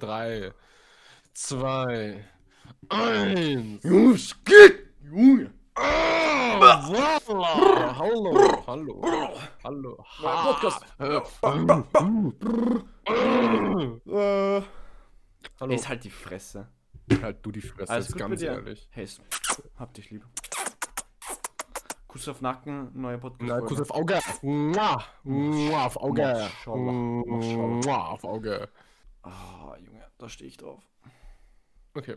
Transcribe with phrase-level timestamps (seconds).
[0.00, 0.52] 3,
[1.34, 2.24] 2,
[2.88, 3.84] 1.
[3.84, 4.88] Jungs, geht!
[5.04, 5.52] Junge!
[5.76, 7.98] Ah, voilà.
[7.98, 9.00] Hallo, hallo,
[9.64, 10.04] hallo.
[10.22, 10.84] Neuer Podcast.
[10.98, 11.22] Hallo.
[15.70, 16.68] ist halt die Fresse.
[17.22, 18.88] halt du die Fresse, Alles jetzt gut ganz ehrlich.
[18.90, 19.08] Hey,
[19.76, 20.24] hab dich lieb.
[22.08, 23.48] Kuss auf Nacken, neue Podcast.
[23.48, 24.18] Na, Kuss auf Auge.
[24.42, 26.50] Mua, mua, auf Auge.
[26.66, 28.68] Mua, auf Auge.
[29.22, 30.82] Ah, Junge, da stehe ich drauf.
[31.96, 32.16] Okay.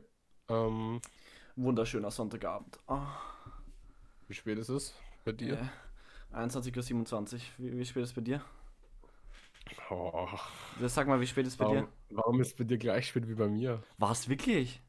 [0.49, 1.01] Ähm,
[1.55, 2.79] Wunderschöner Sonntagabend.
[2.87, 3.19] Ah,
[4.27, 5.59] wie spät ist es bei dir?
[5.59, 5.65] äh,
[6.31, 7.65] 21.27 Uhr.
[7.65, 8.41] Wie, wie spät ist es bei dir?
[9.89, 10.27] Oh,
[10.75, 11.89] Das sag mal, wie spät ist es bei warum, dir?
[12.09, 13.83] warum ist bei dir gleich spät wie bei mir?
[13.97, 14.81] War es wirklich?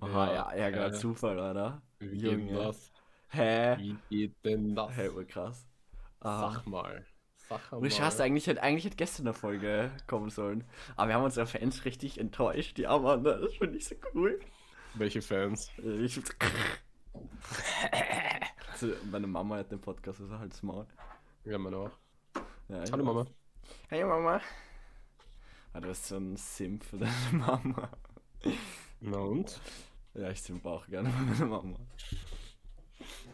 [0.00, 1.82] Aha, Ja, ja, Ärger, äh, Zufall, oder?
[2.00, 2.92] Wie geht denn das?
[3.28, 3.78] Hä?
[3.78, 4.94] Wie geht denn das?
[4.96, 5.66] Hä, urkrass.
[6.20, 6.52] Ah.
[6.52, 7.06] Sag mal.
[7.50, 7.72] Sag.
[7.72, 10.62] Und Scheiße, eigentlich hätte eigentlich hätte gestern eine Folge kommen sollen.
[10.96, 12.76] Aber wir haben unsere Fans richtig enttäuscht.
[12.76, 14.38] Die Armen, das finde ich so cool.
[14.94, 15.68] Welche Fans?
[15.78, 16.20] Ich,
[18.70, 20.88] also, meine Mama hat den Podcast, also halt smart.
[21.44, 21.90] Ja, meine auch.
[22.68, 23.04] Ja, ich Hallo.
[23.04, 23.26] Mama.
[23.88, 24.40] Hey Mama.
[25.72, 27.90] Ah, du bist so ein Simp für deine Mama.
[29.00, 29.60] Na und?
[30.14, 31.76] Ja, ich simp auch gerne für meine Mama.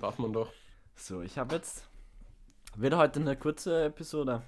[0.00, 0.50] Darf man doch.
[0.94, 1.86] So, ich habe jetzt.
[2.74, 4.42] Wird heute eine kurze Episode.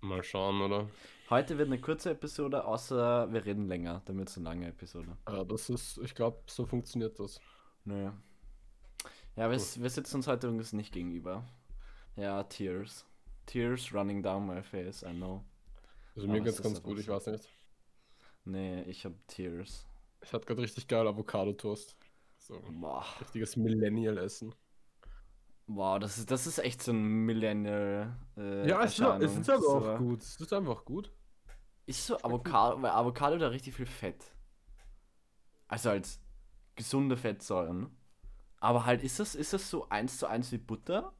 [0.00, 0.88] Mal schauen, oder?
[1.30, 5.16] Heute wird eine kurze Episode, außer wir reden länger, dann wird es eine lange Episode.
[5.28, 7.40] Ja, das ist, ich glaube, so funktioniert das.
[7.84, 8.12] Naja.
[9.36, 11.44] Ja, wir, wir sitzen uns heute übrigens nicht gegenüber.
[12.16, 13.06] Ja, Tears.
[13.46, 15.42] Tears running down my face, I know.
[16.14, 17.48] Also mir es geht's ganz gut, ich weiß nicht.
[18.44, 19.86] Nee, ich hab Tears.
[20.20, 21.96] Ich hatte gerade richtig geil Avocado-Toast.
[22.38, 23.04] So, Boah.
[23.20, 24.54] richtiges Millennial-Essen.
[25.66, 28.16] Wow, das ist, das ist echt so ein Millennial.
[28.36, 30.22] Äh, Ja, es ist, es ist aber So- auch gut.
[30.22, 31.10] Es ist einfach gut.
[31.86, 34.24] Ist so Avocado, weil Avocado da richtig viel Fett.
[35.68, 36.20] Also als
[36.76, 37.96] gesunde Fettsäuren.
[38.58, 41.12] Aber halt, ist das, ist das so eins zu eins wie Butter?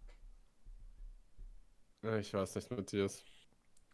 [2.03, 3.25] Ja, ich weiß nicht, Matthias.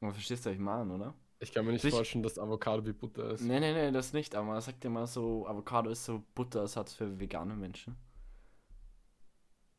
[0.01, 1.15] Man verstehst du, was ich meine, oder?
[1.41, 3.43] Ich kann mir nicht Sich- vorstellen, dass Avocado wie Butter ist.
[3.43, 4.35] Nee, nee, nee, das nicht.
[4.35, 7.97] Aber man sagt immer so, Avocado ist so Butterersatz für vegane Menschen.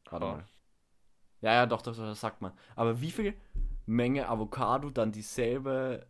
[0.10, 0.32] Warte Ah.
[0.38, 0.46] mal.
[1.42, 2.52] Ja, ja, doch, doch, doch, das sagt man.
[2.76, 3.34] Aber wie viel
[3.86, 6.06] Menge Avocado dann dieselbe,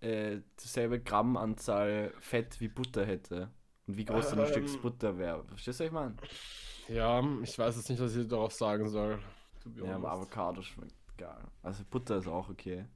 [0.00, 3.50] äh, dieselbe Grammanzahl Fett wie Butter hätte?
[3.86, 4.68] Und wie groß dann ein Ähm.
[4.68, 5.44] Stück Butter wäre?
[5.44, 6.16] Verstehst du, was ich meine?
[6.88, 9.18] Ja, ich weiß jetzt nicht, was ich darauf sagen soll.
[9.76, 10.10] Ja, aber.
[10.12, 11.44] Avocado schmeckt geil.
[11.62, 12.86] Also Butter ist auch okay.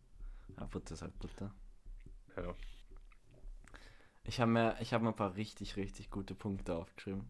[0.59, 1.55] Ja, Butter ist halt Butter.
[2.37, 2.55] Ja.
[4.25, 7.29] Ich habe mir, ich hab mir ein paar richtig, richtig gute Punkte aufgeschrieben.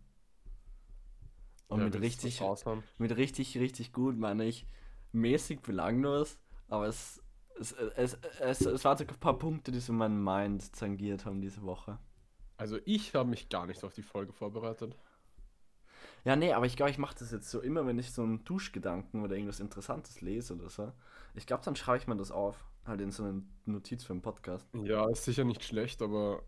[1.69, 2.41] Und Ja, mit richtig,
[2.99, 4.66] mit richtig, richtig gut meine ich
[5.12, 6.38] mäßig belanglos,
[6.69, 7.22] aber es,
[7.59, 11.41] es, es, es, es waren so ein paar Punkte, die so meinen Mind tangiert haben
[11.41, 11.99] diese Woche.
[12.56, 14.97] Also ich habe mich gar nicht auf die Folge vorbereitet.
[16.25, 18.44] Ja, nee, aber ich glaube, ich mache das jetzt so immer, wenn ich so einen
[18.44, 20.93] Duschgedanken oder irgendwas Interessantes lese oder so.
[21.34, 22.65] Ich glaube, dann schreibe ich mir das auf.
[22.84, 24.69] Halt in so eine Notiz für einen Podcast.
[24.72, 26.43] Ja, ist sicher nicht schlecht, aber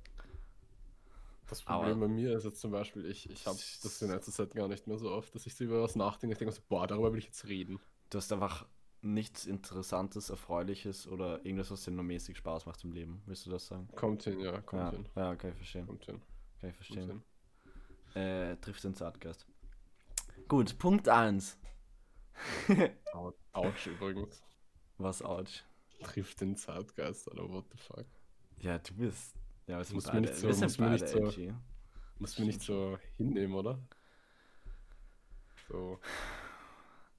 [1.48, 4.32] das Aber- Problem bei mir ist jetzt zum Beispiel, ich, ich habe das in letzter
[4.32, 6.32] Zeit gar nicht mehr so oft, dass ich so über was nachdenke.
[6.34, 7.80] Ich denke so, boah, darüber will ich jetzt reden.
[8.10, 8.66] Du hast einfach
[9.00, 13.22] nichts Interessantes, Erfreuliches oder irgendwas, was dir nur mäßig Spaß macht im Leben.
[13.26, 13.88] Willst du das sagen?
[13.94, 15.08] Kommt hin, ja, kommt Ja, hin.
[15.14, 15.86] ja, kann ich verstehen.
[15.86, 16.20] Kommt hin.
[16.60, 17.22] Kann ich verstehen.
[18.14, 19.46] Äh, trifft den Zartgeist.
[20.48, 21.58] Gut, Punkt 1.
[23.12, 24.42] Au- Autsch übrigens.
[24.98, 25.62] Was ouch.
[26.02, 28.06] Trifft den Zeitgeist, oder what the fuck.
[28.60, 29.34] Ja, du bist.
[29.68, 31.32] Ja, sind Muss mir nicht so- muss mir nicht so-.
[32.18, 33.78] Muss mir nicht so hinnehmen, oder?
[35.68, 36.00] So.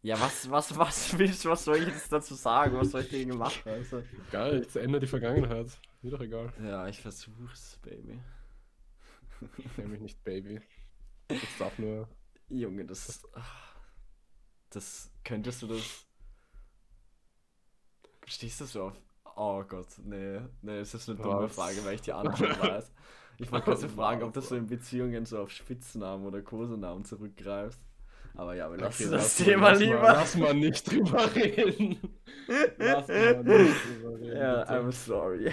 [0.02, 2.76] Ja, was, was, was willst du, was soll ich jetzt dazu sagen?
[2.78, 3.62] Was soll ich dagegen machen?
[3.70, 5.68] Also, Geil, jetzt ändert die Vergangenheit.
[6.02, 6.52] Mir doch egal.
[6.62, 8.20] ja, ich versuch's, Baby.
[9.58, 10.59] Ich nenne mich nicht Baby.
[11.30, 12.09] Ich darf nur.
[12.50, 13.22] Junge, das.
[14.72, 16.06] Das könntest du das.
[18.26, 19.02] Stehst du so auf.
[19.42, 21.56] Oh Gott, nee, nee, es ist eine dumme Was?
[21.56, 22.92] Frage, weil ich die Antwort weiß.
[23.38, 27.06] Ich wollte gerade so fragen, ob du so in Beziehungen so auf Spitznamen oder Kosenamen
[27.06, 27.80] zurückgreifst.
[28.36, 30.02] Aber ja, wir lassen das lass Thema mal, lass lieber.
[30.02, 32.00] Mal, lass mal nicht drüber reden.
[32.78, 34.36] Lass mal nicht drüber reden.
[34.36, 34.74] ja, bitte.
[34.74, 35.52] I'm sorry.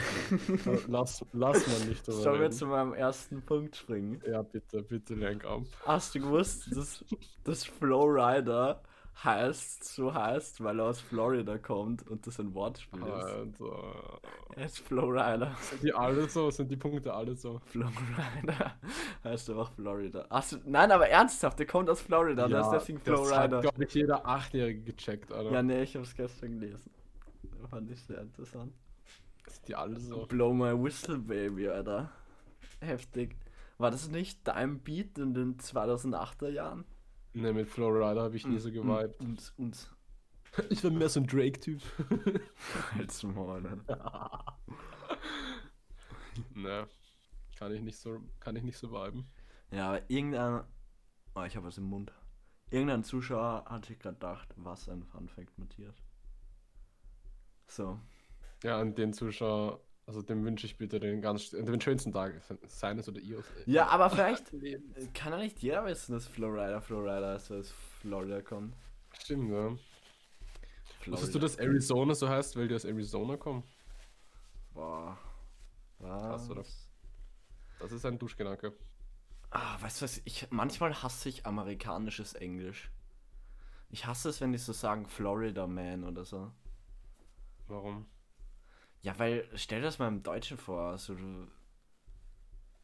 [0.88, 2.52] Lass, lass mal nicht drüber Sollen wir reden.
[2.52, 4.20] zu meinem ersten Punkt springen?
[4.26, 5.62] Ja, bitte, bitte lenk ab.
[5.84, 7.04] Hast du gewusst, dass,
[7.44, 8.82] dass Flowrider
[9.24, 13.08] heißt, so heißt, weil er aus Florida kommt und das ein Wortspiel ist?
[13.08, 14.20] Also.
[14.54, 15.56] Er ist Flowrider.
[15.60, 16.50] Sind die alle so?
[16.50, 17.60] Sind die Punkte alle so?
[17.66, 18.74] Flowrider
[19.24, 20.26] heißt einfach Florida.
[20.28, 23.84] Achso, nein, aber ernsthaft, der kommt aus Florida, ja, der ist deswegen das hat, glaube
[23.84, 25.50] ich, jeder Achtjährige gecheckt, Alter.
[25.50, 26.90] Ja, nee, ich hab's gestern gelesen.
[27.70, 28.72] Fand ich sehr interessant.
[29.48, 30.26] Sind die alle so?
[30.26, 32.10] Blow my whistle, baby, Alter.
[32.80, 33.36] heftig.
[33.78, 36.84] War das nicht Time Beat in den 2008er Jahren?
[37.36, 39.20] Ne, mit Florida habe ich nie so geweibt.
[39.20, 39.90] Und, und,
[40.70, 41.82] Ich war mehr so ein Drake-Typ.
[42.94, 43.84] Halt's Maul, ne?
[46.54, 46.88] ne,
[47.58, 49.26] kann ich nicht so, kann ich nicht so viben.
[49.70, 50.64] Ja, aber irgendein.
[51.34, 52.10] Oh, ich habe was im Mund.
[52.70, 56.02] Irgendein Zuschauer hat sich gerade gedacht, was ein Fun Fact, Matthias.
[57.66, 58.00] So.
[58.62, 63.08] Ja, an den Zuschauer, also dem wünsche ich bitte den ganz, den schönsten Tag, seines
[63.08, 63.44] oder ihres.
[63.66, 64.52] Ja, aber vielleicht
[65.14, 68.74] kann ja nicht jeder wissen, dass Florida Florida ist, weil es Florida kommt.
[69.18, 69.76] Stimmt, ja.
[71.00, 71.12] Florida.
[71.12, 73.64] Wusstest du, dass Arizona so heißt, weil die aus Arizona kommen?
[74.72, 75.18] Boah.
[75.98, 76.22] Was?
[76.22, 76.64] Krass, oder?
[77.80, 78.72] Das ist ein Duschgedanke.
[79.50, 80.20] Ah, weißt du was?
[80.24, 82.90] Ich, manchmal hasse ich amerikanisches Englisch.
[83.88, 86.52] Ich hasse es, wenn die so sagen Florida Man oder so.
[87.66, 88.06] Warum?
[89.02, 91.48] Ja, weil, stell dir das mal im Deutschen vor, also du.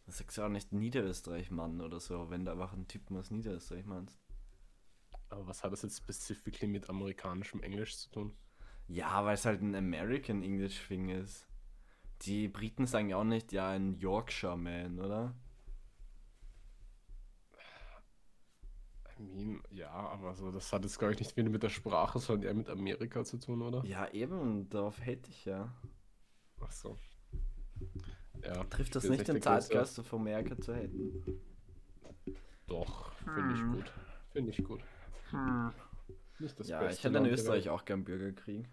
[0.07, 3.87] Sagst ja auch nicht Niederösterreich Mann oder so, wenn du einfach einen Typen aus Niederösterreich
[3.87, 4.21] meinst.
[5.31, 8.37] Aber was hat das jetzt specifically mit amerikanischem Englisch zu tun?
[8.89, 11.47] Ja, weil es halt ein American English Thing ist.
[12.23, 15.35] Die Briten sagen ja auch nicht, ja, ein Yorkshire Man, oder?
[19.19, 22.19] I mean, ja, aber so, das hat jetzt, glaube ich, nicht viel mit der Sprache,
[22.19, 23.85] sondern eher mit Amerika zu tun, oder?
[23.87, 25.73] Ja, eben, darauf hätte ich ja.
[26.65, 26.99] Ach so.
[28.43, 31.23] Ja, Trifft das ich nicht den Zeitgeist auf Amerika zu hätten?
[32.67, 33.73] Doch, finde ich Hm.
[33.73, 33.93] gut.
[34.33, 34.81] Finde ich gut.
[36.39, 38.67] Nicht das ja, beste ich hätte in der Österreich auch gern Bürgerkrieg.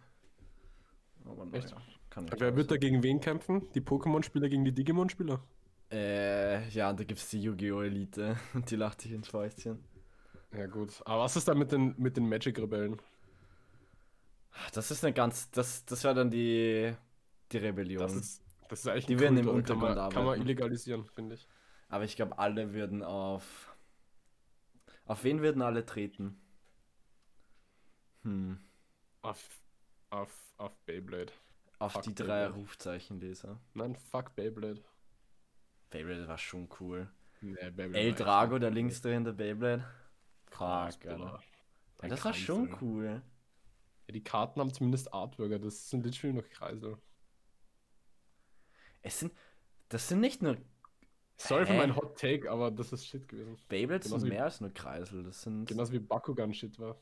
[1.26, 1.76] Aber naja, Echt?
[2.10, 3.70] kann ich Wer wird da gegen wen kämpfen?
[3.74, 5.42] Die Pokémon-Spieler gegen die Digimon-Spieler?
[5.92, 7.82] Äh, ja, da gibt's die Yu-Gi-Oh!
[7.82, 9.84] Elite und die lacht sich ins Fäustchen.
[10.52, 11.02] Ja, gut.
[11.06, 13.00] Aber was ist da mit den, mit den Magic-Rebellen?
[14.74, 15.52] Das ist eine ganz.
[15.52, 16.94] Das, das war dann die,
[17.52, 18.00] die Rebellion.
[18.00, 19.62] Das ist, das ist eigentlich Die werden Kult, im oder?
[19.64, 20.42] kann man, Untergrund kann man arbeiten.
[20.42, 21.50] illegalisieren, finde ich.
[21.90, 23.76] Aber ich glaube, alle würden auf.
[25.06, 26.40] Auf wen würden alle treten?
[28.24, 28.60] Hm.
[29.22, 29.62] Auf,
[30.10, 31.32] auf, auf Beyblade.
[31.80, 32.50] Auf Fuck die drei Beyblade.
[32.50, 33.60] Rufzeichenleser.
[33.74, 34.84] Nein, fuck Beyblade.
[35.92, 37.10] Beyblade war schon cool.
[37.42, 37.56] Nee,
[37.94, 38.76] El Drago, der cool.
[38.76, 39.86] links drehende Beyblade.
[40.50, 41.44] Krass, Fuck, Alter.
[42.08, 43.22] Das war schon cool.
[44.08, 46.98] Ja, die Karten haben zumindest Artworker, das sind literally noch Kreisel.
[49.02, 49.34] Es sind.
[49.90, 50.58] Das sind nicht nur.
[51.38, 51.78] Sorry für Hä?
[51.78, 53.58] meinen Hot Take, aber das ist Shit gewesen.
[53.70, 55.24] Beyblades sind mehr als nur Kreisel.
[55.24, 55.66] Das sind.
[55.66, 56.98] Genauso wie Bakugan Shit war.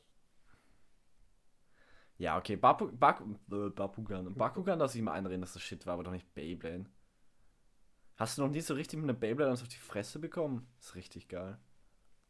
[2.18, 4.34] Ja, okay, Bapu, Baku, äh, Bakugan.
[4.34, 6.86] Bakugan, dass ich mal einreden, dass das Shit war, aber doch nicht Beyblade.
[8.16, 10.66] Hast du noch nie so richtig mit einer Beyblade auf die Fresse bekommen?
[10.80, 11.58] ist richtig geil.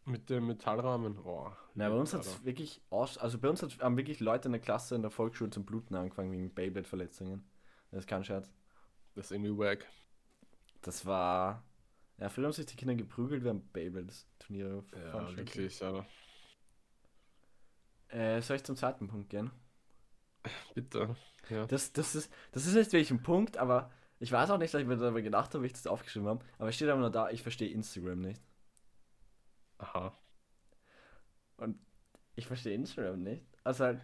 [0.04, 1.18] Mit dem Metallrahmen.
[1.24, 4.52] Oh, Na, bei uns hat es wirklich aus, also bei uns haben wirklich Leute in
[4.52, 7.44] der Klasse in der Volksschule zum Bluten angefangen wegen Beyblade-Verletzungen.
[7.90, 8.50] Das ist kein Scherz.
[9.18, 9.84] Das ist irgendwie wack.
[10.80, 11.64] Das war.
[12.18, 16.06] Ja, früher haben sich die Kinder geprügelt, wir haben Beyblade-Turniere Ja, wirklich, Alter.
[18.10, 19.50] Äh, soll ich zum zweiten Punkt gehen?
[20.74, 21.16] Bitte.
[21.50, 21.66] Ja.
[21.66, 24.82] Das, das, ist, das ist nicht wirklich ein Punkt, aber ich weiß auch nicht, dass
[24.82, 26.44] ich mir darüber gedacht habe, wie ich das aufgeschrieben habe.
[26.58, 28.40] Aber es steht aber nur da, ich verstehe Instagram nicht.
[29.78, 30.16] Aha.
[32.36, 33.44] Ich verstehe Instagram nicht.
[33.64, 34.00] Also halt,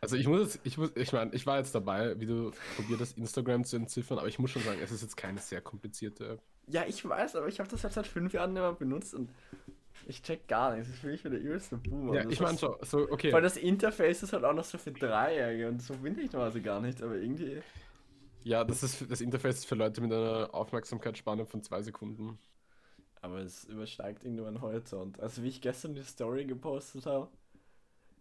[0.00, 3.00] Also ich muss jetzt, ich muss, ich meine, ich war jetzt dabei, wie du probiert
[3.00, 6.28] hast, Instagram zu entziffern, aber ich muss schon sagen, es ist jetzt keine sehr komplizierte
[6.32, 6.40] App.
[6.68, 9.30] ja, ich weiß, aber ich habe das jetzt seit fünf Jahren mehr benutzt und
[10.06, 10.88] ich check gar nichts.
[10.88, 12.14] Das ist für wieder übelste Boomer.
[12.14, 13.32] Ja, das ich meine ist- so, okay.
[13.32, 16.60] Weil das Interface ist halt auch noch so für Dreijährige und so bin ich normalerweise
[16.62, 17.60] gar nicht, aber irgendwie.
[18.44, 22.38] Ja, das ist das Interface ist für Leute mit einer Aufmerksamkeitsspanne von zwei Sekunden.
[23.22, 25.18] Aber es übersteigt irgendwo einen Horizont.
[25.18, 27.28] Also wie ich gestern die Story gepostet habe,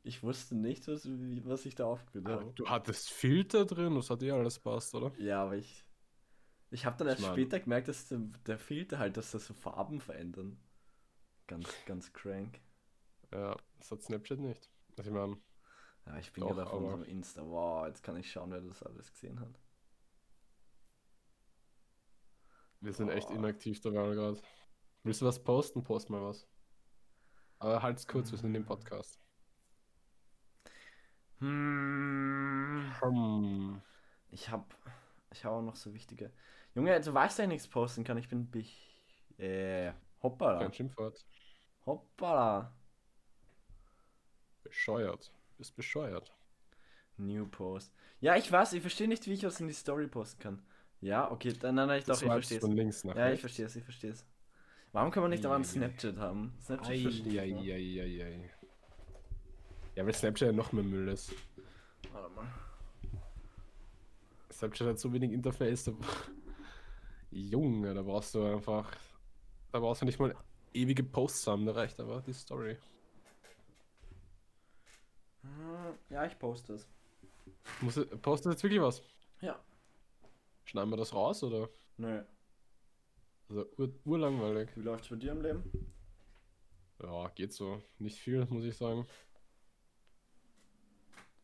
[0.05, 2.51] ich wusste nicht, was, was ich da aufgeführt habe.
[2.55, 5.11] Du hattest Filter drin, das hat eh alles passt, oder?
[5.19, 5.83] Ja, aber ich.
[6.71, 9.45] Ich habe dann erst Ich mein- später gemerkt, dass der, der Filter halt, dass das
[9.45, 10.57] so Farben verändern.
[11.47, 12.59] Ganz, ganz crank.
[13.31, 14.69] Ja, das hat Snapchat nicht.
[14.97, 15.37] Also ich meine,
[16.07, 17.41] Ja, ich bin Doch, gerade auf aber- unserem Insta.
[17.43, 19.59] Wow, jetzt kann ich schauen, wer das alles gesehen hat.
[22.81, 23.35] wir sind echt Boah.
[23.37, 24.39] inaktiv dabei gerade.
[25.03, 25.83] Willst du was posten?
[25.83, 26.47] Post mal was.
[27.59, 29.19] Aber halt's kurz, wir sind in dem Podcast.
[31.39, 32.91] Hm.
[33.01, 33.81] Hm.
[34.31, 34.75] Ich hab.
[35.31, 36.31] Ich habe auch noch so wichtige.
[36.73, 38.17] Junge, du weißt, dass ich nichts posten kann.
[38.17, 38.45] Ich bin.
[38.49, 38.77] Bich.
[39.37, 39.91] Äh.
[40.21, 40.59] Hoppala.
[40.59, 41.25] Kein Schimpfwort.
[41.85, 42.73] Hoppala.
[44.63, 45.31] Bescheuert.
[45.57, 46.33] Bist bescheuert.
[47.17, 47.93] New Post.
[48.19, 50.65] Ja, ich weiß, ich verstehe nicht, wie ich was in die Story posten kann.
[51.01, 52.63] Ja, okay, dann, dann, ich doch, ich verstehe es.
[52.63, 53.41] von links nach Ja, ich rechts.
[53.41, 54.25] verstehe es, ich verstehe es.
[54.91, 55.73] Warum kann man nicht aber einen Ei, ei, ei.
[55.73, 56.57] Snapchat haben?
[56.61, 57.59] Snapchat verstehe ich noch.
[57.61, 58.49] Eieieiei.
[59.95, 61.33] Ja, weil Snapchat ja noch mehr Müll ist.
[62.11, 62.47] Warte mal.
[64.51, 65.85] Snapchat hat so wenig Interface.
[65.85, 65.93] Da...
[67.31, 68.95] Junge, da brauchst du einfach
[69.71, 70.35] Da brauchst du nicht mal
[70.73, 72.77] ewige Posts haben, da reicht aber die Story.
[76.09, 76.87] Ja, ich poste es.
[77.81, 79.01] Muss, postet jetzt wirklich was?
[79.41, 79.59] Ja.
[80.63, 81.69] Schneiden wir das raus oder?
[81.97, 82.23] Nö.
[83.49, 84.69] Also ur, urlangweilig.
[84.75, 85.93] Wie läuft's bei dir im Leben?
[87.01, 87.81] Ja, geht so.
[87.99, 89.05] Nicht viel, muss ich sagen.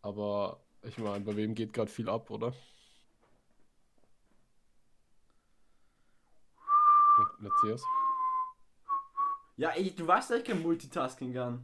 [0.02, 2.54] Aber ich meine, bei wem geht gerade viel ab, oder?
[7.40, 7.84] Matthias?
[9.58, 11.64] Ja, ey, du weißt, dass ich kein Multitasking kann.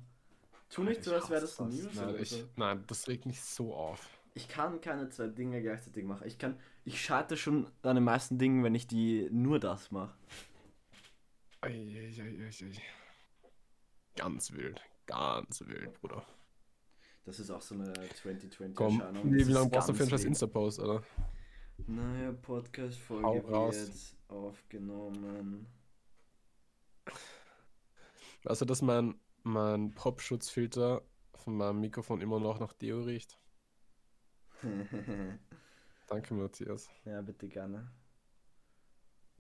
[0.70, 1.96] Tu nicht so, als wäre das hasse News.
[1.96, 4.08] Nein, ich, nein, das regt mich so auf.
[4.34, 6.28] Ich kann keine zwei Dinge gleichzeitig machen.
[6.28, 10.14] Ich kann, ich scheitere schon an den meisten Dingen, wenn ich die nur das mache.
[14.16, 14.82] Ganz wild.
[15.08, 16.26] Ganz wild, Bruder.
[17.28, 20.24] Das ist auch so eine 2020 Komm, nee, wie lange brauchst du für einen scheiß.
[20.24, 20.80] Insta-Post?
[20.80, 25.68] Neue Hau Podcast-Folge wird aufgenommen.
[28.44, 31.02] Weißt du, dass mein, mein Popschutzfilter
[31.36, 33.38] von meinem Mikrofon immer noch nach Deo riecht?
[36.08, 36.90] Danke, Matthias.
[37.04, 37.92] ja, bitte gerne.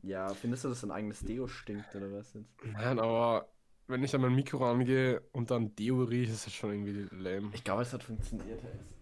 [0.02, 2.54] Ja, findest du, dass dein eigenes Deo stinkt oder was jetzt?
[2.66, 3.48] Nein, aber
[3.88, 7.50] wenn ich an mein Mikro rangehe und dann Deo rieche, ist das schon irgendwie lame.
[7.54, 8.62] Ich glaube, es hat funktioniert.
[8.62, 8.98] Jetzt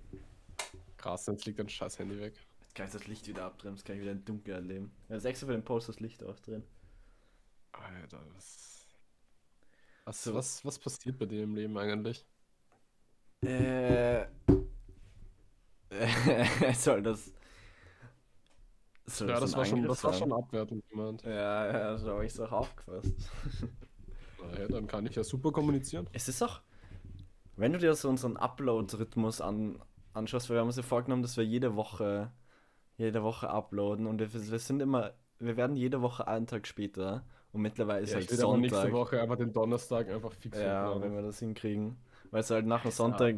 [0.98, 2.34] Krass, jetzt liegt dein scheiß Handy weg.
[2.74, 4.92] kann ich das Licht wieder abdrehen, jetzt kann ich wieder im Dunkeln erleben.
[5.08, 6.63] Ja, das extra für den Post das Licht aufdrehen.
[7.74, 8.88] Alter, was.
[10.06, 12.25] Was, was, was passiert bei dir im Leben eigentlich?
[13.42, 14.25] Äh.
[16.74, 17.32] soll das.
[19.06, 21.24] Soll Ja, das ein war schon, das war schon abwertend gemeint.
[21.24, 23.13] Ja, ja, so habe ich es auch aufgefasst.
[24.52, 26.08] Naja, dann kann ich ja super kommunizieren.
[26.14, 26.62] Es ist auch,
[27.58, 29.80] wenn du dir so unseren Upload-Rhythmus an,
[30.14, 32.32] anschaust, weil wir haben uns ja vorgenommen, dass wir jede Woche,
[32.98, 37.24] jede Woche uploaden und wir, wir sind immer, wir werden jede Woche einen Tag später
[37.54, 38.94] und mittlerweile ist Ja, halt aber nächste Sonntag.
[38.94, 41.02] Woche einfach den Donnerstag einfach fix Ja, hochladen.
[41.04, 41.96] wenn wir das hinkriegen.
[42.32, 43.36] Weil es halt nach dem Sonntag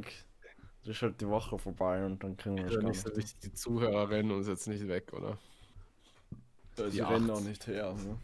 [0.86, 4.10] ist halt die Woche vorbei und dann kriegen wir das Ja, gar nicht die Zuhörer
[4.10, 5.38] rennen uns jetzt nicht weg, oder?
[6.78, 7.94] Ja, die rennen auch nicht her.
[7.94, 8.18] Ne?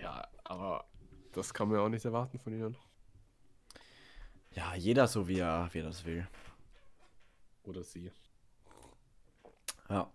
[0.00, 0.84] Ja, aber
[1.32, 2.76] das kann man ja auch nicht erwarten von ihnen.
[4.54, 6.26] Ja, jeder so wie er, wie er das will.
[7.64, 8.12] Oder sie.
[9.88, 10.10] Ja.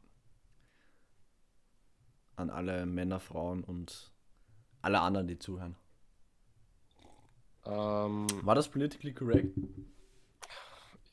[2.35, 4.11] An alle Männer, Frauen und
[4.81, 5.75] alle anderen, die zuhören.
[7.65, 9.57] Ähm, War das politically correct?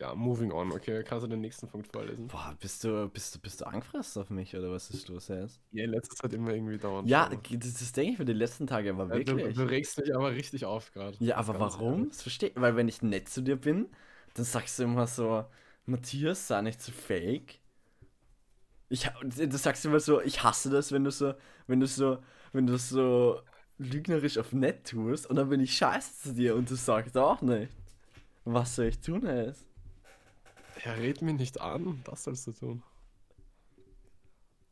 [0.00, 1.02] Ja, moving on, okay.
[1.04, 2.26] Kannst du den nächsten Punkt vorlesen?
[2.28, 5.60] Boah, bist du, bist du, bist du angefressen auf mich oder was ist los jetzt?
[5.72, 7.08] Ja, in letzter Zeit immer irgendwie dauernd.
[7.08, 9.56] Ja, das, das denke ich mir die letzten Tage, aber Ja, du, wirklich.
[9.56, 11.16] du regst mich aber richtig auf gerade.
[11.20, 11.94] Ja, aber warum?
[12.00, 12.08] ehrlich.
[12.10, 13.88] Das verstehe Weil wenn ich nett zu dir bin,
[14.34, 15.44] dann sagst du immer so,
[15.86, 17.60] Matthias, sei nicht zu fake.
[18.88, 21.34] Ich, du sagst immer so, ich hasse das, wenn du so,
[21.66, 22.18] wenn du so,
[22.52, 23.40] wenn du so
[23.78, 27.40] lügnerisch auf nett tust und dann bin ich scheiße zu dir und du sagst auch
[27.42, 27.72] nicht.
[28.44, 29.66] Was soll ich tun jetzt?
[30.84, 32.02] Ja, red mich nicht an.
[32.04, 32.82] Das sollst du tun.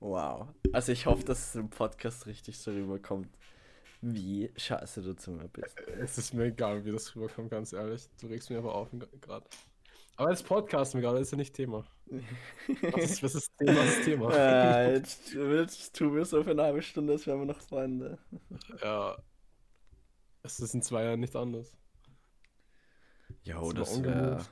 [0.00, 0.49] Wow.
[0.73, 3.28] Also ich hoffe, dass es im Podcast richtig so rüberkommt,
[4.00, 5.78] wie scheiße du zu mir bist.
[6.00, 8.09] Es ist mir egal, wie das rüberkommt, ganz ehrlich.
[8.21, 8.90] Du regst mich aber auf
[9.21, 9.47] gerade.
[10.16, 11.87] Aber als Podcast mir gerade ist ja nicht Thema.
[12.83, 13.73] Was ist, was ist Thema?
[13.73, 14.35] Das Thema.
[14.35, 18.19] äh, jetzt, jetzt tun wir so für eine halbe Stunde, als wären wir noch Freunde.
[18.83, 19.16] Ja.
[20.42, 21.75] Es ist in zwei Jahren nicht anders.
[23.45, 24.45] Jo, Sind wir das wäre...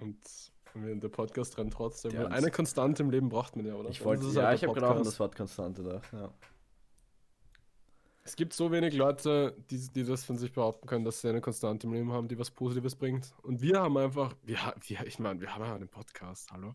[0.00, 0.53] ungemoved.
[0.74, 2.12] Und wir- der Podcast rennt trotzdem.
[2.14, 3.90] Weil eine Konstante im Leben braucht man ja, oder?
[3.90, 6.32] Ich wollte, ist ja, halt ich habe gerade auch an das Wort Konstante gedacht, ja.
[8.26, 11.42] Es gibt so wenig Leute, die, die das von sich behaupten können, dass sie eine
[11.42, 13.34] Konstante im Leben haben, die was Positives bringt.
[13.42, 16.74] Und wir haben einfach, wir, wir, ich meine, wir haben ja einen Podcast, hallo?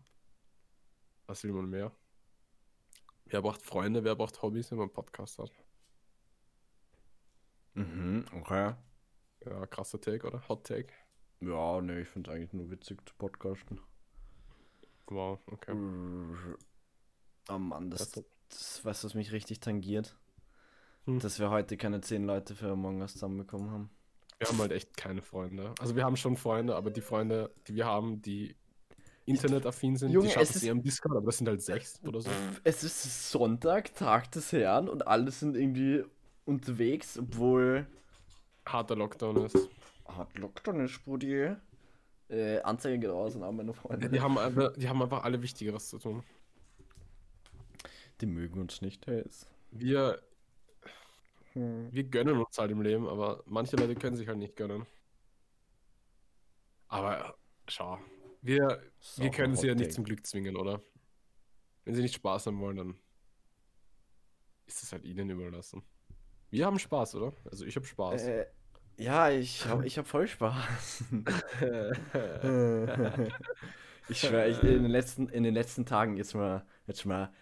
[1.26, 1.90] Was will man mehr?
[3.26, 5.52] Wer braucht Freunde, wer braucht Hobbys, wenn man einen Podcast hat?
[7.74, 8.74] Mhm, okay.
[9.44, 10.46] Ja, krasser Take, oder?
[10.48, 10.92] Hot Take.
[11.40, 13.80] Ja, ne, ich finde es eigentlich nur witzig zu podcasten.
[15.10, 15.72] Wow, okay.
[17.48, 20.16] Oh Mann, das, Das- das weißt du, was mich richtig tangiert?
[21.06, 21.18] Hm.
[21.20, 23.90] Dass wir heute keine zehn Leute für Among Us zusammenbekommen haben.
[24.38, 25.74] Wir haben halt echt keine Freunde.
[25.80, 28.56] Also wir haben schon Freunde, aber die Freunde, die wir haben, die
[29.26, 32.20] internetaffin sind, Junge, die schaffen es eher im Discord, aber das sind halt sechs oder
[32.20, 32.30] so.
[32.64, 36.04] Es ist Sonntag, Tag des Herrn und alle sind irgendwie
[36.46, 37.86] unterwegs, obwohl
[38.66, 39.68] Harter Lockdown ist.
[40.08, 41.54] Hart Lockdown ist, Brudi.
[42.30, 44.08] Äh, Anzeige geht raus an all meine Freunde.
[44.08, 46.22] Die haben, einfach, die haben einfach alle Wichtigeres zu tun.
[48.20, 49.24] Die mögen uns nicht, hey.
[49.72, 50.20] Wir,
[51.54, 51.88] Hm.
[51.92, 54.86] wir gönnen uns halt im Leben, aber manche Leute können sich halt nicht gönnen.
[56.88, 57.36] Aber
[57.68, 57.98] schau,
[58.42, 60.80] wir, So, wir können sie ja nicht zum Glück zwingen, oder?
[61.84, 62.98] Wenn sie nicht Spaß haben wollen, dann
[64.66, 65.82] ist es halt ihnen überlassen.
[66.50, 67.32] Wir haben Spaß, oder?
[67.50, 68.22] Also ich habe Spaß.
[68.22, 68.46] Äh,
[69.00, 71.04] ja, ich hab, ich hab voll Spaß.
[74.08, 77.32] ich schwöre, ich, in, den letzten, in den letzten Tagen jetzt mal, jetzt mal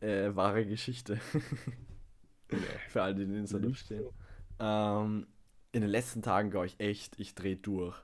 [0.00, 1.16] äh, wahre Geschichte.
[2.88, 4.08] Für alle, die in Instagram stehen.
[4.58, 5.26] Ähm,
[5.72, 7.96] in den letzten Tagen glaube ich echt, ich drehe durch.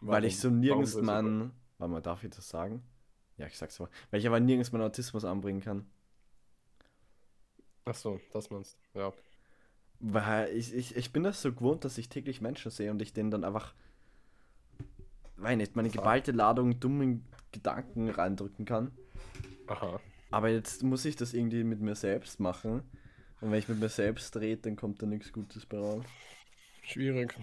[0.00, 1.50] Weil ich so nirgends Warum mein.
[1.78, 2.82] Warte mal, darf ich das sagen?
[3.36, 3.88] Ja, ich sag's mal.
[4.10, 5.88] Weil ich aber nirgends meinen Autismus anbringen kann.
[7.84, 8.98] Ach so, das meinst du.
[8.98, 9.12] Ja.
[10.00, 13.12] Weil ich, ich, ich bin das so gewohnt, dass ich täglich Menschen sehe und ich
[13.12, 13.74] denen dann einfach,
[15.36, 18.92] weiß nicht, meine geballte Ladung dummen Gedanken reindrücken kann.
[19.66, 20.00] Aha.
[20.30, 22.82] Aber jetzt muss ich das irgendwie mit mir selbst machen.
[23.40, 26.04] Und wenn ich mit mir selbst rede, dann kommt da nichts Gutes bei raus.
[26.82, 27.34] Schwierig.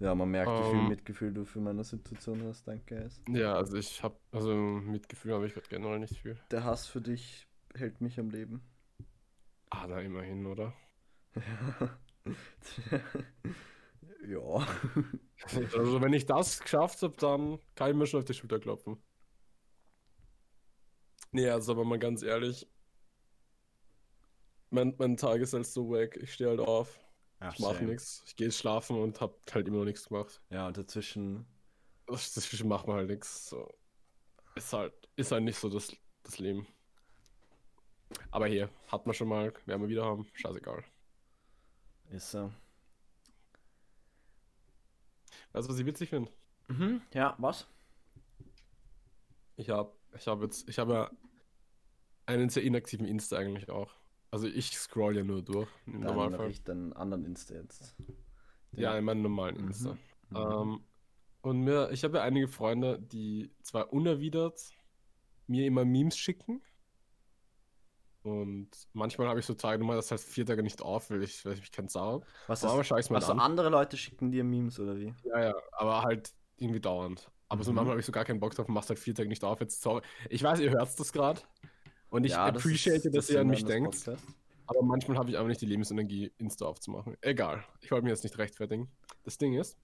[0.00, 0.88] Ja, man merkt, wie viel Ähm.
[0.88, 3.00] Mitgefühl du für meine Situation hast, danke.
[3.02, 3.20] Guys.
[3.28, 6.36] Ja, also ich habe, also Mitgefühl habe ich gerade generell nicht viel.
[6.50, 8.62] Der Hass für dich hält mich am Leben.
[9.70, 10.72] Ah, na immerhin, oder?
[14.26, 14.66] ja.
[15.76, 19.02] Also wenn ich das geschafft habe, dann kann ich mir schon auf die Schulter klopfen.
[21.32, 22.66] Nee, also aber mal ganz ehrlich.
[24.70, 26.18] Mein, mein Tag ist halt so weg.
[26.22, 26.98] Ich stehe halt auf,
[27.40, 28.22] ja ich mache nichts.
[28.26, 30.42] Ich gehe schlafen und hab halt immer noch nichts gemacht.
[30.50, 31.46] Ja, und dazwischen.
[32.06, 33.48] Dazwischen macht man halt nichts.
[33.48, 33.68] So.
[34.54, 36.66] Ist halt, ist halt nicht so das, das Leben.
[38.30, 40.84] Aber hier, hat man schon mal, werden wir wieder haben, scheißegal.
[42.10, 42.50] Ist so.
[45.52, 46.30] Weißt du, was ich witzig finde?
[46.68, 47.66] Mhm, ja, was?
[49.56, 51.10] Ich habe ich hab jetzt, ich habe ja
[52.26, 53.90] einen sehr inaktiven Insta eigentlich auch.
[54.30, 56.50] Also ich scroll ja nur durch im Dann Normalfall.
[56.50, 57.94] ich den anderen Insta jetzt.
[58.72, 59.94] Den- Ja, in meinem normalen Insta.
[60.30, 60.36] Mhm.
[60.36, 60.84] Ähm,
[61.40, 64.60] und mir, ich habe ja einige Freunde, die zwar unerwidert
[65.46, 66.62] mir immer Memes schicken.
[68.28, 71.44] Und manchmal habe ich so Tage, mal das heißt vier Tage nicht auf, weil ich,
[71.44, 72.26] weil ich mich kein Sau habe.
[72.46, 73.40] Was Aber ist, mal also an.
[73.40, 75.14] andere Leute schicken dir Memes oder wie?
[75.24, 77.30] Ja, ja, aber halt irgendwie dauernd.
[77.48, 77.76] Aber so Mhm.
[77.76, 79.60] manchmal habe ich so gar keinen Bock drauf und machst halt vier Tage nicht auf.
[79.60, 80.02] Jetzt, sorry.
[80.28, 81.40] Ich weiß, ihr hört das gerade.
[82.10, 83.94] Und ich ja, das appreciate, ist dass der ihr an mich denkt.
[84.04, 84.26] Podcasts.
[84.66, 87.16] Aber manchmal habe ich aber nicht die Lebensenergie, Insta aufzumachen.
[87.22, 87.64] Egal.
[87.80, 88.90] Ich wollte mir jetzt nicht rechtfertigen.
[89.24, 89.78] Das Ding ist,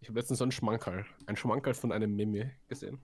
[0.00, 3.00] ich habe letztens so einen Schmankerl, ein Schmankerl von einem Meme gesehen.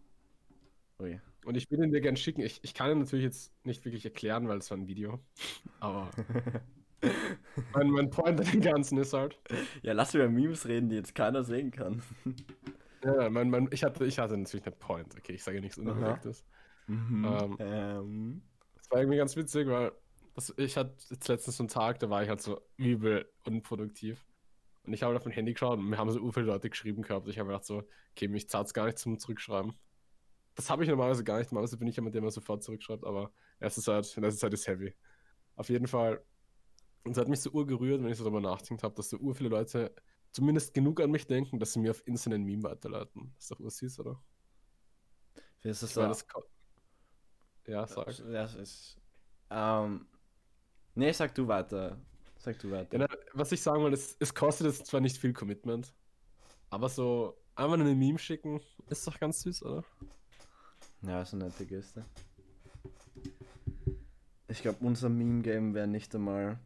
[1.01, 1.21] Ui.
[1.45, 2.41] Und ich will ihn dir gern schicken.
[2.43, 5.21] Ich, ich kann ihn natürlich jetzt nicht wirklich erklären, weil es war ein Video.
[5.81, 6.11] Aber
[7.75, 9.39] mein, mein Point an dem Ganzen ist halt,
[9.83, 12.03] Ja, lass über Memes reden, die jetzt keiner sehen kann.
[13.05, 15.15] ja, mein, mein, ich, hatte, ich hatte natürlich einen Point.
[15.17, 16.45] Okay, ich sage nichts Unüberlegtes.
[16.87, 17.25] Mhm.
[17.25, 18.43] Ähm, Ähm,
[18.77, 19.93] Das war irgendwie ganz witzig, weil
[20.35, 24.27] das, ich hatte jetzt letztens so einen Tag, da war ich halt so übel unproduktiv.
[24.85, 27.29] Und ich habe auf mein Handy geschaut und mir haben so viele Leute geschrieben gehabt.
[27.29, 29.75] Ich habe gedacht so, okay, mich zahlt gar nicht zum Zurückschreiben.
[30.55, 31.51] Das habe ich normalerweise gar nicht.
[31.51, 34.95] Normalerweise bin ich jemand, der immer sofort zurückschreibt, aber erste Zeit, letzter Zeit ist heavy.
[35.57, 36.25] Auf jeden Fall.
[37.05, 39.35] Und es hat mich so urgerührt, wenn ich so darüber nachgedacht habe, dass so ur
[39.35, 39.95] viele Leute
[40.31, 43.33] zumindest genug an mich denken, dass sie mir auf Insta einen Meme weiterleiten.
[43.35, 44.23] Das ist doch ursüß, oder?
[45.63, 46.25] ist das Ich meine, so?
[46.25, 46.45] das
[47.67, 48.19] ja, sag.
[48.19, 49.01] Ja, es ist.
[49.51, 50.07] Ähm,
[50.95, 51.99] nee, sag du weiter.
[52.39, 52.99] Sag du weiter.
[52.99, 55.95] Ja, was ich sagen will, es, es kostet jetzt zwar nicht viel Commitment,
[56.69, 59.85] aber so einfach nur eine Meme schicken, ist doch ganz süß, oder?
[61.07, 62.05] Ja, eine nette Geste.
[64.49, 66.59] Ich glaube, unser Meme-Game wäre nicht einmal.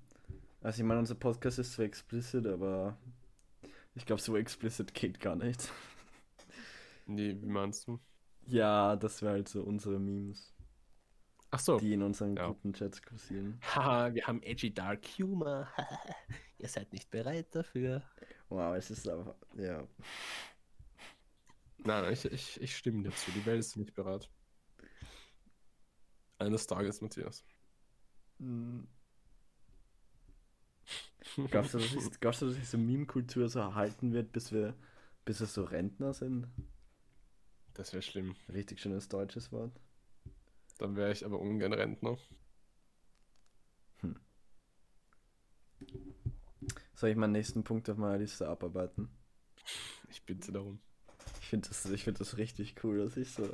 [0.62, 2.96] Also, ich meine, unser Podcast ist zwar explicit, aber
[3.94, 5.70] ich glaube, so explicit geht gar nicht.
[7.06, 7.98] Nee, wie meinst du?
[8.46, 10.54] Ja, das wäre halt so unsere Memes,
[11.50, 11.78] Ach so.
[11.78, 12.46] die in unseren Ja.
[12.46, 13.60] Gruppenchats kursieren.
[13.74, 15.68] Haha, wir haben edgy Dark Humor.
[16.58, 18.02] Ihr seid nicht bereit dafür.
[18.48, 19.36] Wow, es ist aber.
[19.56, 19.86] Ja.
[21.88, 23.30] Nein, ich, ich, ich stimme dir zu.
[23.30, 24.28] Die Welt ist nicht bereit.
[26.36, 27.46] Eines Tages, Matthias.
[31.50, 34.76] Glaubst du, dass glaubst du, dass so Meme-Kultur so erhalten wird, bis wir,
[35.24, 36.46] bis wir so Rentner sind?
[37.72, 38.36] Das wäre schlimm.
[38.52, 39.72] Richtig schönes deutsches Wort.
[40.76, 42.18] Dann wäre ich aber ungern Rentner.
[46.92, 49.08] Soll ich meinen nächsten Punkt auf meiner Liste abarbeiten?
[50.10, 50.82] Ich bitte darum.
[51.48, 53.48] Ich finde das, ich find das richtig cool, dass ich so,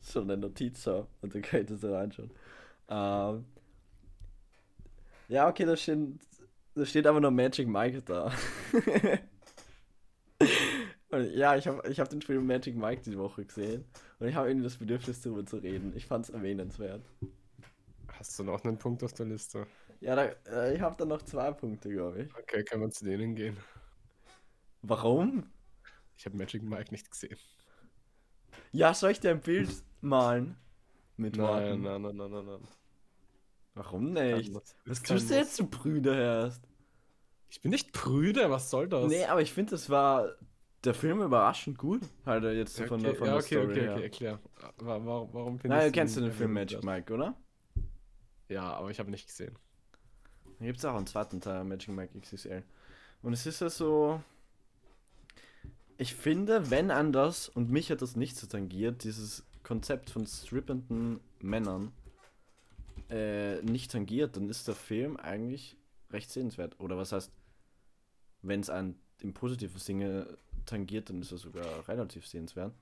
[0.00, 2.30] so eine Notiz habe und dann kann ich das reinschauen.
[2.88, 3.44] Ähm,
[5.26, 5.98] ja, okay, da steht,
[6.76, 8.32] da steht aber nur Magic Mike da.
[11.10, 13.84] und ja, ich habe ich hab den Film Magic Mike diese Woche gesehen
[14.20, 15.94] und ich habe irgendwie das Bedürfnis darüber zu reden.
[15.96, 17.02] Ich fand es erwähnenswert.
[18.12, 19.66] Hast du noch einen Punkt auf der Liste?
[19.98, 22.36] Ja, da, äh, ich habe da noch zwei Punkte, glaube ich.
[22.36, 23.56] Okay, können wir zu denen gehen.
[24.82, 25.50] Warum?
[26.16, 27.36] Ich habe Magic Mike nicht gesehen.
[28.72, 30.56] Ja, soll ich dir ein Bild malen?
[31.16, 31.82] Mit Nein, Worten?
[31.82, 32.68] nein, nein, nein, nein, nein.
[33.74, 34.54] Warum nicht?
[34.54, 36.62] Das- Was tust du jetzt, du Brüder hörst?
[37.48, 39.06] Ich bin nicht prüde, was soll das?
[39.08, 40.34] Nee, aber ich finde, das war
[40.84, 42.02] der Film überraschend gut.
[42.24, 43.92] Halt jetzt okay, von der, von ja, der okay, Story okay, her.
[43.94, 44.40] okay, erklär.
[44.78, 46.52] Wa- Warum, warum findest Nein, du kennst du den Film?
[46.52, 47.34] Magic Mike, oder?
[48.48, 49.56] Ja, aber ich habe nicht gesehen.
[50.58, 52.62] Da gibt es auch einen zweiten Teil, Magic Mike XXL.
[53.22, 54.22] Und es ist ja so.
[55.98, 60.26] Ich finde, wenn an das, und mich hat das nicht so tangiert, dieses Konzept von
[60.26, 61.92] strippenden Männern
[63.08, 65.76] äh, nicht tangiert, dann ist der Film eigentlich
[66.10, 66.78] recht sehenswert.
[66.80, 67.32] Oder was heißt,
[68.42, 72.74] wenn es einen im positiven Sinne tangiert, dann ist er sogar relativ sehenswert.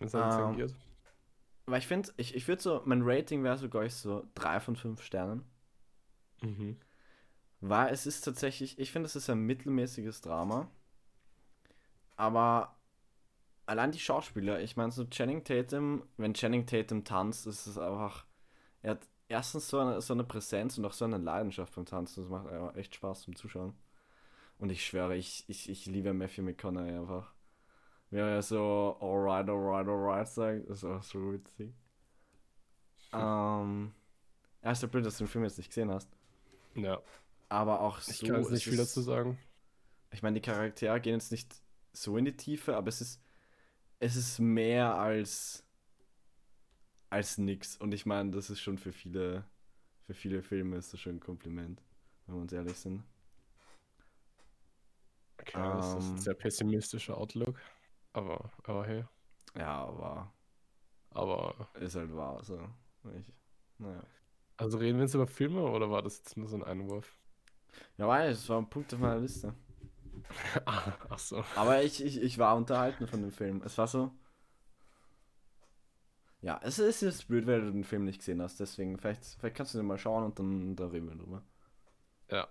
[0.00, 0.74] Das hat Ähm, tangiert.
[1.66, 5.02] Weil ich finde, ich, ich würde so, mein Rating wäre sogar so 3 von 5
[5.02, 5.44] Sternen.
[6.42, 6.76] Mhm.
[7.60, 10.68] Weil es ist tatsächlich, ich finde, es ist ein mittelmäßiges Drama.
[12.22, 12.76] Aber
[13.66, 18.24] allein die Schauspieler, ich meine, so Channing Tatum, wenn Channing Tatum tanzt, ist es einfach.
[18.80, 22.22] Er hat erstens so eine, so eine Präsenz und auch so eine Leidenschaft beim Tanzen.
[22.22, 23.74] Das macht einfach echt Spaß zum Zuschauen.
[24.58, 27.34] Und ich schwöre, ich, ich, ich liebe Matthew McConaughey einfach.
[28.10, 31.74] Wie er so alright, alright, alright sagt, das ist auch so witzig.
[33.12, 33.92] Ähm.
[34.62, 36.08] Ja, ist ja blöd, dass du den Film jetzt nicht gesehen hast.
[36.76, 37.00] Ja,
[37.48, 38.26] Aber auch ich so.
[38.28, 39.40] kann jetzt es nicht viel dazu sagen.
[40.12, 41.52] Ich meine, die Charaktere gehen jetzt nicht
[41.92, 43.22] so in die Tiefe, aber es ist,
[44.00, 45.64] es ist mehr als,
[47.10, 47.76] als nix.
[47.76, 49.44] Und ich meine, das ist schon für viele,
[50.06, 51.82] für viele Filme ist das schon ein Kompliment,
[52.26, 53.04] wenn wir uns ehrlich sind.
[55.40, 56.22] Okay, das ist ein Ähm.
[56.22, 57.58] sehr pessimistischer Outlook.
[58.12, 59.04] Aber, aber hey.
[59.54, 60.32] Ja, aber
[61.10, 62.58] Aber, ist halt wahr, so.
[63.18, 63.32] Ich,
[63.78, 64.02] naja.
[64.56, 67.18] also reden wir jetzt über Filme oder war das jetzt nur so ein Einwurf?
[67.96, 69.54] Ja, weiß, es war ein Punkt auf meiner Liste.
[70.66, 71.44] Ah, Ach so.
[71.56, 73.62] Aber ich, ich, ich war unterhalten von dem Film.
[73.64, 74.12] Es war so.
[76.40, 78.58] Ja, es ist jetzt blöd, weil du den Film nicht gesehen hast.
[78.58, 81.42] Deswegen, vielleicht, vielleicht kannst du den mal schauen und dann da reden wir drüber.
[82.30, 82.48] Ja.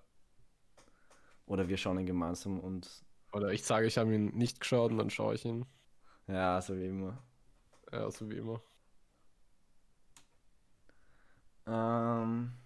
[1.46, 3.04] Oder wir schauen ihn gemeinsam und.
[3.34, 5.66] Oder ich sage, ich habe ihn nicht geschaut und dann schaue ich ihn.
[6.28, 7.22] Ja, so wie immer.
[7.92, 8.62] Ja, so wie immer.
[11.68, 12.61] Ähm.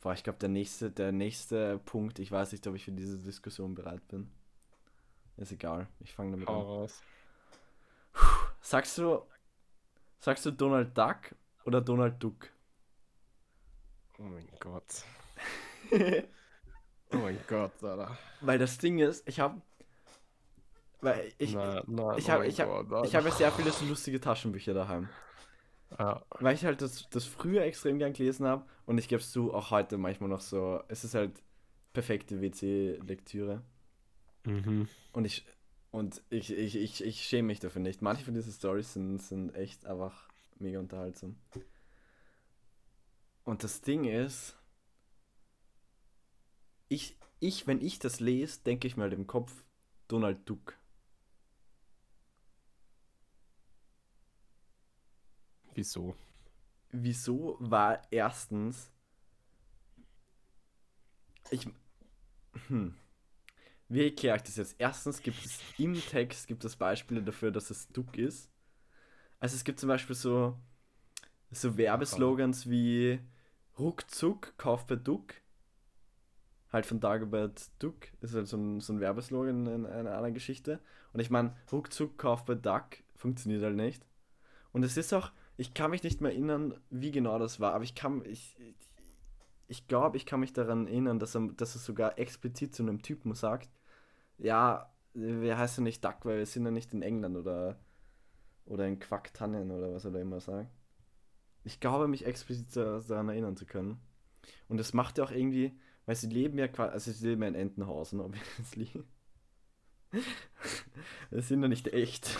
[0.00, 3.18] Boah, ich glaube, der nächste, der nächste Punkt, ich weiß nicht, ob ich für diese
[3.18, 4.30] Diskussion bereit bin.
[5.36, 6.66] Ist egal, ich fange damit Hau an.
[6.66, 7.02] raus.
[8.60, 9.22] Sagst du,
[10.18, 11.34] sagst du Donald Duck
[11.64, 12.50] oder Donald Duck?
[14.18, 15.04] Oh mein Gott.
[17.10, 18.18] Oh mein Gott, Alter.
[18.42, 19.62] Weil das Ding ist, ich habe,
[21.00, 24.20] weil ich, Na, na, ich oh habe, ich habe, Gott, ich habe sehr viele lustige
[24.20, 25.08] Taschenbücher daheim,
[25.98, 29.30] Ja, weil ich halt das, das früher extrem gern gelesen habe und ich gebe es
[29.30, 30.82] zu, auch heute manchmal noch so.
[30.88, 31.42] Es ist halt
[31.92, 33.62] perfekte WC-Lektüre
[34.44, 34.88] mhm.
[35.12, 35.46] und ich
[35.90, 38.02] und ich, ich, ich, ich schäme mich dafür nicht.
[38.02, 41.36] Manche von diesen Stories sind, sind echt einfach mega unterhaltsam.
[43.44, 44.56] Und das Ding ist,
[46.88, 49.64] ich, ich, wenn ich das lese, denke ich mir halt im Kopf
[50.08, 50.78] Donald Duck.
[55.78, 56.16] Wieso?
[56.90, 58.90] Wieso war erstens.
[61.52, 61.68] Ich.
[62.66, 62.96] Hm.
[63.88, 64.74] Wie erkläre ich das jetzt?
[64.78, 68.50] Erstens gibt es im Text gibt es Beispiele dafür, dass es Duck ist.
[69.38, 70.58] Also es gibt zum Beispiel so,
[71.52, 73.20] so Werbeslogans wie
[73.78, 75.34] Ruckzuck, kauf bei Duck.
[76.72, 78.08] Halt von Dagobert Duck.
[78.20, 80.80] Ist halt so ein, so ein Werbeslogan in einer anderen Geschichte.
[81.12, 84.04] Und ich meine, Ruckzuck, kauf bei Duck funktioniert halt nicht.
[84.72, 87.82] Und es ist auch, ich kann mich nicht mehr erinnern, wie genau das war, aber
[87.82, 88.56] ich kann, ich,
[89.66, 93.02] ich, glaube, ich kann mich daran erinnern, dass er, dass er sogar explizit zu einem
[93.02, 93.68] Typen sagt,
[94.38, 97.76] ja, wir heißen nicht Duck, weil wir sind ja nicht in England oder,
[98.66, 100.70] oder in Quacktannen oder was er da immer sagt.
[101.64, 104.00] Ich glaube, mich explizit da- daran erinnern zu können.
[104.68, 107.48] Und das macht ja auch irgendwie, weil sie leben ja quasi, also sie leben ja
[107.48, 108.90] in Entenhausen, obviously.
[111.30, 112.30] Das sind ja nicht echt.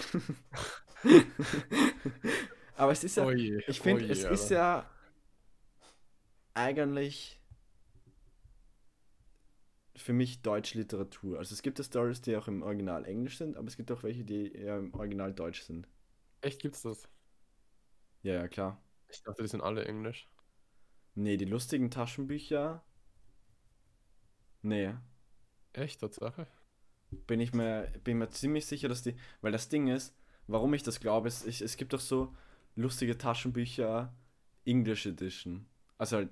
[2.79, 4.55] Aber es ist ja, Oh je, ich finde, es ist Alter.
[4.55, 4.91] ja
[6.55, 7.41] eigentlich
[9.97, 11.39] für mich deutsche Literatur.
[11.39, 14.03] Also es gibt ja Stories, die auch im Original Englisch sind, aber es gibt auch
[14.03, 15.87] welche, die eher im Original Deutsch sind.
[16.41, 17.09] Echt gibt's das?
[18.23, 18.81] Ja, ja, klar.
[19.11, 20.31] Ich dachte, die sind alle Englisch.
[21.17, 22.83] Nee, die lustigen Taschenbücher.
[24.63, 24.95] Nee,
[25.73, 26.47] Echt, Tatsache?
[27.27, 29.17] bin ich mir, bin mir ziemlich sicher, dass die.
[29.41, 30.15] Weil das Ding ist,
[30.47, 32.35] warum ich das glaube, ist, ich, es gibt doch so
[32.79, 34.13] lustige Taschenbücher
[34.65, 35.67] English Edition.
[35.99, 36.31] Also halt,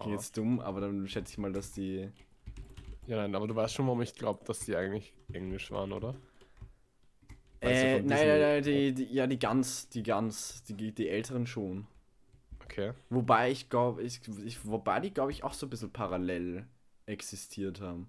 [0.00, 2.10] klingt jetzt dumm, aber dann schätze ich mal, dass die.
[3.06, 6.12] Ja, nein, aber du weißt schon, warum ich glaube, dass die eigentlich Englisch waren, oder?
[7.60, 11.46] Du, Äh, nein, nein, nein, die, die, ja, die ganz, die ganz, die, die älteren
[11.46, 11.86] schon.
[12.64, 12.92] Okay.
[13.10, 16.66] Wobei ich glaube, ich, ich, wobei die, glaube ich, auch so ein bisschen parallel
[17.06, 18.08] existiert haben.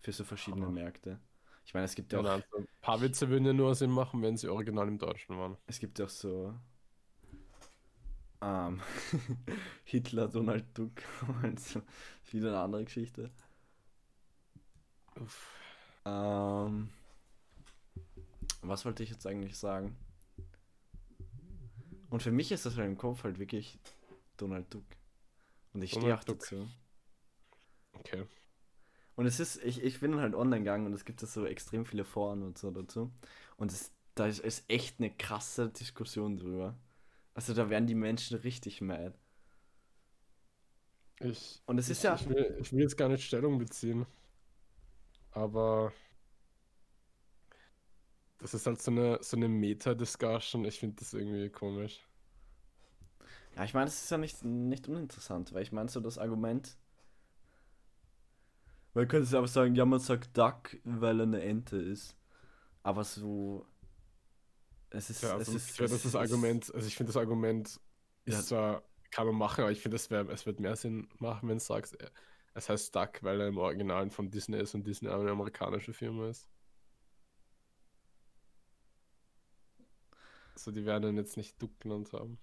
[0.00, 1.18] Für so verschiedene Aber- Märkte.
[1.64, 3.90] Ich meine, es gibt ja auch, nein, so ein paar Witze würden ja nur Sinn
[3.90, 5.56] machen, wenn sie original im Deutschen waren.
[5.66, 6.54] es gibt ja auch so
[8.42, 8.80] ähm,
[9.84, 11.02] Hitler, Donald Duck,
[11.42, 11.82] also
[12.30, 13.30] wieder eine andere Geschichte.
[15.20, 15.50] Uff.
[16.04, 16.90] Ähm,
[18.62, 19.96] was wollte ich jetzt eigentlich sagen?
[22.10, 23.78] Und für mich ist das halt im Kopf halt wirklich
[24.36, 24.84] Donald Duck.
[25.72, 26.40] Und ich stehe auch Duck.
[26.40, 26.68] dazu.
[27.92, 28.26] Okay.
[29.22, 31.86] Und es ist, ich, ich bin halt online gegangen und es gibt da so extrem
[31.86, 33.12] viele Foren und so dazu.
[33.56, 36.76] Und es, da ist, ist echt eine krasse Diskussion drüber.
[37.34, 39.14] Also da werden die Menschen richtig mad.
[41.20, 44.06] Ich, Und es ist ja- Ich will, ich will jetzt gar nicht Stellung beziehen.
[45.32, 45.92] Aber.
[48.40, 50.64] Das ist halt so eine, so eine Meta-Discussion.
[50.66, 52.00] Ich finde das irgendwie komisch.
[53.56, 56.76] Ja, ich meine, es ist ja nicht, nicht uninteressant, weil ich meine so das Argument.
[58.94, 62.16] Man könnte es aber sagen, ja, man sagt Duck, weil er eine Ente ist.
[62.82, 63.66] Aber so.
[64.90, 65.22] Es ist.
[65.22, 67.68] Ja, es also ist, ich finde es das ist- Argument, also ich finde das Argument
[68.24, 68.42] ist Ja.
[68.42, 71.64] zwar, kann man machen, aber ich finde, es es wird mehr Sinn machen, wenn du
[71.64, 72.10] sagst, äh,
[72.54, 76.28] es heißt Duck, weil er im Original von Disney ist und Disney eine amerikanische Firma
[76.28, 76.48] ist.
[80.54, 82.38] So, die werden ihn jetzt nicht Duck genannt haben.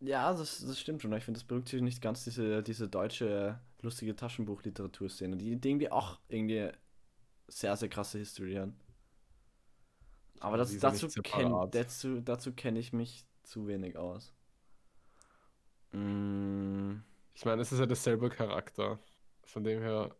[0.00, 1.12] Ja, das, das stimmt schon.
[1.14, 6.18] Ich finde, das berücksichtigt nicht ganz diese, diese deutsche lustige Taschenbuch-Literaturszene, die, die irgendwie auch
[6.28, 6.70] irgendwie
[7.48, 8.70] sehr, sehr krasse History hat.
[10.40, 11.70] Aber das, dazu kenne separat.
[11.70, 14.32] dazu, dazu kenn ich mich zu wenig aus.
[15.92, 17.02] Mm,
[17.34, 18.98] Ich meine, es ist ja derselbe Charakter.
[19.44, 20.16] Von dem her,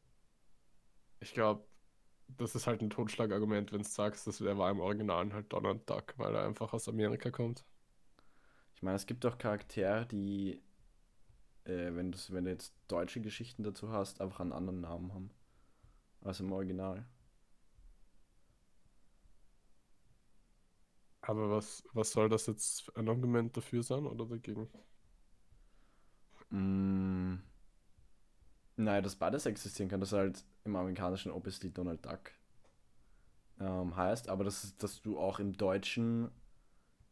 [1.20, 1.66] ich glaube,
[2.28, 5.88] das ist halt ein Totschlagargument, wenn du sagst, dass er war im Original halt Donald
[5.90, 7.64] Duck, weil er einfach aus Amerika kommt.
[8.76, 10.62] Ich meine, es gibt auch Charaktere, die,
[11.64, 15.30] äh, wenn, du's- wenn du jetzt deutsche Geschichten dazu hast, einfach einen anderen Namen haben.
[16.22, 17.06] Als im Original.
[21.20, 24.70] Aber was, was soll das jetzt ein Argument dafür sein oder dagegen?
[26.52, 27.36] Mm.
[28.76, 32.32] Naja, dass beides existieren kann, dass halt im amerikanischen obviously Donald Duck
[33.60, 36.30] ähm, heißt, aber das ist, dass du auch im Deutschen,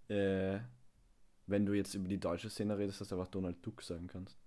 [0.09, 0.61] äh,
[1.47, 4.39] wenn du jetzt über die deutsche Szene redest, dass du einfach Donald Duck sagen kannst.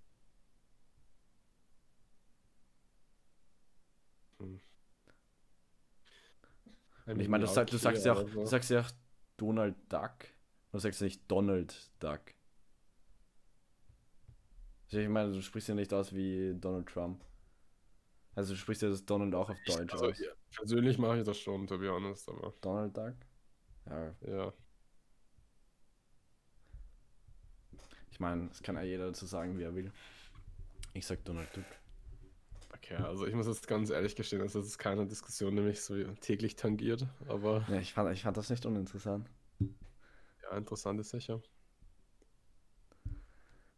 [7.08, 8.92] Und ich meine, du, sag, du sagst ja auch, du sagst ja auch
[9.38, 10.28] Donald Duck.
[10.72, 12.22] Du sagst ja nicht Donald Duck.
[14.86, 17.24] Also Ich meine, du sprichst ja nicht aus wie Donald Trump.
[18.36, 20.20] Also du sprichst ja das Donald auch auf Deutsch also, aus.
[20.20, 23.16] ja, persönlich mache ich das schon, to be honest, aber Donald Duck?
[23.86, 24.54] Ja, ja.
[28.18, 29.92] Ich meine, das kann ja jeder dazu sagen, wie er will.
[30.94, 31.66] Ich sag Donald Duck.
[32.74, 35.82] Okay, also ich muss jetzt ganz ehrlich gestehen, also das ist keine Diskussion, die mich
[35.84, 39.30] so täglich tangiert, aber Ja, ich fand, ich fand das nicht uninteressant.
[39.60, 41.44] ja, interessant ist sicher.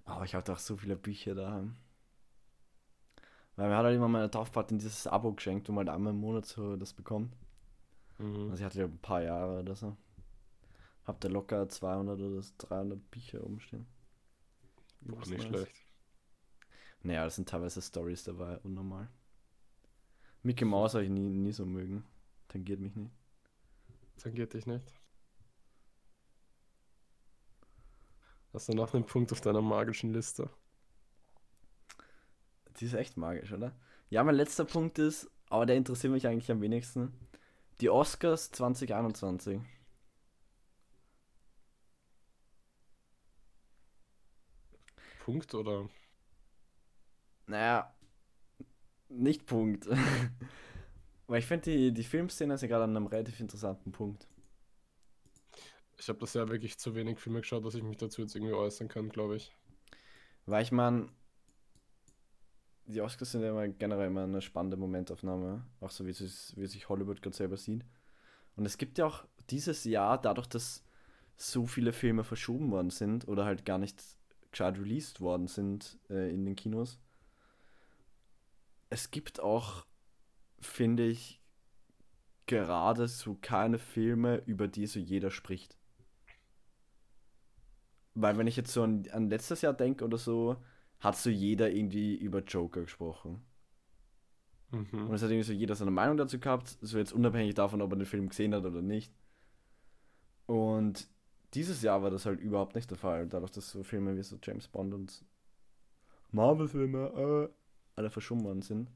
[0.05, 1.75] Aber ich hatte auch so viele Bücher daheim.
[3.57, 6.19] Weil mir hat halt immer meine Taufpatin dieses Abo geschenkt, wo man halt einmal im
[6.21, 7.35] Monat so das bekommt.
[8.19, 8.51] Mhm.
[8.51, 9.97] Also ich hatte ja ein paar Jahre oder so.
[11.05, 13.85] Hab da locker 200 oder 300 Bücher umstehen.
[13.85, 13.98] Boah,
[15.01, 15.61] Übelst nicht nice.
[15.61, 15.75] schlecht.
[17.01, 19.09] Naja, das sind teilweise Stories dabei, unnormal.
[20.43, 22.05] Mickey Mouse habe ich nie, nie so mögen.
[22.47, 23.13] Tangiert mich nicht.
[24.17, 24.83] Tangiert dich nicht.
[28.53, 30.49] Hast du noch einen Punkt auf deiner magischen Liste?
[32.77, 33.75] Die ist echt magisch, oder?
[34.09, 37.13] Ja, mein letzter Punkt ist, aber der interessiert mich eigentlich am wenigsten.
[37.79, 39.61] Die Oscars 2021.
[45.29, 45.87] Punkt oder?
[47.45, 47.93] Naja,
[49.09, 49.87] nicht Punkt.
[51.27, 54.27] Weil ich finde, die, die Filmszene ist ja gerade an einem relativ interessanten Punkt.
[55.99, 58.55] Ich habe das ja wirklich zu wenig Filme geschaut, dass ich mich dazu jetzt irgendwie
[58.55, 59.55] äußern kann, glaube ich.
[60.47, 61.09] Weil ich meine,
[62.87, 66.65] die Oscars sind ja immer generell immer eine spannende Momentaufnahme, auch so wie, es, wie
[66.65, 67.85] sich Hollywood gerade selber sieht.
[68.55, 70.83] Und es gibt ja auch dieses Jahr, dadurch, dass
[71.37, 74.01] so viele Filme verschoben worden sind oder halt gar nicht
[74.51, 76.99] gescheit released worden sind äh, in den Kinos,
[78.91, 79.85] es gibt auch,
[80.59, 81.41] finde ich,
[82.47, 85.77] gerade so keine Filme, über die so jeder spricht.
[88.13, 90.57] Weil wenn ich jetzt so an, an letztes Jahr denke oder so,
[90.99, 93.41] hat so jeder irgendwie über Joker gesprochen.
[95.05, 95.15] Und Mhm.
[95.15, 97.97] es hat irgendwie so jeder seine Meinung dazu gehabt, so jetzt unabhängig davon, ob er
[97.97, 99.11] den Film gesehen hat oder nicht.
[100.47, 101.07] Und
[101.53, 104.37] dieses Jahr war das halt überhaupt nicht der Fall, dadurch, dass so Filme wie so
[104.41, 105.25] James Bond und
[106.31, 107.53] Marvel-Filme äh,
[107.95, 108.89] alle verschoben worden sind.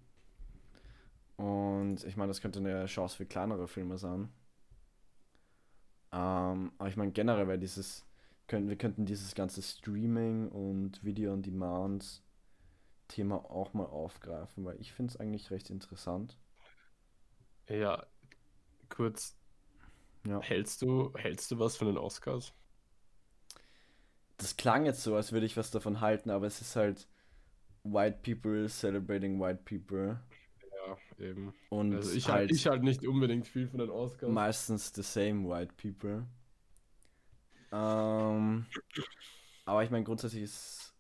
[1.36, 4.30] Und ich meine, das könnte eine Chance für kleinere Filme sein.
[6.12, 8.06] Ähm, aber ich meine, generell wäre dieses,
[8.48, 12.22] können, wir könnten dieses ganze Streaming und Video on Demand
[13.08, 16.38] Thema auch mal aufgreifen, weil ich finde es eigentlich recht interessant.
[17.68, 18.06] Ja,
[18.90, 19.36] kurz.
[20.26, 20.42] Ja.
[20.42, 22.54] Hältst du, hältst du was von den Oscars?
[24.38, 27.08] Das klang jetzt so, als würde ich was davon halten, aber es ist halt
[27.84, 30.20] White People celebrating White People.
[30.88, 31.54] Ja, eben.
[31.70, 34.32] Und Also ich halt halt, ich halt nicht unbedingt viel von den Oscars.
[34.32, 36.26] meistens the same White People.
[37.72, 38.66] Ähm,
[39.66, 40.94] aber ich meine, grundsätzlich ist.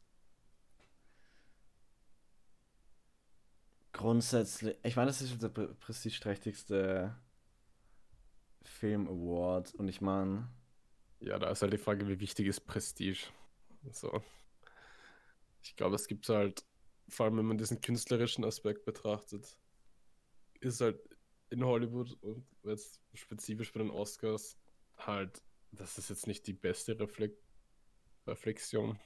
[3.92, 4.76] Grundsätzlich.
[4.84, 7.16] Ich meine, das ist der pre- prestigeträchtigste
[8.64, 9.74] Film Award.
[9.76, 10.50] Und ich meine.
[11.20, 13.28] Ja, da ist halt die Frage, wie wichtig ist Prestige?
[13.92, 14.22] So.
[15.62, 16.66] Ich glaube, es gibt halt,
[17.08, 19.58] vor allem wenn man diesen künstlerischen Aspekt betrachtet,
[20.60, 21.00] ist halt
[21.50, 24.58] in Hollywood und jetzt spezifisch bei den Oscars
[24.98, 27.38] halt, das ist jetzt nicht die beste Reflek
[28.26, 28.98] Reflexion.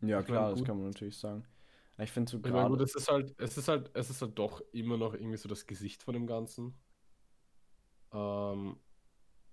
[0.00, 1.44] Ja, klar, das kann man natürlich sagen.
[1.98, 2.80] Ich finde so meine, gut, gerade.
[2.80, 5.66] es ist halt, es ist halt, es ist halt doch immer noch irgendwie so das
[5.66, 6.74] Gesicht von dem Ganzen.
[8.12, 8.78] Ähm,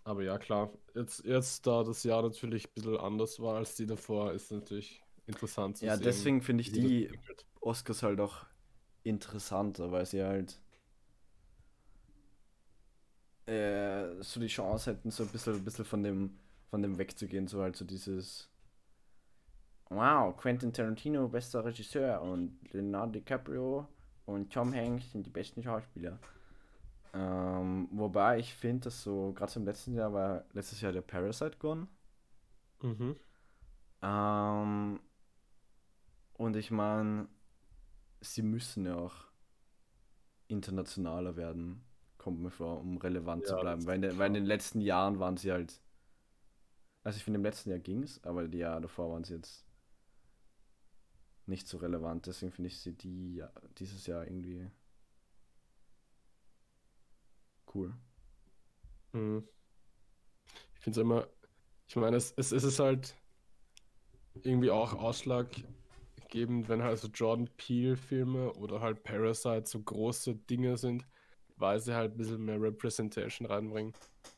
[0.05, 3.87] aber ja, klar, jetzt, jetzt da das Jahr natürlich ein bisschen anders war als die
[3.87, 7.11] davor, ist natürlich interessant zu Ja, sehen, deswegen finde ich die.
[7.61, 8.45] Oscars halt auch
[9.03, 10.61] interessanter, weil sie halt
[13.47, 17.47] äh, so die Chance hätten, so ein bisschen, ein bisschen von dem, von dem wegzugehen,
[17.47, 18.50] so halt so dieses
[19.91, 23.85] Wow, Quentin Tarantino, bester Regisseur und Leonardo DiCaprio
[24.25, 26.17] und Tom Hanks sind die besten Schauspieler.
[27.13, 31.57] Ähm, wobei ich finde, dass so, gerade im letzten Jahr war letztes Jahr der Parasite
[31.57, 31.89] gewonnen.
[32.81, 33.17] Mhm.
[34.01, 34.99] Ähm,
[36.35, 37.27] und ich meine,
[38.21, 39.15] sie müssen ja auch
[40.47, 41.83] internationaler werden,
[42.17, 43.81] kommt mir vor, um relevant zu Ja, bleiben.
[43.81, 45.81] das Weil in, den, weil in den letzten Jahren waren sie halt.
[47.03, 49.65] Also ich finde, im letzten Jahr ging es, aber die Jahre davor waren sie jetzt
[51.51, 52.27] nicht so relevant.
[52.27, 54.71] Deswegen finde ich sie die ja- dieses Jahr irgendwie
[57.65, 57.91] cool.
[59.13, 59.43] Mhm.
[60.75, 61.27] Ich finde es immer,
[61.87, 63.15] ich meine, es, es, es ist halt
[64.43, 71.05] irgendwie auch ausschlaggebend, wenn halt so Jordan Peele-Filme oder halt Parasite so große Dinge sind,
[71.57, 73.93] weil sie halt ein bisschen mehr Representation reinbringen.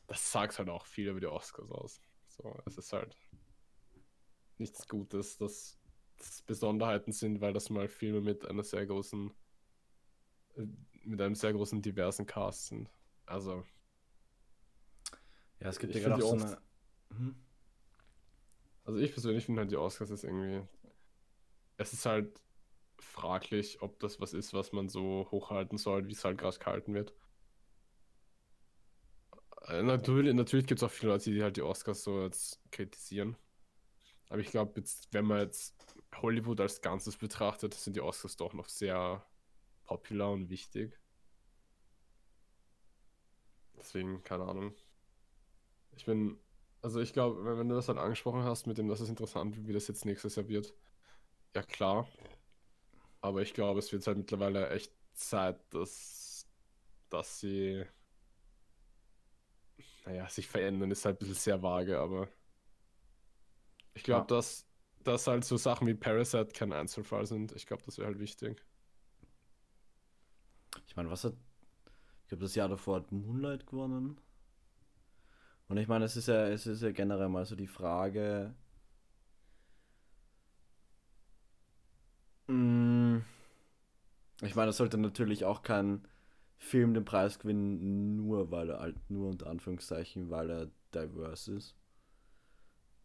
[0.06, 2.00] Das sagt halt auch viel über die Oscars aus.
[2.28, 3.16] So, es ist halt
[4.58, 5.78] nichts Gutes, dass das
[6.46, 9.32] Besonderheiten sind, weil das mal Filme mit einer sehr großen,
[10.56, 10.66] äh,
[11.04, 12.90] mit einem sehr großen diversen Cast sind.
[13.26, 13.64] Also,
[15.60, 16.58] Ja, es gibt Ich ja gerade auch so die eine.
[17.10, 17.34] Mhm.
[18.84, 20.62] Also ich persönlich finde halt die Oscars ist irgendwie.
[21.76, 22.40] Es ist halt
[22.98, 26.94] fraglich, ob das was ist, was man so hochhalten soll, wie es halt gerade gehalten
[26.94, 27.14] wird.
[29.68, 33.36] Äh, Natürlich, natürlich gibt es auch viele Leute, die halt die Oscars so jetzt kritisieren.
[34.28, 38.52] Aber ich glaube, jetzt, wenn man jetzt Hollywood als Ganzes betrachtet, sind die Oscars doch
[38.54, 39.24] noch sehr
[39.86, 40.98] popular und wichtig.
[43.76, 44.74] Deswegen, keine Ahnung.
[45.96, 46.38] Ich bin,
[46.82, 49.56] also ich glaube, wenn, wenn du das halt angesprochen hast, mit dem, dass es interessant
[49.56, 50.74] wird, wie das jetzt nächstes Jahr wird,
[51.54, 52.08] ja klar.
[53.20, 56.46] Aber ich glaube, es wird halt mittlerweile echt Zeit, dass,
[57.10, 57.84] dass sie,
[60.04, 62.28] naja, sich verändern, ist halt ein bisschen sehr vage, aber
[63.94, 64.36] ich glaube, Ja.
[64.36, 64.66] dass,
[65.04, 67.52] dass halt so Sachen wie Parasite kein Einzelfall sind.
[67.52, 68.62] Ich glaube, das wäre halt wichtig.
[70.86, 71.34] Ich meine, was hat.
[72.22, 74.18] Ich glaube, das Jahr davor hat Moonlight gewonnen.
[75.68, 78.54] Und ich meine, es ist ja, es ist ja generell mal so die Frage.
[82.48, 83.18] Mm,
[84.42, 86.06] Ich meine, es sollte natürlich auch kein
[86.58, 91.74] Film den Preis gewinnen, nur weil er halt, nur unter Anführungszeichen, weil er diverse ist.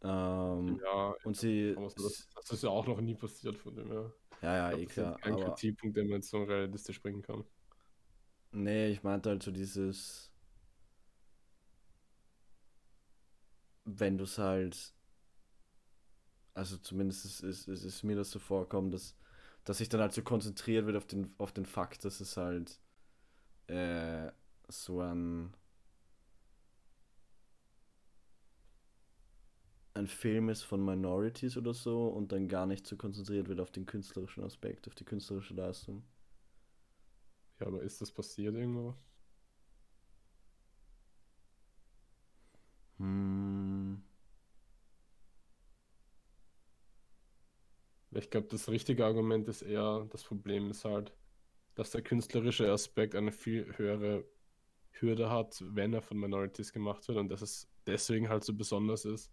[0.03, 1.77] Ähm, Ja, und sie.
[1.95, 3.91] das, das ist ja auch noch nie passiert von dem.
[3.91, 5.19] Ja, ja, Ich eh glaub, ist klar.
[5.21, 7.43] kein Aber Kritikpunkt, den man jetzt so realistisch bringen kann.
[8.51, 10.31] nee, ich meinte halt so dieses.
[13.85, 14.93] wenn du es halt,
[16.53, 19.15] also zumindest ist, ist, ist, ist mir das so vorkommen, dass,
[19.63, 22.79] dass sich dann halt so konzentriert wird auf den, auf den Fakt, dass es halt
[23.67, 24.31] äh,
[24.69, 25.53] so ein,
[29.93, 33.71] ein Film ist von Minorities oder so und dann gar nicht so konzentriert wird auf
[33.71, 36.03] den künstlerischen Aspekt, auf die künstlerische Leistung.
[37.59, 38.95] Ja, aber ist das passiert irgendwo?
[42.99, 44.03] Hm.
[48.11, 51.13] Ich glaube, das richtige Argument ist eher, das Problem ist halt,
[51.75, 54.25] dass der künstlerische Aspekt eine viel höhere
[54.93, 59.05] Hürde hat, wenn er von Minorities gemacht wird und dass es deswegen halt so besonders
[59.05, 59.31] ist,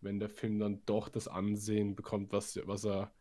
[0.00, 3.12] wenn der Film dann doch das Ansehen bekommt, was, was er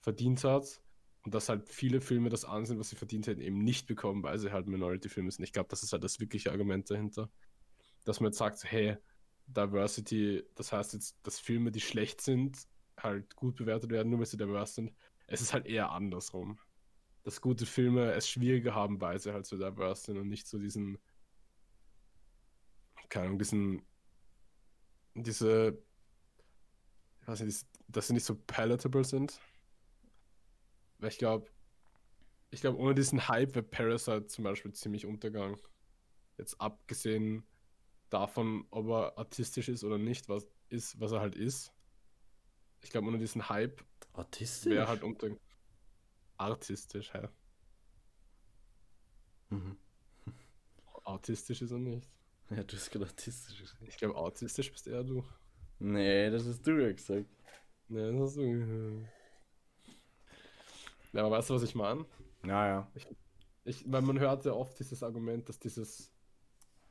[0.00, 0.82] verdient hat.
[1.24, 4.38] Und dass halt viele Filme das Ansehen, was sie verdient hätten, eben nicht bekommen, weil
[4.38, 5.44] sie halt Minority-Filme sind.
[5.44, 7.30] Ich glaube, das ist halt das wirkliche Argument dahinter.
[8.04, 8.96] Dass man jetzt sagt, hey,
[9.48, 12.56] Diversity, das heißt jetzt, dass Filme, die schlecht sind,
[12.98, 14.94] halt gut bewertet werden, nur weil sie diverse sind.
[15.26, 16.58] Es ist halt eher andersrum.
[17.24, 20.58] Dass gute Filme es schwieriger haben, weil sie halt so diverse sind und nicht so
[20.58, 20.98] diesen,
[23.08, 23.82] keine Ahnung, diesen,
[25.14, 25.82] diese,
[27.26, 29.40] ich weiß nicht, dass sie nicht so palatable sind.
[30.98, 31.50] Weil ich glaube,
[32.50, 35.58] ich glaube, ohne diesen Hype wäre Parasite zum Beispiel ziemlich untergegangen.
[36.38, 37.44] Jetzt abgesehen
[38.10, 41.72] davon, ob er artistisch ist oder nicht, was ist, was er halt ist.
[42.82, 43.84] Ich glaube, ohne diesen Hype
[44.64, 45.30] wäre halt unter
[46.36, 47.28] artistisch, ja.
[49.50, 49.76] Mhm.
[51.02, 52.08] Artistisch ist er nicht.
[52.50, 53.82] Ja, du hast gerade artistisch gesagt.
[53.82, 55.24] Ich glaube, autistisch bist eher du.
[55.78, 57.26] Nee, das hast du ja gesagt.
[57.88, 59.06] Ne, das hast du.
[61.12, 62.04] Ja, aber weißt du, was ich meine?
[62.44, 62.92] Ja, ja.
[63.64, 66.12] Ich, weil man hört ja oft dieses Argument, dass dieses,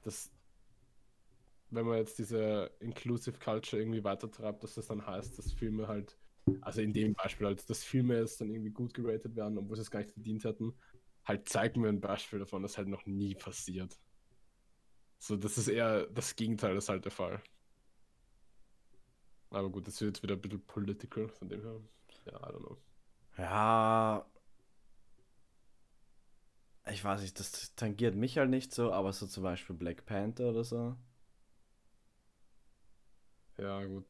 [0.04, 0.32] dass,
[1.70, 6.18] wenn man jetzt diese Inclusive Culture irgendwie weitertreibt, dass das dann heißt, dass Filme halt,
[6.62, 9.84] also in dem Beispiel halt, dass Filme jetzt dann irgendwie gut geratet werden, obwohl sie
[9.84, 10.74] es gar nicht verdient hätten.
[11.26, 13.98] Halt zeigen wir ein Beispiel davon, das halt noch nie passiert.
[15.20, 17.42] So, das ist eher das Gegenteil, ist halt der Fall.
[19.56, 21.80] Aber gut, das wird jetzt wieder ein bisschen political, von dem her.
[22.26, 22.78] Ja, I don't know.
[23.38, 24.26] Ja.
[26.92, 30.50] Ich weiß nicht, das tangiert mich halt nicht so, aber so zum Beispiel Black Panther
[30.50, 30.98] oder so.
[33.58, 34.06] Ja, gut.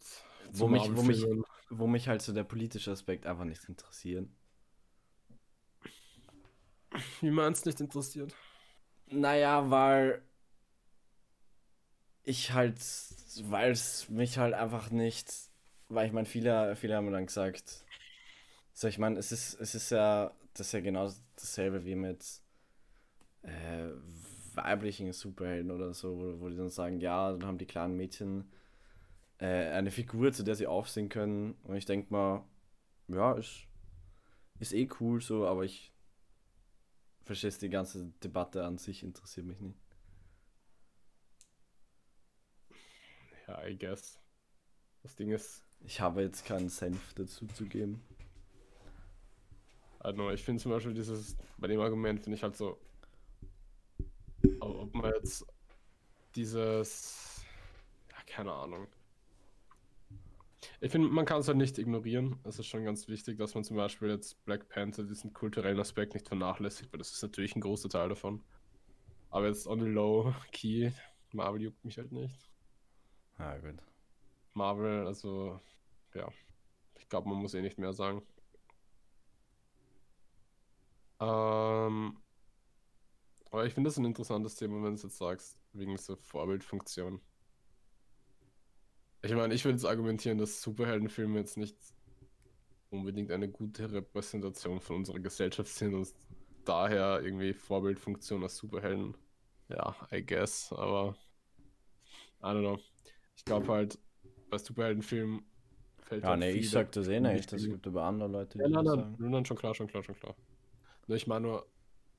[0.52, 1.24] Wo mich, wo, mich,
[1.70, 4.28] wo mich halt so der politische Aspekt einfach nicht interessiert.
[7.22, 8.34] Wie man es nicht interessiert.
[9.08, 10.24] Naja, weil
[12.24, 12.80] ich halt,
[13.44, 15.32] weil es mich halt einfach nicht,
[15.90, 17.84] weil ich meine, viele, viele haben dann gesagt,
[18.74, 22.26] so ich meine, es ist, es ist ja, das ist ja genau dasselbe wie mit
[23.44, 23.90] äh,
[24.54, 28.52] weiblichen Superhelden oder so, wo, wo die dann sagen, ja, dann haben die kleinen Mädchen
[29.40, 31.54] äh, eine Figur, zu der sie aufsehen können.
[31.64, 32.44] Und ich denke mal,
[33.08, 33.68] ja, ist,
[34.60, 35.94] ist eh cool so, aber ich
[37.24, 39.85] verstehst die ganze Debatte an sich interessiert mich nicht.
[43.48, 44.20] Ja, I guess.
[45.04, 48.04] Das Ding ist, Ich habe jetzt keinen Senf dazu zu geben.
[50.04, 52.80] I don't know, ich finde zum Beispiel dieses, bei dem Argument finde ich halt so,
[54.60, 55.46] ob ob man jetzt
[56.36, 57.44] dieses,
[58.12, 58.88] ja, keine Ahnung.
[60.82, 62.40] Ich finde, man kann es halt nicht ignorieren.
[62.44, 66.14] Es ist schon ganz wichtig, dass man zum Beispiel jetzt Black Panther diesen kulturellen Aspekt
[66.14, 68.44] nicht vernachlässigt, weil das ist natürlich ein großer Teil davon.
[69.30, 70.92] Aber jetzt on the low key,
[71.34, 72.50] Marvel juckt mich halt nicht.
[73.38, 73.80] Ah, gut.
[74.56, 75.60] Marvel, also,
[76.16, 76.30] ja,
[77.00, 78.24] ich glaube, man muss eh nicht mehr sagen.
[81.20, 82.18] Ähm,
[83.52, 87.22] aber ich finde das ein interessantes Thema, wenn du es jetzt sagst, wegen so Vorbildfunktion.
[89.22, 91.76] Ich meine, ich würde jetzt argumentieren, dass Superheldenfilme jetzt nicht
[92.90, 96.14] unbedingt eine gute Repräsentation von unserer Gesellschaft sind und
[96.66, 99.16] daher irgendwie Vorbildfunktion als Superhelden.
[99.70, 101.16] Ja, I guess, aber
[102.42, 102.95] I don't know.
[103.36, 104.00] Ich glaube halt,
[104.50, 105.46] bei Superheldenfilmen
[106.00, 107.52] fällt Ja, halt nee, ich sag das eh nicht.
[107.52, 109.32] Das wichtige- gibt aber andere Leute, die ja, nein, nein, sagen.
[109.32, 110.36] nein, schon klar, schon klar, schon klar.
[111.08, 111.68] Nur ich meine nur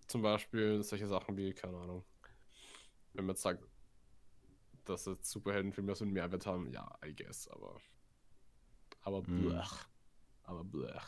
[0.07, 2.05] zum Beispiel solche Sachen wie, keine Ahnung,
[3.15, 3.65] wenn man jetzt sagt,
[4.85, 7.81] dass jetzt Superheldenfilme so einen Mehrwert haben, ja, I guess, aber.
[9.03, 9.49] Aber Hm.
[9.49, 9.73] blech.
[10.45, 11.03] Aber blech.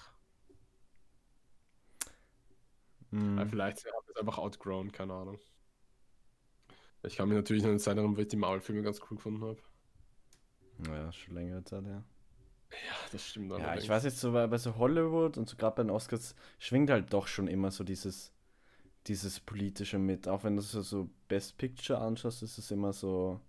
[3.11, 5.39] Weil vielleicht habe ich es einfach outgrown, keine Ahnung.
[7.03, 9.63] Ich kann mich natürlich noch erinnern, weil ich die Marvel-Filme ganz cool gefunden habe.
[10.87, 12.03] Ja, schon längere Zeit, ja.
[12.70, 15.76] Ja, das stimmt Ja, ich weiß jetzt so bei, bei so Hollywood und so gerade
[15.76, 18.33] bei den Oscars schwingt halt doch schon immer so dieses,
[19.07, 20.29] dieses politische mit.
[20.29, 23.41] Auch wenn du so, so Best Picture anschaust, ist es immer so.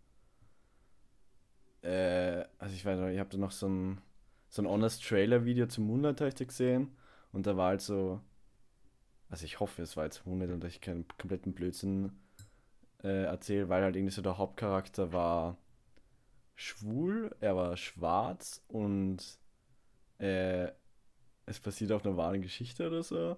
[1.82, 4.02] Äh, also ich weiß nicht, ich habe da noch so ein,
[4.50, 6.96] so ein Honest Trailer Video zum Moonlight hab ich da gesehen
[7.32, 8.22] und da war halt so.
[9.30, 12.12] Also ich hoffe, es war jetzt Moonlight und ich keinen kompletten Blödsinn
[13.04, 15.58] äh, erzähle, weil halt irgendwie so der Hauptcharakter war
[16.60, 19.40] schwul, er war schwarz und
[20.20, 20.70] äh,
[21.46, 23.38] es basiert auf einer wahren Geschichte oder so.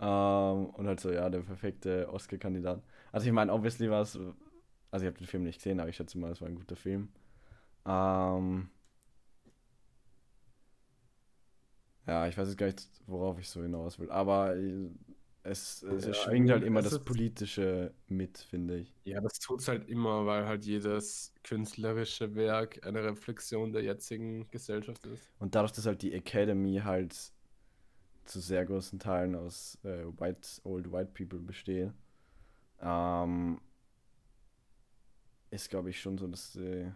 [0.00, 2.82] Ähm, und halt so, ja, der perfekte Oscar-Kandidat.
[3.12, 5.96] Also ich meine, obviously war es, also ich habe den Film nicht gesehen, aber ich
[5.96, 7.10] schätze mal, es war ein guter Film.
[7.86, 8.70] Ähm,
[12.06, 14.90] ja, ich weiß jetzt gar nicht, worauf ich so hinaus will, aber äh,
[15.48, 18.94] es, es Ja, schwingt halt immer das es- Politische mit, finde ich.
[19.04, 25.04] Ja, das tut's halt immer, weil halt jedes künstlerische Werk eine Reflexion der jetzigen Gesellschaft
[25.06, 25.32] ist.
[25.38, 27.14] Und dadurch, dass halt die Academy halt
[28.24, 31.92] zu sehr großen Teilen aus äh, white, old white people besteht,
[32.82, 33.60] ähm,
[35.50, 36.92] ist, glaube ich, schon so, dass sie.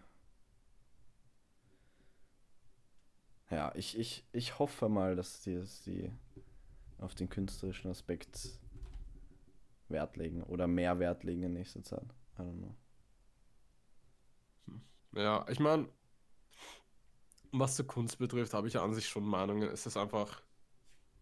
[3.50, 6.10] Ja, ich, ich, ich hoffe mal, dass die, dass die
[7.02, 8.58] auf den künstlerischen Aspekt
[9.88, 12.14] Wert legen oder mehr Wert legen in nächster Zeit.
[12.38, 12.76] I don't know.
[15.14, 15.88] Ja, ich meine,
[17.52, 19.68] was zur Kunst betrifft, habe ich ja an sich schon Meinungen.
[19.68, 20.42] Es ist einfach,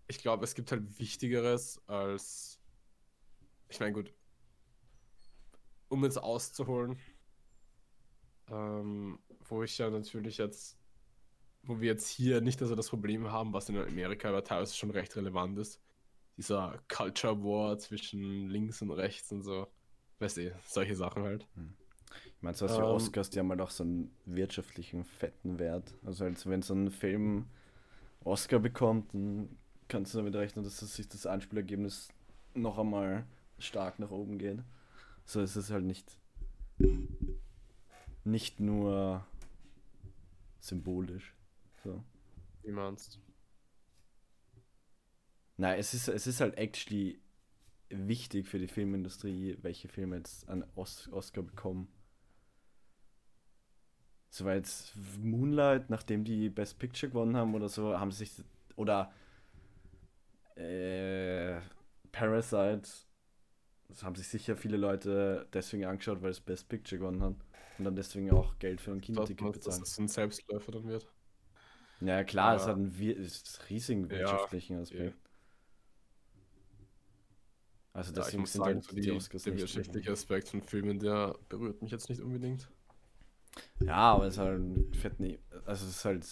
[0.06, 2.60] ich glaube, es gibt halt Wichtigeres als,
[3.68, 4.14] ich meine, gut,
[5.88, 7.00] um jetzt auszuholen,
[8.48, 10.78] ähm, wo ich ja natürlich jetzt,
[11.62, 14.90] wo wir jetzt hier nicht also das Problem haben, was in Amerika aber teilweise schon
[14.90, 15.80] recht relevant ist,
[16.36, 19.66] dieser Culture War zwischen links und rechts und so,
[20.18, 21.46] weißt du, solche Sachen halt.
[22.36, 25.94] Ich meine, sowas wie Ähm, Oscars, die haben halt auch so einen wirtschaftlichen fetten Wert.
[26.04, 27.46] Also als wenn so ein Film
[28.24, 29.56] Oscar bekommt, dann
[29.88, 32.08] kannst du damit rechnen, dass das sich das Einspielergebnis
[32.54, 33.26] noch einmal
[33.58, 34.60] stark nach oben geht.
[35.24, 36.16] So ist es halt nicht
[38.24, 39.24] nicht nur
[40.60, 41.34] symbolisch.
[41.82, 42.04] So.
[42.62, 43.20] Wie meinst
[45.56, 47.20] Nein, es ist, es ist halt actually
[47.90, 51.88] wichtig für die Filmindustrie, welche Filme jetzt einen Os Oscar bekommen.
[54.30, 58.32] So weil jetzt Moonlight, nachdem die Best Picture gewonnen haben oder so, haben sich
[58.76, 59.12] oder
[60.54, 61.60] äh,
[62.12, 62.88] Parasite,
[63.88, 67.34] das haben sich sicher viele Leute deswegen angeschaut, weil es Best Picture gewonnen hat
[67.76, 71.06] und dann deswegen auch Geld für ein du, Kinoticket dass das ein Selbstläufer dann wird?
[72.00, 72.90] Ja, klar, es hat einen
[73.68, 74.78] riesigen wirtschaftlichen.
[74.78, 75.14] Aspekt.
[77.92, 81.36] Also Ja, ich deswegen muss sind sagen, so die, der wirtschaftliche Aspekt von Filmen, der
[81.48, 82.68] berührt mich jetzt nicht unbedingt.
[83.80, 85.38] Ja, aber es ist halt nie.
[85.66, 86.26] Also es ist halt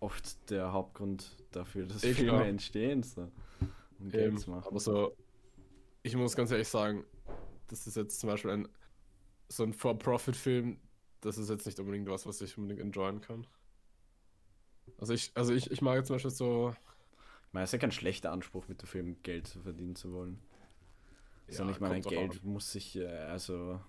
[0.00, 2.46] oft der Hauptgrund dafür, dass Eh, Filme klar.
[2.46, 3.30] entstehen, so.
[4.00, 4.68] Geld Eben, zu machen.
[4.68, 5.16] aber so,
[6.02, 7.04] ich muss ganz ehrlich sagen,
[7.68, 8.68] das ist jetzt zum Beispiel ein
[9.48, 10.78] so ein For-Profit-Film,
[11.22, 13.46] das ist jetzt nicht unbedingt was, was ich unbedingt enjoyen kann.
[14.96, 16.74] Also ich, also ich, ich mag jetzt zum Beispiel so,
[17.48, 20.12] Ich meine, es ist ja kein schlechter Anspruch, mit dem Film Geld zu verdienen zu
[20.12, 20.40] wollen.
[21.48, 23.80] Sondern Ja, ich meine, Geld muss sich, äh, also,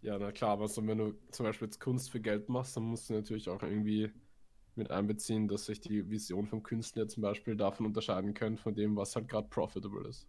[0.00, 2.84] ja, na klar, aber so, wenn du zum Beispiel jetzt Kunst für Geld machst, dann
[2.84, 4.12] musst du natürlich auch irgendwie
[4.76, 8.96] mit einbeziehen, dass sich die Vision vom Künstler zum Beispiel davon unterscheiden können, von dem,
[8.96, 10.28] was halt gerade profitable ist.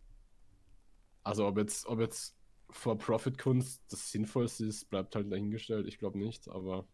[1.23, 2.37] Also ob jetzt, ob jetzt
[2.71, 5.87] For-Profit-Kunst das Sinnvollste ist, bleibt halt dahingestellt.
[5.87, 6.87] Ich glaube nicht, aber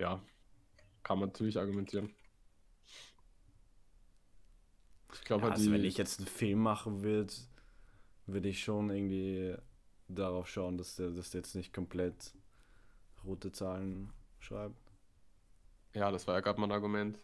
[0.00, 0.20] ja,
[1.02, 2.10] kann man natürlich argumentieren.
[5.12, 7.32] Ich glaube ja, halt, also wenn ich jetzt einen Film machen würde,
[8.26, 9.56] würde ich schon irgendwie
[10.08, 12.32] darauf schauen, dass der, der jetzt nicht komplett
[13.24, 14.80] rote Zahlen schreibt.
[15.94, 17.18] Ja, das war ja gerade mein Argument.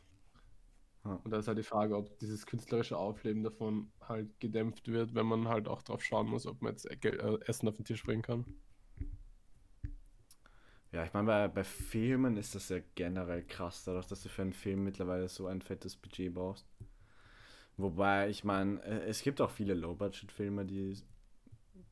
[1.05, 1.21] Ja.
[1.23, 5.27] Und da ist halt die Frage, ob dieses künstlerische Aufleben davon halt gedämpft wird, wenn
[5.27, 8.23] man halt auch drauf schauen muss, ob man jetzt äh, Essen auf den Tisch bringen
[8.23, 8.45] kann.
[10.97, 14.41] Ja, ich meine, bei, bei Filmen ist das ja generell krass, dadurch, dass du für
[14.41, 16.67] einen Film mittlerweile so ein fettes Budget brauchst.
[17.77, 20.97] Wobei, ich meine, äh, es gibt auch viele Low-Budget-Filme, die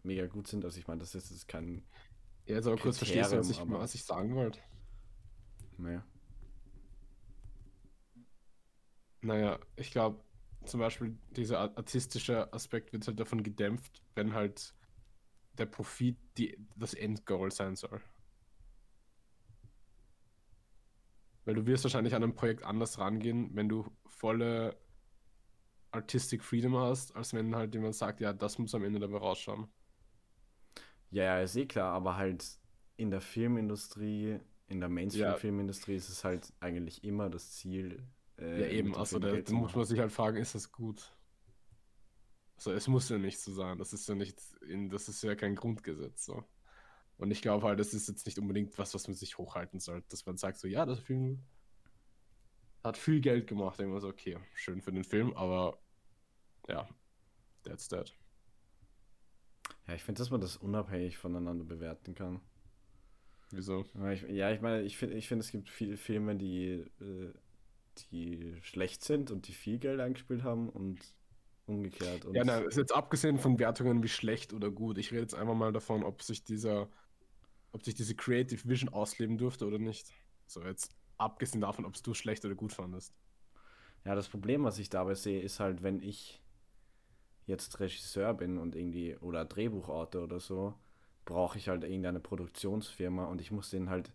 [0.04, 0.64] mega gut sind.
[0.64, 1.84] Also ich meine, das ist jetzt kein
[2.46, 4.58] Ja, jetzt aber kurz verstehst du, was ich, aber- was ich sagen wollte.
[5.76, 6.02] mehr.
[9.20, 10.24] Naja, ich glaube,
[10.64, 14.74] zum Beispiel dieser ar- artistische Aspekt wird halt davon gedämpft, wenn halt
[15.58, 18.00] der Profit die, das Endgoal sein soll.
[21.44, 24.76] Weil du wirst wahrscheinlich an ein Projekt anders rangehen, wenn du volle
[25.90, 29.68] Artistic Freedom hast, als wenn halt jemand sagt, ja, das muss am Ende dabei rausschauen.
[31.10, 32.44] Ja, ja, ist eh klar, aber halt
[32.96, 38.02] in der Filmindustrie, in der Mainstream-Filmindustrie ist es halt eigentlich immer das Ziel.
[38.38, 41.14] äh, ja, eben, also da, muss man sich halt fragen, ist das gut?
[42.56, 45.34] Also es muss ja nicht so sein, das ist ja nicht, in, das ist ja
[45.34, 46.44] kein Grundgesetz so.
[47.16, 50.08] Und ich glaube halt, das ist jetzt nicht unbedingt was, was man sich hochhalten sollte,
[50.08, 51.44] dass man sagt so, ja, das Film
[52.82, 55.78] hat viel Geld gemacht, irgendwas so, okay, schön für den Film, aber
[56.68, 56.88] ja,
[57.62, 58.12] that's that.
[59.86, 62.40] Ja, ich finde, dass man das unabhängig voneinander bewerten kann.
[63.50, 63.84] Wieso?
[63.94, 67.32] Ja, ich, ja, ich meine, ich finde, ich find, es gibt viele Filme, die, äh,
[68.10, 70.98] die schlecht sind und die viel Geld eingespielt haben und
[71.66, 72.24] umgekehrt.
[72.24, 74.98] Und Ja, nein, ist jetzt abgesehen von Wertungen wie schlecht oder gut.
[74.98, 76.88] Ich rede jetzt einfach mal davon, ob sich dieser
[77.74, 80.14] ob sich diese Creative Vision ausleben durfte oder nicht.
[80.46, 83.14] So jetzt abgesehen davon, ob es du schlecht oder gut fandest.
[84.04, 86.42] Ja, das Problem, was ich dabei sehe, ist halt, wenn ich
[87.46, 90.74] jetzt Regisseur bin und irgendwie oder Drehbuchautor oder so,
[91.24, 94.12] brauche ich halt irgendeine Produktionsfirma und ich muss denen halt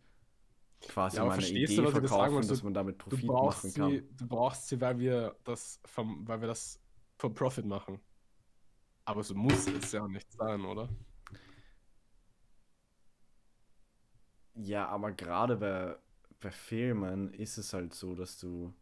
[0.87, 2.47] quasi Ja, meine Idee du, das sagen verkaufen, will?
[2.47, 4.01] dass man damit Profit machen kann.
[4.01, 6.81] sie, du brauchst sie, weil wir das vom, weil wir das
[7.17, 7.99] for Profit machen.
[9.05, 10.89] Aber so muss es ja nicht sein, oder?
[14.61, 15.95] Ja, aber gerade bei,
[16.41, 18.73] bei Filmen ist es halt so, dass du.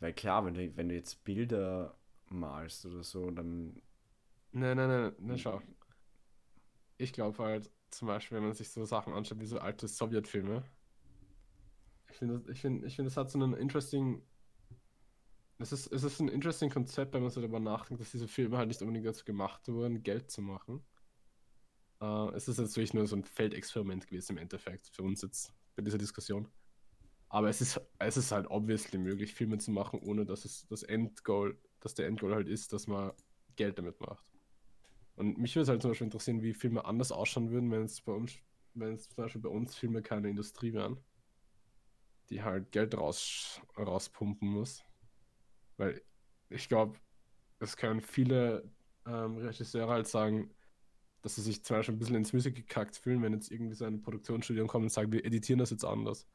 [0.00, 1.94] Weil klar, wenn du, wenn du jetzt Bilder
[2.30, 3.80] malst oder so, dann.
[4.52, 5.60] Nein, nein, nein, nein, schau.
[6.96, 10.62] Ich glaube halt, zum Beispiel, wenn man sich so Sachen anschaut, wie so alte Sowjetfilme.
[12.10, 14.22] Ich finde, ich finde, ich finde, es hat so einen interesting.
[15.58, 18.56] Es ist, es ist ein interesting Konzept, wenn man so darüber nachdenkt, dass diese Filme
[18.58, 20.82] halt nicht unbedingt dazu gemacht wurden, Geld zu machen.
[22.02, 25.82] Äh, es ist natürlich nur so ein Feldexperiment gewesen im Endeffekt für uns jetzt bei
[25.82, 26.48] dieser Diskussion.
[27.28, 30.82] Aber es ist, es ist halt obviously möglich, Filme zu machen, ohne dass es das
[30.82, 33.12] Endgoal, dass der Endgoal halt ist, dass man
[33.56, 34.26] Geld damit macht.
[35.14, 38.00] Und mich würde es halt zum Beispiel interessieren, wie Filme anders ausschauen würden, wenn es
[38.00, 38.34] bei uns,
[38.74, 40.98] wenn es zum Beispiel bei uns Filme keine Industrie wären,
[42.28, 44.84] die halt Geld raus, rauspumpen muss.
[45.76, 46.02] Weil
[46.50, 46.98] ich glaube,
[47.60, 48.70] es können viele
[49.06, 50.50] ähm, Regisseure halt sagen,
[51.22, 53.84] dass sie sich zum Beispiel ein bisschen ins Musik gekackt fühlen, wenn jetzt irgendwie so
[53.84, 56.28] ein Produktionsstudio kommt und sagt, wir editieren das jetzt anders.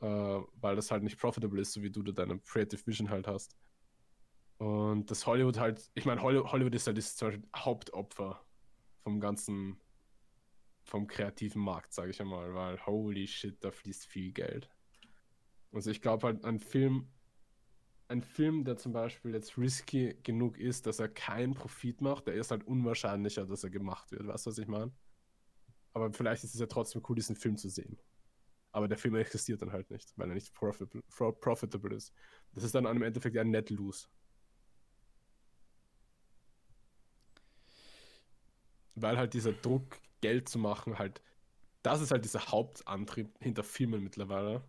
[0.00, 3.26] Äh, weil das halt nicht profitable ist, so wie du da deine Creative Vision halt
[3.26, 3.56] hast.
[4.58, 8.44] Und das Hollywood halt, ich meine, Holly- Hollywood ist halt das zum Beispiel Hauptopfer
[9.02, 9.80] vom ganzen,
[10.84, 14.70] vom kreativen Markt, sage ich einmal, weil holy shit, da fließt viel Geld.
[15.72, 17.13] Also ich glaube halt, ein Film,
[18.08, 22.34] ein Film, der zum Beispiel jetzt risky genug ist, dass er keinen Profit macht, der
[22.34, 24.26] ist halt unwahrscheinlicher, dass er gemacht wird.
[24.26, 24.92] Weißt du, was ich meine?
[25.92, 27.98] Aber vielleicht ist es ja trotzdem cool, diesen Film zu sehen.
[28.72, 32.14] Aber der Film existiert dann halt nicht, weil er nicht profitable, pro- profitable ist.
[32.52, 34.08] Das ist dann im Endeffekt ja ein Net Lose.
[38.96, 41.22] Weil halt dieser Druck, Geld zu machen, halt,
[41.82, 44.64] das ist halt dieser Hauptantrieb hinter Filmen mittlerweile.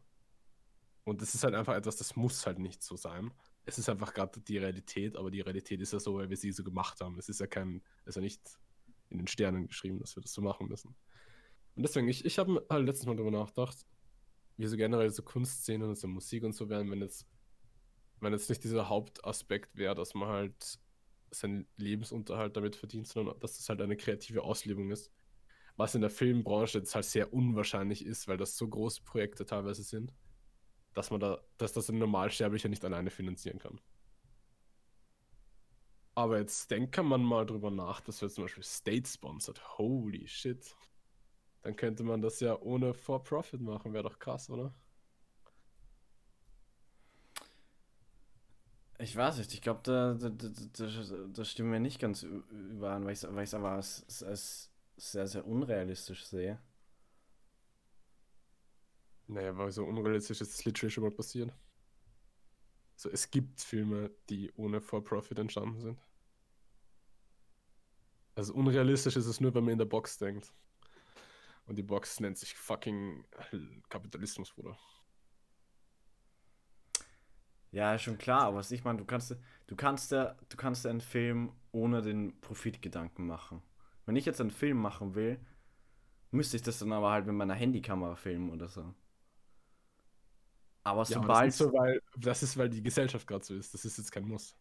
[1.05, 3.31] Und das ist halt einfach etwas, das muss halt nicht so sein.
[3.65, 6.51] Es ist einfach gerade die Realität, aber die Realität ist ja so, weil wir sie
[6.51, 7.17] so gemacht haben.
[7.17, 8.41] Es ist ja kein, ist ja nicht
[9.09, 10.95] in den Sternen geschrieben, dass wir das so machen müssen.
[11.75, 13.85] Und deswegen, ich, ich habe halt letztes Mal darüber nachgedacht,
[14.57, 17.27] wie so generell so Kunstszenen und so Musik und so wären, wenn jetzt,
[18.19, 20.79] wenn jetzt nicht dieser Hauptaspekt wäre, dass man halt
[21.29, 25.11] seinen Lebensunterhalt damit verdient, sondern dass das halt eine kreative Auslebung ist.
[25.75, 29.83] Was in der Filmbranche jetzt halt sehr unwahrscheinlich ist, weil das so große Projekte teilweise
[29.83, 30.13] sind,
[30.95, 33.79] dass man da, dass das ein Normalsterblicher nicht alleine finanzieren kann.
[36.15, 39.77] Aber jetzt denkt man mal drüber nach, dass wir zum Beispiel State sponsored.
[39.77, 40.75] Holy shit.
[41.61, 44.73] Dann könnte man das ja ohne For-Profit machen, wäre doch krass, oder?
[48.97, 50.87] Ich weiß nicht, ich glaube, da, da, da,
[51.33, 56.25] da, stimmen wir nicht ganz überein, weil ich es aber als, als sehr, sehr unrealistisch
[56.25, 56.59] sehe.
[59.27, 61.51] Naja, weil so unrealistisch ist es literally schon mal passiert.
[62.95, 65.99] So, es gibt Filme, die ohne For-Profit entstanden sind.
[68.35, 70.53] Also unrealistisch ist es nur, wenn man in der Box denkt.
[71.65, 73.25] Und die Box nennt sich fucking
[73.89, 74.77] Kapitalismus, Bruder.
[77.71, 79.35] Ja, schon klar, aber was ich meine, du kannst,
[79.67, 83.61] du kannst du kannst einen Film ohne den Profitgedanken machen.
[84.05, 85.39] Wenn ich jetzt einen Film machen will,
[86.31, 88.93] müsste ich das dann aber halt mit meiner Handykamera filmen oder so.
[90.85, 93.55] Aber Ja, aber sobald, das, ist so, weil, das ist, weil die Gesellschaft gerade so
[93.55, 93.73] ist.
[93.73, 94.55] Das ist jetzt kein Muss.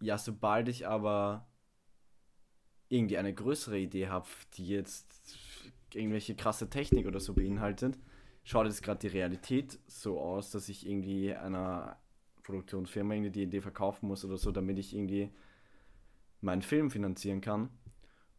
[0.00, 1.48] ja, sobald ich aber
[2.88, 5.38] irgendwie eine größere Idee habe, die jetzt
[5.94, 7.98] irgendwelche krasse Technik oder so beinhaltet,
[8.44, 11.98] schaut jetzt gerade die Realität so aus, dass ich irgendwie einer
[12.44, 15.30] Produktionsfirma irgendwie die Idee verkaufen muss oder so, damit ich irgendwie
[16.40, 17.70] meinen Film finanzieren kann.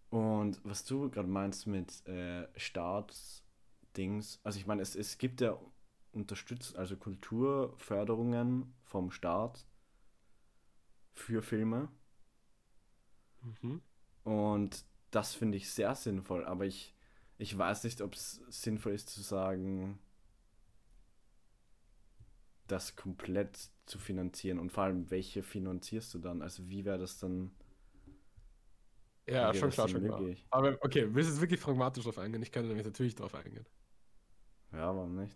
[0.10, 5.60] Und was du gerade meinst mit äh, Staatsdings, also ich meine, es, es gibt ja
[6.12, 9.66] unterstützt, also Kulturförderungen vom Staat
[11.14, 11.90] für Filme.
[13.42, 13.82] Mhm.
[14.24, 16.96] Und das finde ich sehr sinnvoll, aber ich,
[17.38, 20.00] ich weiß nicht, ob es sinnvoll ist zu sagen,
[22.68, 26.42] das komplett zu finanzieren und vor allem, welche finanzierst du dann?
[26.42, 27.52] Also wie wäre das dann?
[29.28, 30.22] Ja, schon klar, schon klar.
[30.50, 32.42] Aber okay, willst du jetzt wirklich pragmatisch drauf eingehen?
[32.42, 33.66] Ich kann nämlich natürlich drauf eingehen.
[34.72, 35.36] Ja, warum nicht?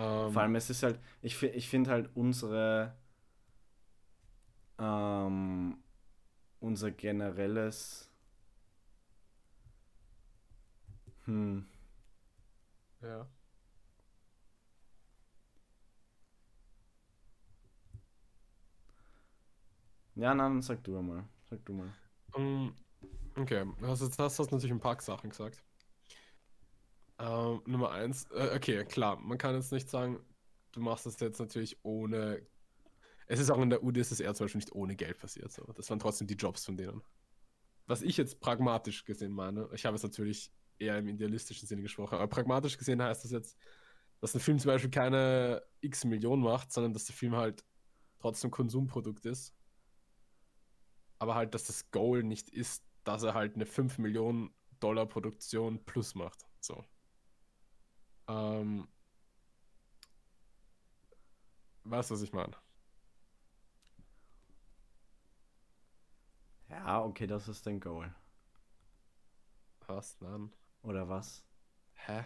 [0.00, 2.94] Ähm, Vor allem, es ist halt, ich, ich finde halt unsere,
[4.78, 5.76] ähm,
[6.60, 8.10] unser generelles,
[11.26, 11.60] Hm.
[13.02, 13.26] Ja.
[20.14, 21.24] Ja, nein, sag du mal.
[21.48, 21.92] Sag du mal.
[22.34, 22.74] Um,
[23.36, 25.62] okay, also jetzt hast du natürlich ein paar Sachen gesagt.
[27.20, 30.18] Ähm, Nummer eins, äh, okay, klar, man kann jetzt nicht sagen,
[30.72, 32.46] du machst das jetzt natürlich ohne.
[33.26, 35.52] Es ist auch in der UdSSR zum Beispiel nicht ohne Geld passiert.
[35.52, 35.62] So.
[35.74, 37.02] Das waren trotzdem die Jobs von denen.
[37.86, 42.14] Was ich jetzt pragmatisch gesehen meine, ich habe es natürlich eher im idealistischen Sinne gesprochen,
[42.14, 43.58] aber pragmatisch gesehen heißt das jetzt,
[44.20, 47.64] dass ein Film zum Beispiel keine x Millionen macht, sondern dass der Film halt
[48.18, 49.54] trotzdem Konsumprodukt ist.
[51.18, 54.50] Aber halt, dass das Goal nicht ist, dass er halt eine 5 Millionen
[54.80, 56.46] Dollar Produktion plus macht.
[56.60, 56.84] So.
[58.30, 58.86] Ähm,
[61.84, 62.54] weißt du, was ich meine?
[66.70, 68.14] Ja, okay, das ist dein Goal.
[69.86, 70.16] Was?
[70.20, 70.50] Nein.
[70.82, 71.44] Oder was?
[72.06, 72.24] Hä?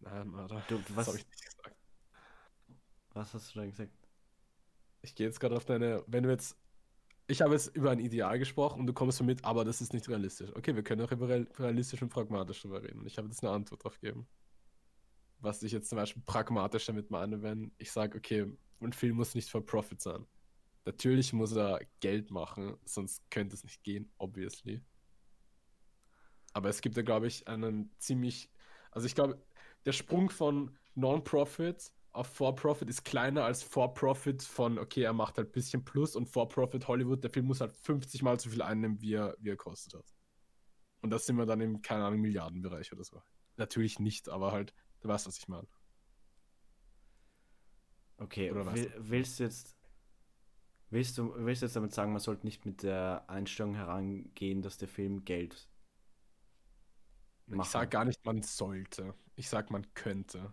[0.00, 0.62] Nein, Alter.
[0.68, 1.76] Du, Das was, habe ich nicht gesagt.
[3.14, 3.92] was hast du da gesagt?
[5.02, 6.02] Ich gehe jetzt gerade auf deine.
[6.06, 6.56] Wenn du jetzt.
[7.26, 10.08] Ich habe jetzt über ein Ideal gesprochen und du kommst mit, aber das ist nicht
[10.08, 10.50] realistisch.
[10.54, 13.06] Okay, wir können auch über real- realistisch und pragmatisch drüber reden.
[13.06, 14.28] Ich habe jetzt eine Antwort drauf gegeben.
[15.38, 18.46] Was ich jetzt zum Beispiel pragmatisch damit meine, wenn ich sage, okay,
[18.80, 20.26] ein Film muss nicht for Profit sein.
[20.84, 24.82] Natürlich muss er Geld machen, sonst könnte es nicht gehen, obviously.
[26.52, 28.50] Aber es gibt ja, glaube ich, einen ziemlich.
[28.90, 29.42] Also ich glaube,
[29.86, 35.48] der Sprung von Non-Profit auf For-Profit ist kleiner als For-Profit von, okay, er macht halt
[35.48, 39.00] ein bisschen Plus und For-Profit Hollywood, der Film muss halt 50 Mal so viel einnehmen,
[39.02, 40.14] wie er, wie er kostet hat.
[41.02, 43.22] Und das sind wir dann im, keine Ahnung, Milliardenbereich oder so.
[43.56, 45.68] Natürlich nicht, aber halt, du weißt, was ich meine.
[48.18, 48.74] Okay, Oder was?
[48.74, 49.76] will, willst du jetzt.
[50.90, 54.78] Willst du, willst du jetzt damit sagen, man sollte nicht mit der Einstellung herangehen, dass
[54.78, 55.68] der Film Geld
[57.46, 57.64] Ich machen?
[57.64, 59.14] sag gar nicht, man sollte.
[59.34, 60.52] Ich sag, man könnte.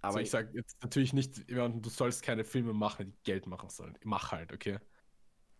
[0.00, 3.46] Aber also ich sag jetzt natürlich nicht, jemandem, du sollst keine Filme machen, die Geld
[3.46, 3.98] machen sollen.
[4.04, 4.78] Mach halt, okay?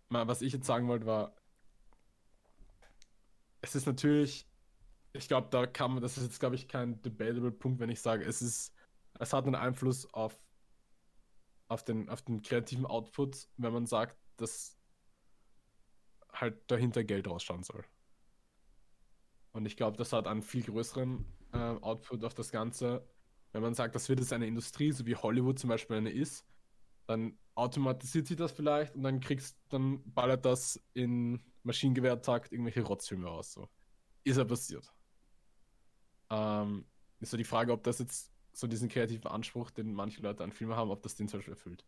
[0.08, 1.34] Mal, was ich jetzt sagen wollte, war,
[3.60, 4.48] es ist natürlich,
[5.12, 8.00] ich glaube, da kann man, das ist jetzt, glaube ich, kein debatable Punkt, wenn ich
[8.00, 8.72] sage, es ist,
[9.18, 10.38] es hat einen Einfluss auf,
[11.68, 14.78] auf den, auf den kreativen Output, wenn man sagt, dass
[16.32, 17.84] halt dahinter Geld rausschauen soll.
[19.52, 23.08] Und ich glaube, das hat einen viel größeren äh, Output auf das Ganze,
[23.56, 26.44] wenn man sagt, das wird jetzt eine Industrie, so wie Hollywood zum Beispiel eine ist,
[27.06, 33.26] dann automatisiert sich das vielleicht und dann kriegst, dann ballert das in Maschinengewehrtakt irgendwelche Rotzfilme
[33.26, 33.52] raus.
[33.52, 33.68] So.
[34.24, 34.92] Ist ja passiert.
[36.30, 36.86] Ähm,
[37.20, 40.52] ist so die Frage, ob das jetzt so diesen kreativen Anspruch, den manche Leute an
[40.52, 41.86] Filme haben, ob das den zum Beispiel erfüllt.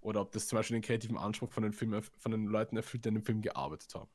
[0.00, 3.04] Oder ob das zum Beispiel den kreativen Anspruch von den, erf- von den Leuten erfüllt,
[3.04, 4.10] die an dem Film gearbeitet haben.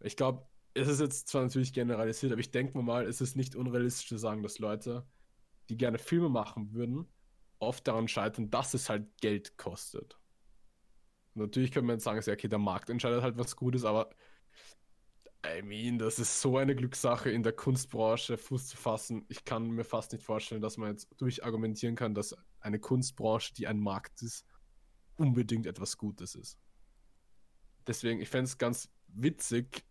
[0.00, 3.56] Ich glaube, es ist jetzt zwar natürlich generalisiert, aber ich denke mal, es ist nicht
[3.56, 5.06] unrealistisch zu sagen, dass Leute,
[5.68, 7.06] die gerne Filme machen würden,
[7.58, 10.18] oft daran scheitern, dass es halt Geld kostet.
[11.34, 14.10] Und natürlich könnte man jetzt sagen, okay, der Markt entscheidet halt, was gut ist, aber
[15.46, 19.24] I mean, das ist so eine Glückssache in der Kunstbranche Fuß zu fassen.
[19.28, 23.68] Ich kann mir fast nicht vorstellen, dass man jetzt durchargumentieren kann, dass eine Kunstbranche, die
[23.68, 24.44] ein Markt ist,
[25.16, 26.58] unbedingt etwas Gutes ist.
[27.86, 29.84] Deswegen, ich fände es ganz witzig,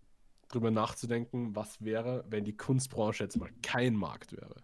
[0.50, 4.64] drüber nachzudenken, was wäre, wenn die Kunstbranche jetzt mal kein Markt wäre.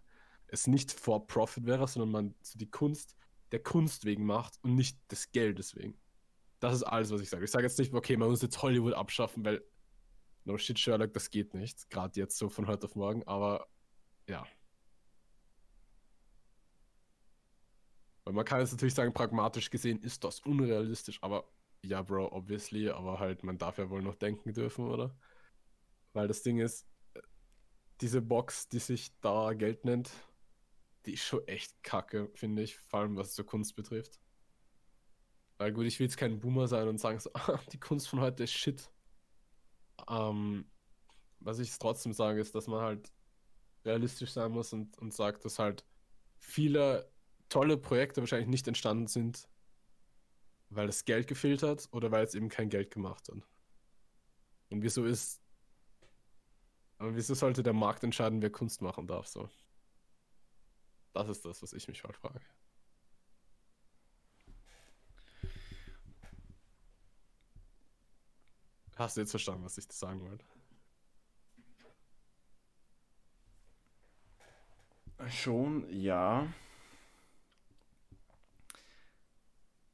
[0.53, 3.15] Es nicht for Profit wäre, sondern man die Kunst
[3.51, 5.97] der Kunst wegen macht und nicht des Geldes wegen.
[6.59, 7.43] Das ist alles, was ich sage.
[7.43, 9.63] Ich sage jetzt nicht, okay, man muss jetzt Hollywood abschaffen, weil
[10.45, 11.89] no shit, Sherlock, das geht nicht.
[11.89, 13.67] Gerade jetzt so von heute auf morgen, aber
[14.29, 14.45] ja.
[18.25, 21.51] Weil man kann jetzt natürlich sagen, pragmatisch gesehen ist das unrealistisch, aber
[21.83, 25.17] ja, Bro, obviously, aber halt, man darf ja wohl noch denken dürfen, oder?
[26.13, 26.87] Weil das Ding ist,
[28.01, 30.11] diese Box, die sich da Geld nennt,
[31.05, 34.19] die ist schon echt kacke, finde ich, vor allem was zur Kunst betrifft.
[35.57, 38.19] Weil gut, ich will jetzt kein Boomer sein und sagen so, "Ah, die Kunst von
[38.21, 38.91] heute ist shit.
[40.09, 40.65] Ähm,
[41.39, 43.11] was ich trotzdem sage, ist, dass man halt
[43.85, 45.85] realistisch sein muss und, und sagt, dass halt
[46.39, 47.11] viele
[47.49, 49.47] tolle Projekte wahrscheinlich nicht entstanden sind,
[50.69, 53.37] weil das Geld gefehlt hat oder weil es eben kein Geld gemacht hat.
[54.69, 55.41] Und wieso ist.
[56.97, 59.27] Aber wieso sollte der Markt entscheiden, wer Kunst machen darf?
[59.27, 59.47] So.
[61.13, 62.41] Das ist das, was ich mich halt frage.
[68.95, 70.45] Hast du jetzt verstanden, was ich sagen wollte?
[75.29, 76.51] Schon, ja.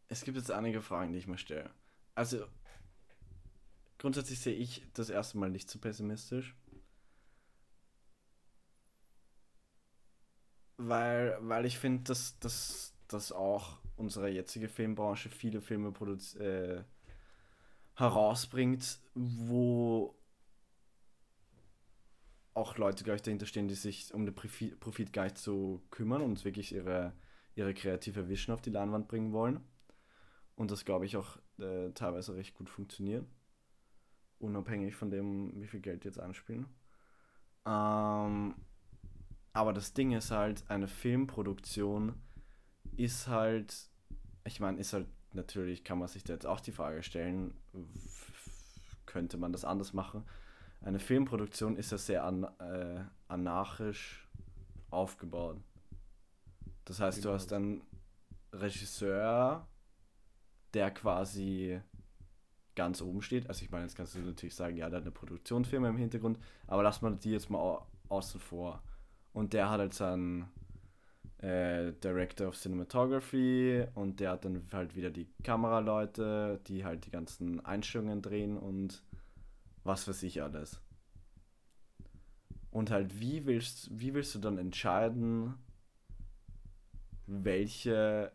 [0.07, 1.70] Es gibt jetzt einige Fragen, die ich mir stelle.
[2.15, 2.47] Also,
[3.99, 6.55] grundsätzlich sehe ich das erste Mal nicht so pessimistisch.
[10.82, 15.91] Weil, weil ich finde, dass, dass, dass auch unsere jetzige Filmbranche viele Filme
[16.39, 16.84] äh,
[17.95, 20.15] herausbringt, wo
[22.53, 26.21] auch Leute gleich dahinter stehen, die sich um den Profit, Profit gar nicht so kümmern
[26.21, 27.11] und wirklich ihre,
[27.55, 29.59] ihre kreative Vision auf die Leinwand bringen wollen.
[30.55, 33.25] Und das glaube ich auch äh, teilweise recht gut funktioniert.
[34.39, 36.67] Unabhängig von dem, wie viel Geld die jetzt anspielen.
[37.65, 38.55] Ähm,
[39.53, 42.15] aber das Ding ist halt, eine Filmproduktion
[42.95, 43.89] ist halt,
[44.43, 47.53] ich meine, ist halt natürlich, kann man sich da jetzt auch die Frage stellen,
[49.05, 50.23] könnte man das anders machen?
[50.81, 54.27] Eine Filmproduktion ist ja sehr an, äh, anarchisch
[54.89, 55.57] aufgebaut.
[56.85, 57.81] Das heißt, du hast einen
[58.53, 59.67] Regisseur,
[60.73, 61.81] der quasi
[62.75, 63.47] ganz oben steht.
[63.47, 66.39] Also ich meine, jetzt kannst du natürlich sagen, ja, der hat eine Produktionsfirma im Hintergrund,
[66.65, 68.81] aber lass mal die jetzt mal außen vor.
[69.34, 70.49] Und der hat halt seinen
[71.39, 77.11] äh, Director of Cinematography und der hat dann halt wieder die Kameraleute, die halt die
[77.11, 79.03] ganzen Einstellungen drehen und
[79.84, 80.82] was weiß ich alles.
[82.71, 85.53] Und halt, wie willst, wie willst du dann entscheiden,
[87.27, 88.32] welche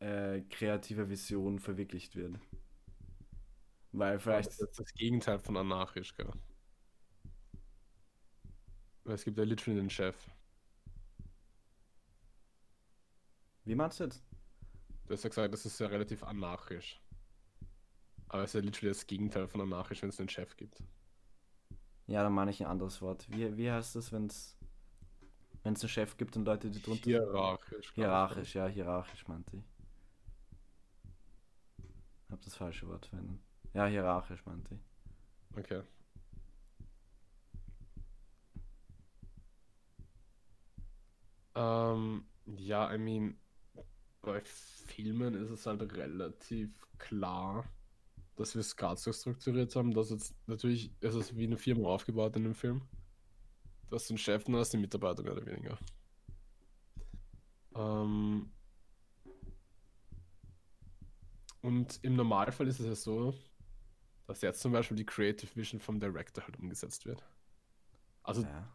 [0.00, 2.38] äh, kreative Vision verwirklicht wird?
[3.92, 4.48] Weil vielleicht.
[4.48, 6.32] Das ist das Gegenteil von anarchisch, gell?
[9.04, 10.16] Es gibt ja literally einen Chef.
[13.64, 14.22] Wie meinst du jetzt?
[15.06, 17.00] Du hast ja gesagt, das ist ja relativ anarchisch.
[18.28, 20.82] Aber es ist ja literally das Gegenteil von anarchisch, wenn es einen Chef gibt.
[22.06, 23.26] Ja, dann meine ich ein anderes Wort.
[23.30, 24.56] Wie, wie heißt das, wenn es
[25.64, 27.92] wenn es einen Chef gibt und Leute, die drunter Hierarchisch.
[27.94, 29.64] Hierarchisch, ja, hierarchisch meinte ich.
[32.30, 33.40] Hab das falsche Wort verwendet.
[33.72, 35.58] Ja, hierarchisch meinte ich.
[35.58, 35.82] Okay.
[41.54, 43.38] Ähm, ja, I mean,
[44.22, 47.64] bei Filmen ist es halt relativ klar,
[48.36, 51.88] dass wir es gerade so strukturiert haben, dass jetzt natürlich ist es wie eine Firma
[51.88, 52.82] aufgebaut in dem Film.
[53.88, 55.78] Du hast den Chef und hast die Mitarbeiter mehr oder weniger.
[57.76, 58.50] Ähm,
[61.60, 63.34] und im Normalfall ist es ja so,
[64.26, 67.22] dass jetzt zum Beispiel die Creative Vision vom Director halt umgesetzt wird.
[68.22, 68.68] Also ja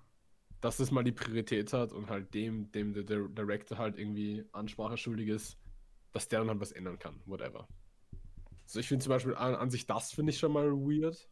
[0.61, 4.97] dass das mal die Priorität hat und halt dem, dem der Director halt irgendwie Ansprache
[4.97, 5.57] schuldig ist,
[6.11, 7.67] dass der dann halt was ändern kann, whatever.
[8.63, 11.29] Also ich finde zum Beispiel an, an sich das finde ich schon mal weird.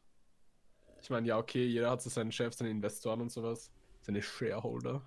[1.01, 3.71] Ich meine, ja, okay, jeder hat so seinen Chef, seine Investoren und sowas,
[4.01, 5.01] seine Shareholder.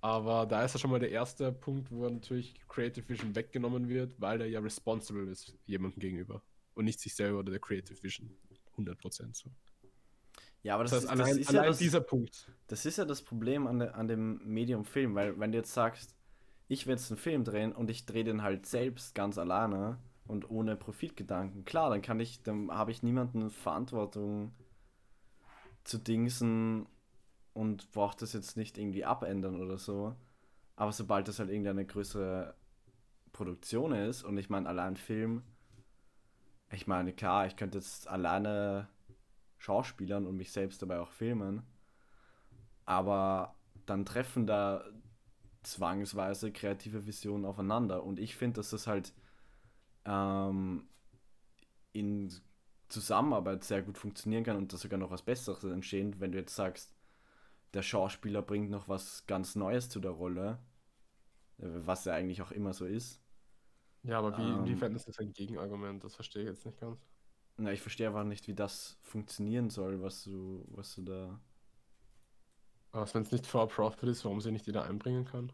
[0.00, 4.20] Aber da ist ja schon mal der erste Punkt, wo natürlich Creative Vision weggenommen wird,
[4.20, 6.42] weil er ja responsible ist jemandem gegenüber
[6.74, 8.36] und nicht sich selber oder der Creative Vision.
[8.76, 9.50] 100% so.
[10.62, 12.50] Ja, aber das, das heißt, ist, allein, das ist allein ja das, dieser Punkt.
[12.68, 15.74] Das ist ja das Problem an, de, an dem Medium Film, weil wenn du jetzt
[15.74, 16.14] sagst,
[16.68, 20.50] ich will jetzt einen Film drehen und ich drehe den halt selbst ganz alleine und
[20.50, 24.52] ohne Profitgedanken, klar, dann kann ich, dann habe ich niemanden Verantwortung
[25.84, 26.86] zu dingsen
[27.54, 30.14] und brauche das jetzt nicht irgendwie abändern oder so.
[30.76, 32.54] Aber sobald das halt irgendeine größere
[33.32, 35.42] Produktion ist und ich meine allein Film,
[36.70, 38.88] ich meine klar, ich könnte jetzt alleine
[39.62, 41.62] Schauspielern und mich selbst dabei auch filmen.
[42.84, 43.54] Aber
[43.86, 44.84] dann treffen da
[45.62, 48.02] zwangsweise kreative Visionen aufeinander.
[48.02, 49.12] Und ich finde, dass das halt
[50.04, 50.88] ähm,
[51.92, 52.32] in
[52.88, 56.56] Zusammenarbeit sehr gut funktionieren kann und dass sogar noch was Besseres entstehen, wenn du jetzt
[56.56, 56.92] sagst,
[57.72, 60.58] der Schauspieler bringt noch was ganz Neues zu der Rolle,
[61.58, 63.22] was ja eigentlich auch immer so ist.
[64.02, 66.02] Ja, aber wie, ähm, inwiefern ist das ein Gegenargument?
[66.02, 67.11] Das verstehe ich jetzt nicht ganz.
[67.56, 71.40] Na, ich verstehe einfach nicht, wie das funktionieren soll, was du, was du da.
[72.92, 75.52] Was, wenn es nicht for profit ist, warum sie nicht jeder einbringen kann?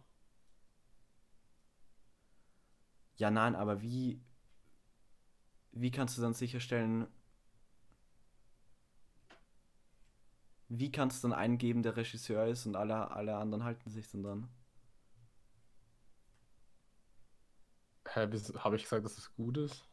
[3.16, 4.20] Ja, nein, aber wie,
[5.72, 7.06] wie kannst du dann sicherstellen,
[10.70, 14.22] wie kannst du dann eingeben, der Regisseur ist und alle, alle anderen halten sich dann
[14.22, 14.48] dran?
[18.08, 18.26] Hä,
[18.64, 19.87] habe ich gesagt, dass es gut ist?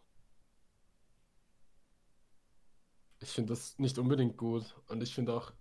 [3.21, 4.75] Ich finde das nicht unbedingt gut.
[4.87, 5.51] Und ich finde auch,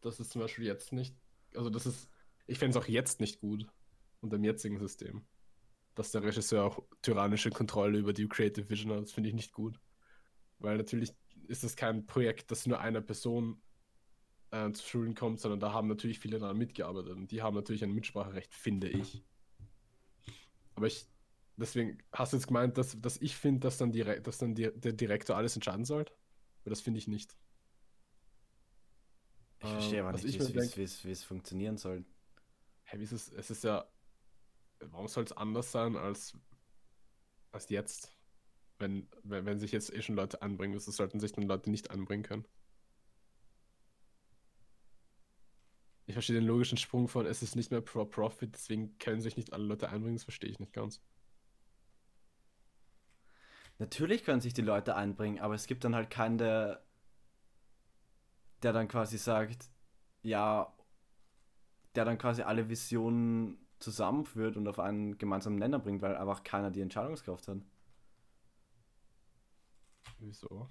[0.00, 1.14] dass es zum Beispiel jetzt nicht,
[1.54, 2.10] also das ist,
[2.46, 3.66] ich fände es auch jetzt nicht gut
[4.20, 5.24] unter dem jetzigen System.
[5.94, 9.52] Dass der Regisseur auch tyrannische Kontrolle über die Creative Vision hat, das finde ich nicht
[9.52, 9.78] gut.
[10.58, 11.12] Weil natürlich
[11.48, 13.60] ist es kein Projekt, das nur einer Person
[14.52, 17.82] äh, zu Schulen kommt, sondern da haben natürlich viele daran mitgearbeitet und die haben natürlich
[17.82, 19.22] ein Mitspracherecht, finde ich.
[20.74, 21.06] Aber ich,
[21.56, 24.70] deswegen hast du jetzt gemeint, dass, dass ich finde, dass dann, die, dass dann die,
[24.72, 26.12] der Direktor alles entscheiden sollte?
[26.64, 27.36] Weil das finde ich nicht.
[29.60, 30.38] Ich verstehe Ähm, aber nicht, ich
[31.06, 32.04] wie es- funktionieren soll.
[32.84, 33.28] Hey, wie ist es?
[33.32, 33.88] Es ist ja.
[34.80, 36.36] Warum soll es anders sein als,
[37.52, 38.12] als jetzt?
[38.78, 41.90] Wenn, wenn, wenn sich jetzt eh schon Leute anbringen, wieso sollten sich dann Leute nicht
[41.90, 42.44] anbringen können?
[46.06, 49.36] Ich verstehe den logischen Sprung von, es ist nicht mehr Pro Profit, deswegen können sich
[49.36, 51.00] nicht alle Leute einbringen, das verstehe ich nicht ganz.
[53.78, 56.82] Natürlich können sich die Leute einbringen, aber es gibt dann halt keinen, der,
[58.62, 59.68] der dann quasi sagt,
[60.22, 60.72] ja,
[61.94, 66.70] der dann quasi alle Visionen zusammenführt und auf einen gemeinsamen Nenner bringt, weil einfach keiner
[66.70, 67.58] die Entscheidungskraft hat.
[70.18, 70.70] Wieso?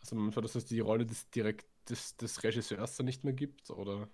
[0.00, 3.70] Also manchmal, dass es die Rolle des direkt des, des Regisseurs dann nicht mehr gibt,
[3.70, 4.08] oder?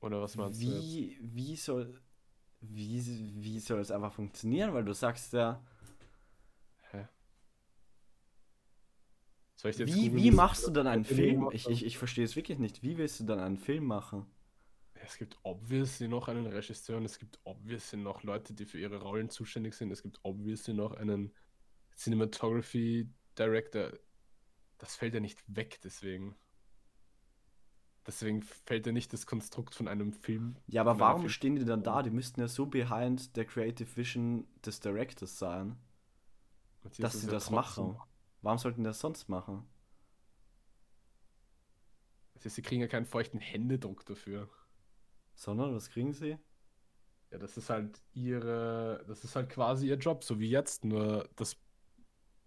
[0.00, 0.82] Oder was meinst du jetzt?
[0.82, 2.00] Wie, wie soll,
[2.60, 3.02] wie,
[3.42, 4.74] wie soll es einfach funktionieren?
[4.74, 5.62] Weil du sagst ja,
[6.90, 7.06] Hä?
[9.56, 11.48] Soll ich jetzt wie, wie machst du dann einen Film?
[11.52, 12.82] Ich, ich, ich verstehe es wirklich nicht.
[12.82, 14.26] Wie willst du dann einen Film machen?
[14.94, 19.00] Es gibt obviously noch einen Regisseur und es gibt obviously noch Leute, die für ihre
[19.00, 19.90] Rollen zuständig sind.
[19.90, 21.32] Es gibt obviously noch einen
[21.96, 23.92] Cinematography Director.
[24.78, 26.36] Das fällt ja nicht weg, deswegen.
[28.08, 30.56] Deswegen fällt ja nicht das Konstrukt von einem Film.
[30.66, 32.02] Ja, aber warum Film- stehen die dann da?
[32.02, 35.76] Die müssten ja so behind der Creative Vision des Directors sein,
[36.82, 37.98] Matthias, dass sie ja das machen.
[38.40, 39.68] Warum sollten die das sonst machen?
[42.34, 44.48] Also sie kriegen ja keinen feuchten Händedruck dafür.
[45.34, 46.38] Sondern, was kriegen sie?
[47.30, 51.28] Ja, das ist halt ihre, das ist halt quasi ihr Job, so wie jetzt, nur
[51.36, 51.58] das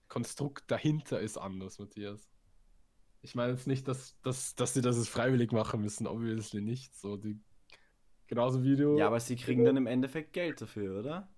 [0.08, 2.28] Konstrukt dahinter ist anders, Matthias.
[3.22, 6.96] Ich meine jetzt nicht, dass, dass, dass sie das freiwillig machen müssen, obviously nicht.
[6.96, 7.40] So, die,
[8.28, 8.98] genauso wie du.
[8.98, 11.30] Ja, aber sie kriegen dann im Endeffekt Geld dafür, oder?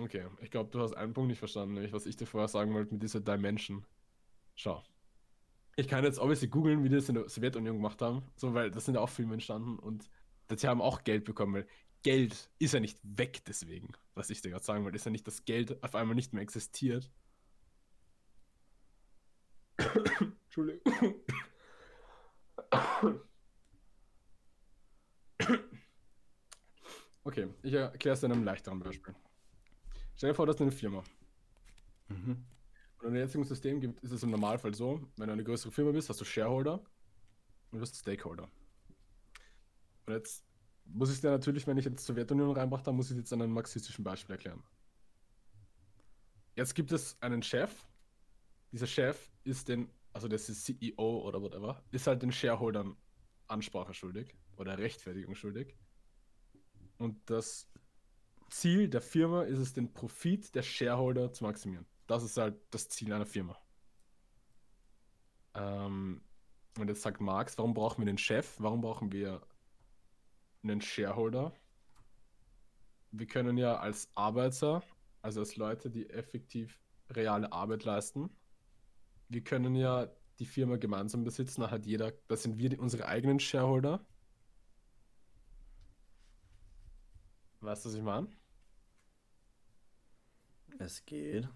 [0.00, 2.74] Okay, ich glaube, du hast einen Punkt nicht verstanden, nämlich was ich dir vorher sagen
[2.74, 3.86] wollte mit dieser Dimension.
[4.56, 4.82] Schau.
[5.76, 8.70] Ich kann jetzt obviously googeln, wie die das in der Sowjetunion gemacht haben, so, weil
[8.70, 10.10] das sind ja auch Filme entstanden und
[10.50, 11.66] die haben auch Geld bekommen, weil
[12.02, 15.26] Geld ist ja nicht weg deswegen, was ich dir gerade sagen wollte, ist ja nicht,
[15.26, 17.10] dass Geld auf einmal nicht mehr existiert.
[20.44, 21.14] Entschuldigung.
[27.24, 29.14] Okay, ich erkläre es in einem leichteren Beispiel.
[30.16, 31.02] Stell dir vor, das ist eine Firma.
[32.08, 32.44] Mhm.
[32.98, 35.72] Und in dem jetzigen System gibt, ist es im Normalfall so, wenn du eine größere
[35.72, 36.84] Firma bist, hast du Shareholder
[37.70, 38.48] und du hast Stakeholder.
[40.06, 40.44] Und jetzt
[40.84, 43.52] muss ich dir natürlich, wenn ich jetzt Sowjetunion reinbrachte, muss ich es jetzt an einem
[43.52, 44.62] marxistischen Beispiel erklären.
[46.56, 47.74] Jetzt gibt es einen Chef.
[48.74, 52.96] Dieser Chef ist den, also das ist CEO oder whatever, ist halt den Shareholdern
[53.46, 55.76] Ansprache schuldig oder Rechtfertigung schuldig.
[56.98, 57.70] Und das
[58.50, 61.86] Ziel der Firma ist es, den Profit der Shareholder zu maximieren.
[62.08, 63.56] Das ist halt das Ziel einer Firma.
[65.54, 66.20] Ähm,
[66.76, 68.56] und jetzt sagt Marx, warum brauchen wir einen Chef?
[68.58, 69.40] Warum brauchen wir
[70.64, 71.52] einen Shareholder?
[73.12, 74.82] Wir können ja als Arbeiter,
[75.22, 78.36] also als Leute, die effektiv reale Arbeit leisten,
[79.28, 80.08] wir können ja
[80.38, 84.04] die Firma gemeinsam besitzen, da hat jeder, das sind wir die, unsere eigenen Shareholder.
[87.60, 88.28] Weißt du, was ich meine?
[90.78, 91.48] Es geht.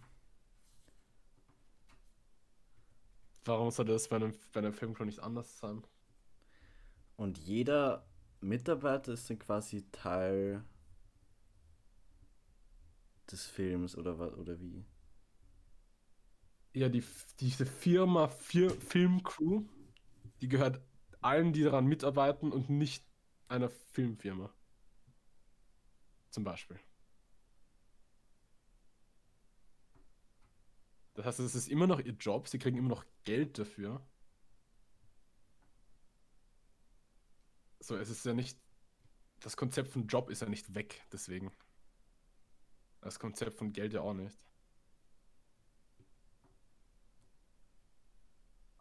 [3.45, 5.83] Warum soll das bei einem, bei einem Filmcrew nicht anders sein?
[7.16, 8.07] Und jeder
[8.41, 10.64] Mitarbeiter ist dann quasi Teil
[13.31, 14.85] des Films oder was oder wie?
[16.79, 17.03] Ja, die,
[17.41, 19.64] diese Firma Fir Filmcrew,
[20.41, 20.81] die gehört
[21.20, 23.05] allen, die daran mitarbeiten und nicht
[23.49, 24.55] einer Filmfirma.
[26.31, 26.79] Zum Beispiel.
[31.14, 34.01] Das heißt, es ist immer noch ihr Job, sie kriegen immer noch Geld dafür.
[37.81, 38.57] So, es ist ja nicht.
[39.41, 41.51] Das Konzept von Job ist ja nicht weg, deswegen.
[43.01, 44.47] Das Konzept von Geld ja auch nicht.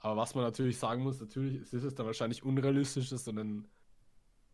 [0.07, 3.67] Aber was man natürlich sagen muss, natürlich ist es dann wahrscheinlich unrealistisch, dass du einen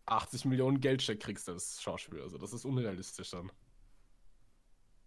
[0.07, 2.23] 80 Millionen Geldcheck kriegst als Schauspieler.
[2.23, 3.51] Also das ist unrealistisch dann.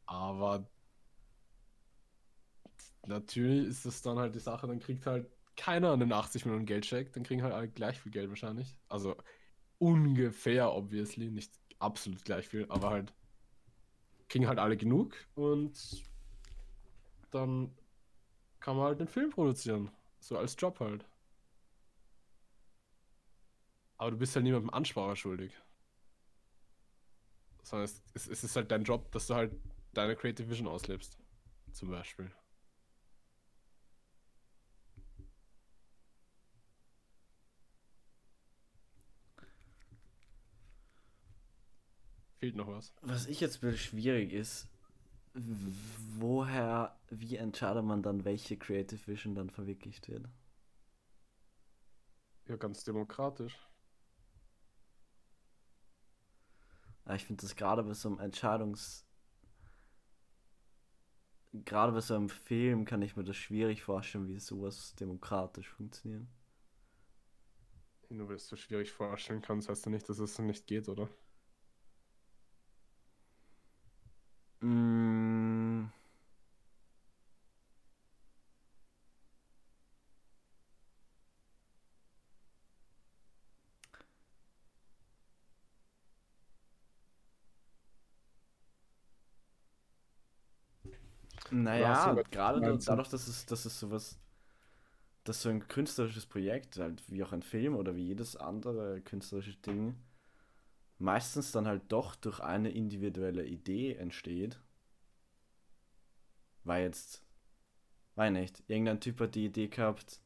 [0.07, 0.71] Aber
[3.07, 7.13] natürlich ist es dann halt die Sache, dann kriegt halt keiner einen 80 Millionen Geldcheck,
[7.13, 8.79] dann kriegen halt alle gleich viel Geld wahrscheinlich.
[8.89, 9.17] Also
[9.79, 13.13] ungefähr, obviously, nicht absolut gleich viel, aber halt
[14.29, 16.05] kriegen halt alle genug und
[17.33, 17.77] dann
[18.61, 19.91] kann man halt den Film produzieren.
[20.21, 21.05] So als Job halt.
[23.99, 25.53] Aber du bist halt niemandem Ansprache schuldig.
[27.63, 29.53] Sondern es, es, es ist halt dein Job, dass du halt
[29.93, 31.19] deine Creative Vision auslebst.
[31.73, 32.31] Zum Beispiel.
[42.39, 42.93] Fehlt noch was.
[43.01, 44.69] Was ich jetzt will schwierig ist,
[46.19, 50.29] woher, wie entscheidet man dann, welche Creative Vision dann verwirklicht wird?
[52.47, 53.59] Ja, ganz demokratisch.
[57.15, 59.05] ich finde das gerade bei so einem Entscheidungs.
[61.53, 66.27] Gerade bei so einem Film kann ich mir das schwierig vorstellen, wie sowas demokratisch funktioniert.
[68.09, 71.09] Nur weil es so schwierig vorstellen kannst, heißt ja nicht, dass es nicht geht, oder?
[74.61, 75.16] Mm.
[91.51, 94.19] Naja, gerade da, dadurch, dass es, dass es sowas,
[95.25, 99.57] dass so ein künstlerisches Projekt, halt wie auch ein Film oder wie jedes andere künstlerische
[99.57, 99.97] Ding,
[100.99, 104.61] meistens dann halt doch durch eine individuelle Idee entsteht.
[106.65, 107.23] Weil jetzt,
[108.17, 110.21] weiß nicht, irgendein Typ hat die Idee gehabt,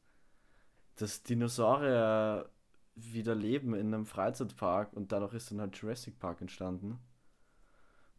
[0.95, 2.49] dass Dinosaurier
[2.95, 6.99] wieder leben in einem Freizeitpark und dadurch ist dann halt Jurassic Park entstanden.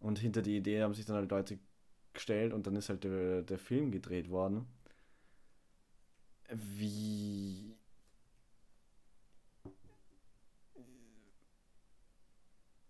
[0.00, 1.59] Und hinter die Idee haben sich dann halt Leute
[2.14, 4.66] gestellt und dann ist halt der, der Film gedreht worden.
[6.50, 7.74] Wie.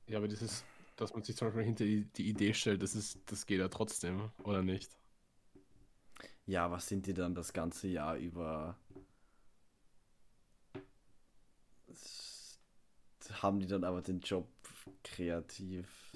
[0.09, 0.65] Ja, aber dieses,
[0.97, 3.69] dass man sich zum Beispiel hinter die, die Idee stellt, das ist, das geht ja
[3.69, 4.91] trotzdem, oder nicht?
[6.47, 8.77] Ja, was sind die dann das ganze Jahr über?
[13.31, 14.49] Haben die dann aber den Job
[15.05, 16.13] kreativ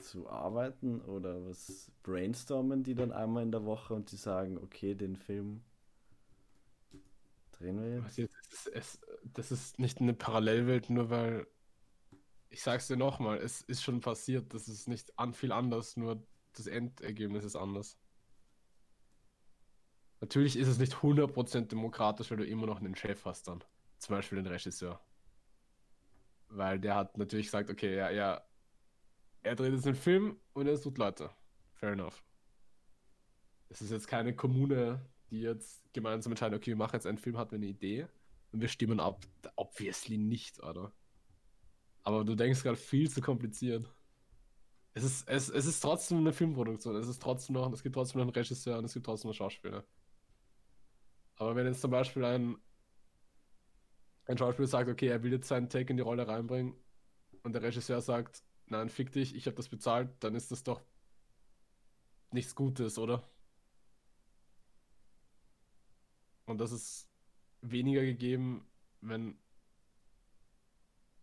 [0.00, 4.94] zu arbeiten oder was brainstormen die dann einmal in der Woche und die sagen, okay,
[4.94, 5.62] den Film
[7.52, 8.18] drehen wir jetzt?
[8.18, 11.46] jetzt es, das ist nicht eine Parallelwelt, nur weil
[12.50, 16.22] ich sag's dir nochmal, es ist schon passiert, das ist nicht an viel anders, nur
[16.54, 17.98] das Endergebnis ist anders.
[20.20, 23.62] Natürlich ist es nicht 100% demokratisch, weil du immer noch einen Chef hast dann.
[23.98, 25.00] Zum Beispiel den Regisseur.
[26.48, 28.47] Weil der hat natürlich gesagt, okay, ja, ja,
[29.48, 31.30] er dreht jetzt einen Film und er sucht Leute.
[31.72, 32.22] Fair enough.
[33.70, 37.38] Es ist jetzt keine Kommune, die jetzt gemeinsam entscheiden, okay, wir machen jetzt einen Film,
[37.38, 38.08] hat wir eine Idee
[38.52, 39.24] und wir stimmen ab.
[39.56, 40.92] Obviously nicht, oder?
[42.02, 43.90] Aber du denkst gerade viel zu kompliziert.
[44.94, 46.96] Es ist, es, es ist trotzdem eine Filmproduktion.
[46.96, 49.34] Es ist trotzdem noch, es gibt trotzdem noch einen Regisseur und es gibt trotzdem noch
[49.34, 49.84] Schauspieler.
[51.36, 52.56] Aber wenn jetzt zum Beispiel ein,
[54.26, 56.74] ein Schauspieler sagt, okay, er will jetzt seinen Take in die Rolle reinbringen
[57.42, 60.82] und der Regisseur sagt, nein, fick dich, ich habe das bezahlt, dann ist das doch
[62.32, 63.22] nichts Gutes, oder?
[66.46, 67.08] Und das ist
[67.60, 68.66] weniger gegeben,
[69.00, 69.38] wenn,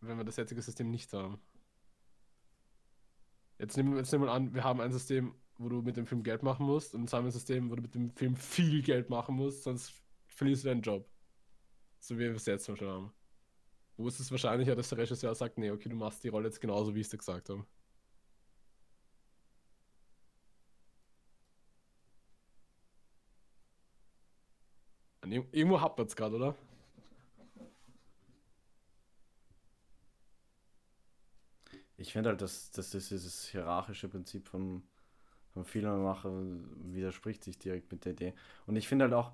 [0.01, 1.39] wenn wir das jetzige System nicht haben.
[3.57, 6.65] Jetzt nehmen, wir an, wir haben ein System, wo du mit dem Film Geld machen
[6.65, 9.35] musst, und jetzt haben wir ein System, wo du mit dem Film viel Geld machen
[9.35, 9.93] musst, sonst
[10.27, 11.09] verlierst du deinen Job.
[11.99, 13.13] So wie wir es jetzt schon haben.
[13.97, 16.59] Wo ist es wahrscheinlicher, dass der Regisseur sagt, nee, okay, du machst die Rolle jetzt
[16.61, 17.65] genauso, wie ich es dir gesagt habe.
[25.51, 26.55] Irgendwo hapert es gerade, oder?
[31.97, 34.83] Ich finde halt, dass, dass das dieses hierarchische Prinzip vom,
[35.53, 36.31] vom Filmemacher
[36.83, 38.33] widerspricht sich direkt mit der Idee.
[38.67, 39.31] Und ich finde halt auch,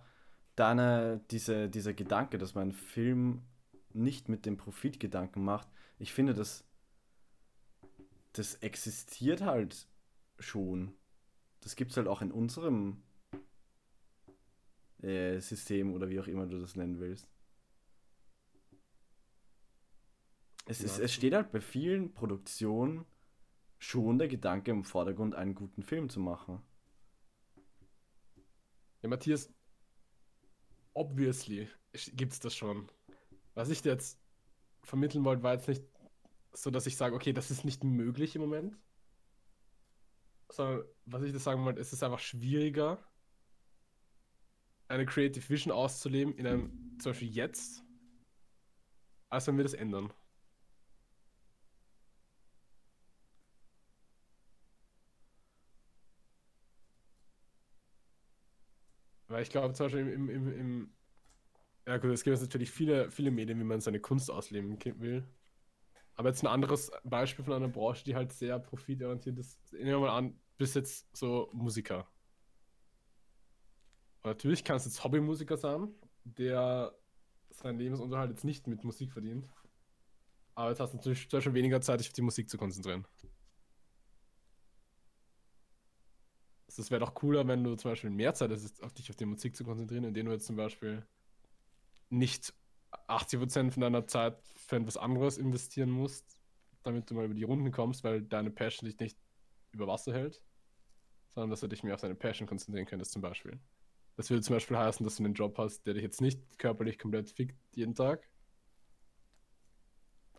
[0.56, 3.42] deine, diese, dieser Gedanke, dass man einen Film
[3.96, 5.68] nicht mit dem Profitgedanken macht,
[6.00, 6.66] ich finde, das,
[8.34, 9.88] das existiert halt
[10.40, 10.94] schon.
[11.62, 13.04] Das gibt es halt auch in unserem
[15.02, 17.28] äh, System oder wie auch immer du das nennen willst.
[20.66, 23.06] Es, ist, es steht halt bei vielen Produktionen
[23.80, 26.62] schon der Gedanke im Vordergrund, einen guten Film zu machen.
[29.02, 29.52] Ja, Matthias,
[30.94, 31.68] obviously
[32.14, 32.90] gibt es das schon.
[33.54, 34.20] Was ich dir jetzt
[34.84, 35.84] vermitteln wollte, war jetzt nicht
[36.54, 38.78] so, dass ich sage, okay, das ist nicht möglich im Moment.
[40.50, 42.98] Sondern was ich dir sagen wollte, es ist einfach schwieriger,
[44.88, 47.84] eine Creative Vision auszuleben in einem, zum Beispiel jetzt,
[49.30, 50.14] als wenn wir das ändern.
[59.30, 60.94] Weil ich glaube zum Beispiel im, im, im,
[61.88, 65.28] Ja gut, es gibt natürlich viele, viele Medien, wie man seine Kunst ausleben will.
[66.16, 69.74] Aber jetzt ein anderes Beispiel von einer Branche, die halt sehr profitorientiert ist.
[69.74, 72.08] Nehmen wir mal an, bist jetzt so Musiker.
[74.24, 75.94] Und natürlich kannst du jetzt Hobbymusiker sein,
[76.24, 76.94] der
[77.50, 79.50] seinen Lebensunterhalt jetzt nicht mit Musik verdient.
[80.56, 83.06] Aber jetzt hast du natürlich zum Beispiel weniger Zeit, dich auf die Musik zu konzentrieren.
[86.68, 89.26] Also Es wäre doch cooler, wenn du zum Beispiel mehr Zeit hast, dich auf die
[89.26, 91.06] Musik zu konzentrieren, indem du jetzt zum Beispiel
[92.12, 92.54] nicht
[93.08, 96.38] 80% von deiner Zeit für etwas anderes investieren musst,
[96.84, 99.18] damit du mal über die Runden kommst, weil deine Passion dich nicht
[99.72, 100.44] über Wasser hält,
[101.36, 103.60] sondern dass du dich mehr auf deine Passion konzentrieren könntest zum Beispiel.
[104.18, 107.00] Das würde zum Beispiel heißen, dass du einen Job hast, der dich jetzt nicht körperlich
[107.00, 108.30] komplett fickt jeden Tag,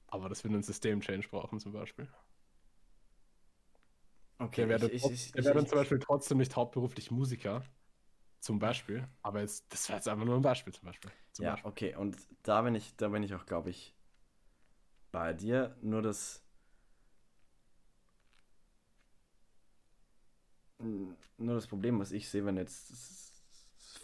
[0.06, 2.08] aber das würde einen System-Change brauchen zum Beispiel.
[4.38, 6.56] Okay, Der wäre ich, ich, trotz- ich, der ich, wäre dann zum Beispiel trotzdem nicht
[6.56, 7.64] hauptberuflich Musiker,
[8.42, 11.12] zum Beispiel, aber jetzt, das wäre jetzt einfach nur ein Beispiel zum Beispiel.
[11.32, 11.70] Zum ja, Beispiel.
[11.70, 13.94] okay, und da bin ich, da bin ich auch, glaube ich,
[15.12, 15.76] bei dir.
[15.82, 16.42] Nur das.
[21.38, 22.92] Nur das Problem, was ich sehe, wenn jetzt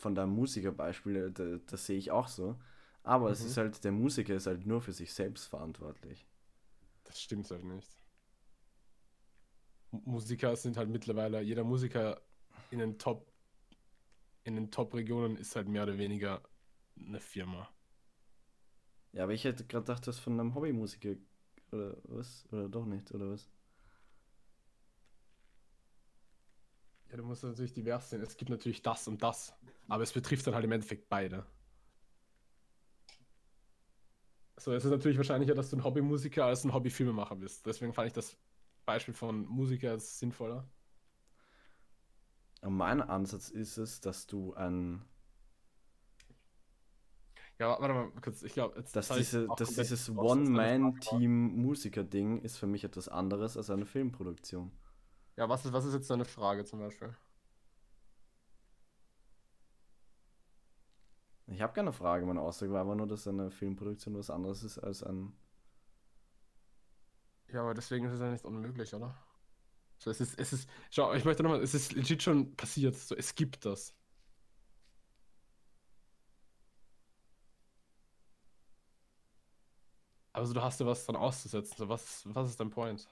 [0.00, 2.58] von deinem Musikerbeispiel, da- das sehe ich auch so.
[3.02, 3.44] Aber es Mhm.
[3.44, 6.26] ist halt, der Musiker ist halt nur für sich selbst verantwortlich.
[7.02, 7.98] Das stimmt halt nicht.
[9.90, 12.20] Musiker sind halt mittlerweile, jeder Musiker
[12.70, 13.32] in den Top,
[14.48, 16.42] in den Top-Regionen ist halt mehr oder weniger
[16.98, 17.68] eine Firma.
[19.12, 21.16] Ja, aber ich hätte gerade gedacht, das von einem Hobbymusiker.
[21.70, 22.46] Oder was?
[22.50, 23.50] Oder doch nicht, oder was?
[27.10, 28.22] Ja, du musst natürlich divers sehen.
[28.22, 29.54] Es gibt natürlich das und das,
[29.86, 31.46] aber es betrifft dann halt im Endeffekt beide.
[34.56, 37.64] So, es ist natürlich wahrscheinlicher, dass du ein Hobbymusiker als ein Hobbyfilmemacher bist.
[37.66, 38.36] Deswegen fand ich das
[38.84, 40.68] Beispiel von Musiker als sinnvoller.
[42.60, 45.04] Und mein Ansatz ist es, dass du ein.
[47.58, 48.42] Ja, warte mal kurz.
[48.42, 50.10] Ich glaube, jetzt dass, diese, dass dieses.
[50.10, 54.72] One-Man-Team-Musiker-Ding ist für mich etwas anderes als eine Filmproduktion.
[55.36, 57.14] Ja, was ist, was ist jetzt deine Frage zum Beispiel?
[61.46, 64.78] Ich habe keine Frage, meine Aussage war aber nur, dass eine Filmproduktion was anderes ist
[64.78, 65.32] als ein.
[67.48, 69.16] Ja, aber deswegen ist es ja nicht unmöglich, oder?
[69.98, 72.96] So, es ist, es ist, schau, ich möchte nochmal, es ist legit schon passiert.
[72.96, 73.94] So, es gibt das.
[80.32, 81.76] Aber du hast ja was dran auszusetzen.
[81.76, 83.08] So, was, was ist dein Point?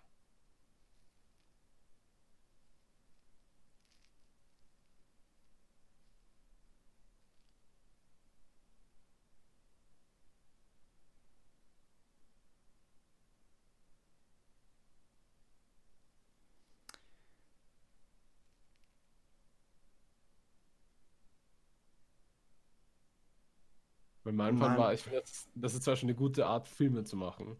[24.36, 27.16] Mein Mein- war, ich finde, das, das ist zum Beispiel eine gute Art, Filme zu
[27.16, 27.56] machen.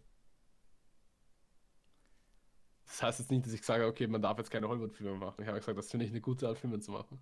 [2.85, 5.41] Das heißt jetzt nicht, dass ich sage, okay, man darf jetzt keine Hollywood-Filme machen.
[5.41, 7.19] Ich habe gesagt, das finde ich eine gute Art, Filme zu machen.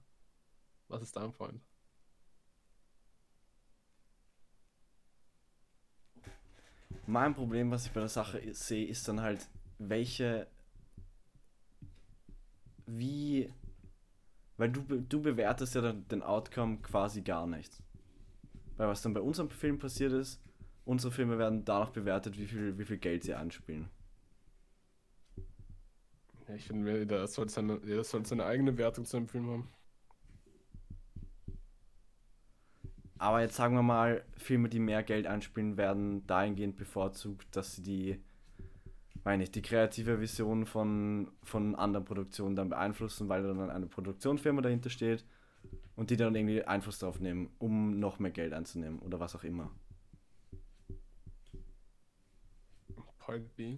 [0.89, 1.61] Was ist dein Point?
[7.07, 9.47] Mein Problem, was ich bei der Sache sehe, ist dann halt,
[9.79, 10.45] welche.
[12.87, 13.49] Wie.
[14.57, 17.81] Weil du, du bewertest ja dann den Outcome quasi gar nicht.
[18.77, 20.41] Weil was dann bei unserem Film passiert ist,
[20.83, 23.89] unsere Filme werden danach bewertet, wie viel, wie viel Geld sie einspielen.
[26.47, 29.69] Ja, ich finde, jeder sollte seine, jeder sollte seine eigene Wertung zu einem Film haben.
[33.17, 37.81] Aber jetzt sagen wir mal, Filme, die mehr Geld einspielen, werden dahingehend bevorzugt, dass sie
[37.81, 38.23] die,
[39.23, 44.61] meine ich, die kreative Vision von, von anderen Produktionen dann beeinflussen, weil dann eine Produktionsfirma
[44.61, 45.23] dahinter steht
[45.95, 49.43] und die dann irgendwie Einfluss darauf nehmen, um noch mehr Geld einzunehmen oder was auch
[49.43, 49.71] immer.
[53.19, 53.77] Point B.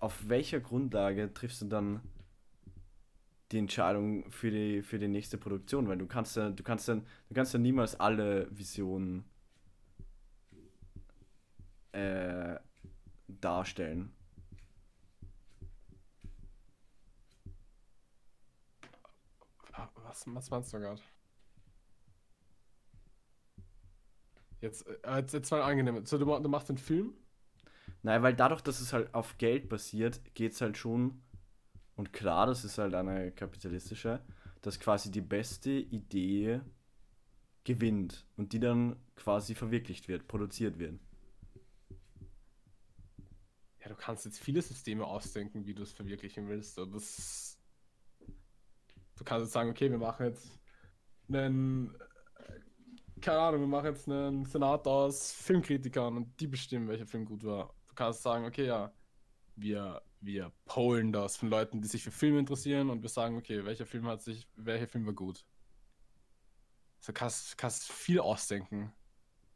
[0.00, 2.00] Auf welcher Grundlage triffst du dann
[3.52, 5.88] die Entscheidung für die, für die nächste Produktion?
[5.88, 9.24] Weil du kannst ja, du kannst ja, du kannst ja niemals alle Visionen
[11.92, 12.56] äh,
[13.28, 14.12] darstellen.
[19.74, 21.00] Ah, Was, was meinst du gerade?
[24.60, 26.04] Jetzt, äh, jetzt, jetzt mal angenehm.
[26.04, 27.14] So, du, du machst einen Film?
[28.02, 31.22] Nein, weil dadurch, dass es halt auf Geld basiert, geht es halt schon,
[31.96, 34.22] und klar, das ist halt eine kapitalistische,
[34.60, 36.60] dass quasi die beste Idee
[37.64, 41.00] gewinnt und die dann quasi verwirklicht wird, produziert wird.
[43.80, 46.78] Ja, du kannst jetzt viele Systeme ausdenken, wie du es verwirklichen willst.
[46.78, 47.61] aber das,
[49.22, 50.60] du kannst jetzt sagen, okay, wir machen jetzt
[51.28, 51.96] einen,
[53.20, 57.44] keine Ahnung, wir machen jetzt einen Senat aus Filmkritikern und die bestimmen, welcher Film gut
[57.44, 57.72] war.
[57.88, 58.92] Du kannst sagen, okay, ja,
[59.54, 63.64] wir, wir pollen das von Leuten, die sich für Filme interessieren und wir sagen, okay,
[63.64, 65.46] welcher Film hat sich, welcher Film war gut.
[66.98, 68.92] So kannst, kannst viel ausdenken.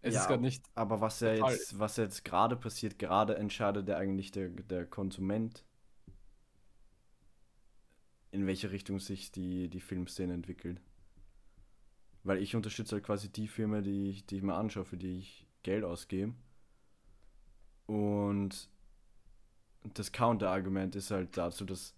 [0.01, 0.65] Es Ja, ist gerade nicht.
[0.77, 5.66] Aber was ja jetzt, was jetzt gerade passiert, gerade entscheidet ja eigentlich der, der Konsument,
[8.37, 10.81] in welche Richtung sich die, die Filmszene entwickelt.
[12.23, 15.19] Weil ich unterstütze halt quasi die Filme, die ich, die ich mir anschaue, für die
[15.19, 16.35] ich Geld ausgebe.
[17.87, 18.69] Und
[19.95, 21.95] das Counterargument ist halt dazu, dass,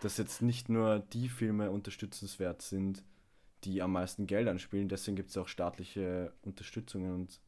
[0.00, 3.04] dass jetzt nicht nur die Filme unterstützenswert sind,
[3.64, 7.40] die am meisten Geld anspielen, deswegen gibt es auch staatliche Unterstützungen und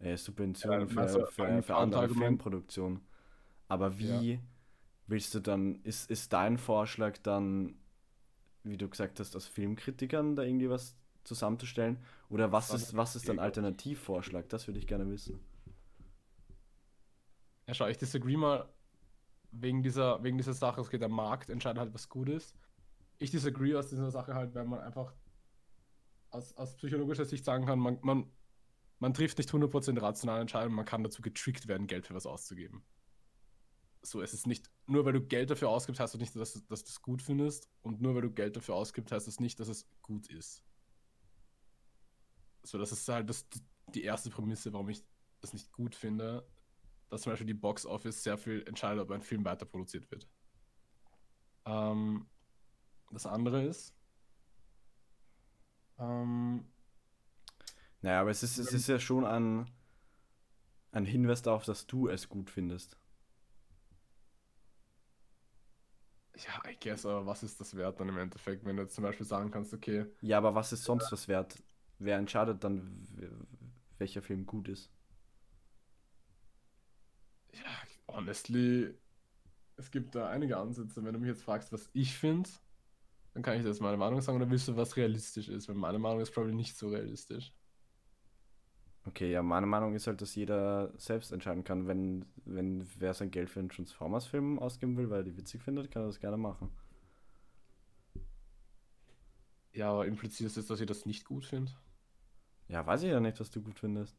[0.00, 3.00] äh, Subventionen Ja, für, für, für andere Filmproduktionen.
[3.68, 4.40] Aber wie
[5.06, 7.74] willst du dann, ist, ist dein Vorschlag dann,
[8.62, 11.98] wie du gesagt hast, aus Filmkritikern da irgendwie was zusammenzustellen?
[12.28, 13.38] Oder was ist, was ist dein.
[13.38, 14.48] Alternativvorschlag?
[14.48, 15.40] Das würde ich gerne wissen.
[17.66, 18.68] Ja, schau, ich disagree mal
[19.50, 20.80] wegen dieser, wegen dieser Sache.
[20.80, 22.54] Es geht der Markt, entscheidet halt, was gut ist.
[23.18, 25.14] Ich disagree aus dieser Sache halt, weil man einfach
[26.30, 28.30] aus, aus psychologischer Sicht sagen kann, man, man,
[28.98, 32.82] man trifft nicht 100% rationale Entscheidungen, man kann dazu getrickt werden, Geld für was auszugeben.
[34.04, 36.84] So, es ist nicht, nur weil du Geld dafür ausgibst, heißt das nicht, dass, dass
[36.84, 37.70] du es gut findest.
[37.82, 40.62] Und nur weil du Geld dafür ausgibst, heißt das nicht, dass es gut ist.
[42.62, 43.46] So, das ist halt das,
[43.94, 45.04] die erste Prämisse, warum ich
[45.40, 46.46] das nicht gut finde,
[47.10, 50.28] dass zum Beispiel die Box Office sehr viel entscheidet, ob ein Film weiter produziert wird.
[51.66, 52.26] Ähm,
[53.10, 53.94] das andere ist,
[55.98, 56.64] ähm,
[58.02, 59.68] Naja, aber es ist, es ist ja schon ein,
[60.92, 62.96] ein Hinweis darauf, dass du es gut findest.
[66.36, 69.04] Ja, I guess, aber was ist das wert dann im Endeffekt, wenn du jetzt zum
[69.04, 71.62] Beispiel sagen kannst, okay, Ja, aber was ist sonst was wert?
[71.98, 73.06] Wer entscheidet dann,
[73.98, 74.90] welcher Film gut ist?
[77.52, 77.62] ja,
[78.08, 78.94] honestly,
[79.76, 81.04] es gibt da einige Ansätze.
[81.04, 82.50] Wenn du mich jetzt fragst, was ich finde,
[83.34, 85.68] dann kann ich dir jetzt meine Meinung sagen, oder willst du, was realistisch ist?
[85.68, 87.54] Weil meine Meinung ist probably nicht so realistisch.
[89.06, 91.86] Okay, ja, meine Meinung ist halt, dass jeder selbst entscheiden kann.
[91.86, 95.90] Wenn, wenn wer sein Geld für einen Transformers-Film ausgeben will, weil er die witzig findet,
[95.90, 96.70] kann er das gerne machen.
[99.72, 101.72] Ja, aber impliziert es, dass ich das nicht gut finde?
[102.68, 104.16] Ja, weiß ich ja nicht, was du gut findest.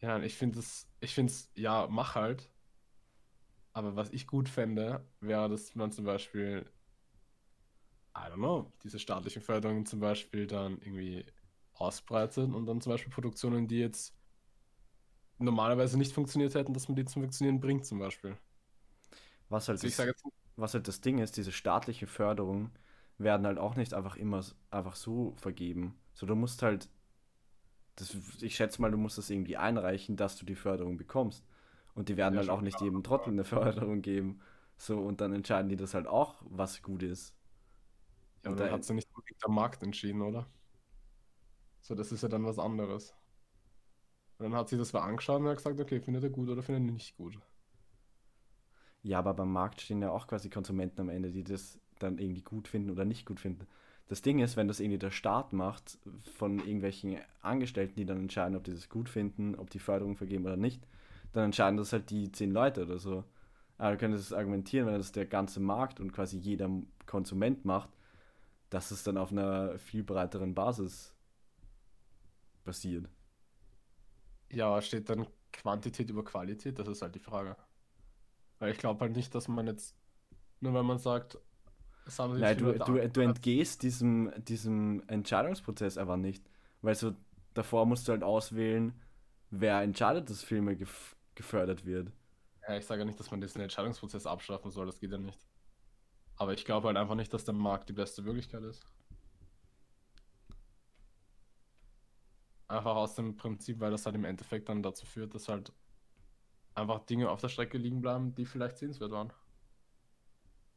[0.00, 2.50] Ja, ich finde es, ich finde es, ja, mach halt.
[3.72, 6.68] Aber was ich gut fände, wäre, dass man zum Beispiel,
[8.16, 11.24] I don't know, diese staatlichen Förderungen zum Beispiel dann irgendwie
[11.80, 14.14] ausbreitet und dann zum Beispiel Produktionen, die jetzt
[15.38, 18.36] normalerweise nicht funktioniert hätten, dass man die zum Funktionieren bringt, zum Beispiel.
[19.48, 20.22] Was halt, Also das, jetzt,
[20.56, 22.70] was halt das Ding ist, diese staatliche Förderung
[23.18, 25.96] werden halt auch nicht einfach immer einfach so vergeben.
[26.14, 26.88] So, du musst halt,
[27.96, 31.44] das, ich schätze mal, du musst das irgendwie einreichen, dass du die Förderung bekommst.
[31.94, 34.40] Und die werden Ja, halt auch nicht jedem Trottel eine Förderung geben.
[34.76, 37.34] So, und dann entscheiden die das halt auch, was gut ist.
[38.44, 40.46] ja, aber dann da- hat es ja nicht unbedingt der Markt entschieden, oder?
[41.86, 43.14] So, das ist ja dann was anderes.
[44.38, 46.60] Und dann hat sie das mal angeschaut und hat gesagt, okay, findet er gut oder
[46.60, 47.38] findet er nicht gut.
[49.04, 52.42] Ja, aber beim Markt stehen ja auch quasi Konsumenten am Ende, die das dann irgendwie
[52.42, 53.68] gut finden oder nicht gut finden.
[54.08, 55.98] Das Ding ist, wenn das irgendwie der Staat macht,
[56.34, 60.44] von irgendwelchen Angestellten, die dann entscheiden, ob die das gut finden, ob die Förderung vergeben
[60.44, 60.82] oder nicht,
[61.34, 63.22] dann entscheiden das halt die zehn Leute oder so.
[63.78, 66.68] Aber du könntest es argumentieren, wenn das der ganze Markt und quasi jeder
[67.06, 67.90] Konsument macht,
[68.70, 71.15] dass es dann auf einer viel breiteren Basis
[72.66, 73.08] basiert.
[74.52, 76.78] Ja, steht dann Quantität über Qualität?
[76.78, 77.56] Das ist halt die Frage.
[78.58, 79.96] Weil ich glaube halt nicht, dass man jetzt,
[80.60, 81.38] nur weil man sagt,
[82.18, 86.48] Nein, du, du, du entgehst diesem, diesem Entscheidungsprozess einfach nicht.
[86.80, 87.14] Weil so
[87.52, 88.92] davor musst du halt auswählen,
[89.50, 92.12] wer entscheidet, dass Filme gef gefördert wird.
[92.66, 95.38] Ja, ich sage ja nicht, dass man diesen Entscheidungsprozess abschaffen soll, das geht ja nicht.
[96.36, 98.82] Aber ich glaube halt einfach nicht, dass der Markt die beste Möglichkeit ist.
[102.68, 105.72] Einfach aus dem Prinzip, weil das halt im Endeffekt dann dazu führt, dass halt
[106.74, 109.32] einfach Dinge auf der Strecke liegen bleiben, die vielleicht sehenswert waren.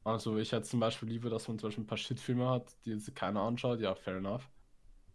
[0.03, 2.91] Also ich hätte zum Beispiel lieber, dass man zum Beispiel ein paar Shitfilme hat, die
[2.91, 4.49] jetzt keiner anschaut, ja, fair enough.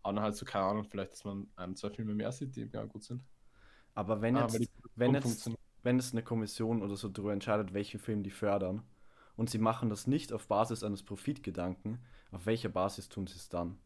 [0.02, 2.68] Aber dann halt so, keine Ahnung, vielleicht, dass man ein, zwei Filme mehr sieht, die
[2.72, 3.24] ja gut sind.
[3.94, 5.50] Aber wenn jetzt, die wenn jetzt,
[5.82, 8.82] wenn es eine Kommission oder so darüber entscheidet, welche Filme die fördern,
[9.36, 13.48] und sie machen das nicht auf Basis eines Profitgedanken, auf welcher Basis tun sie es
[13.48, 13.78] dann?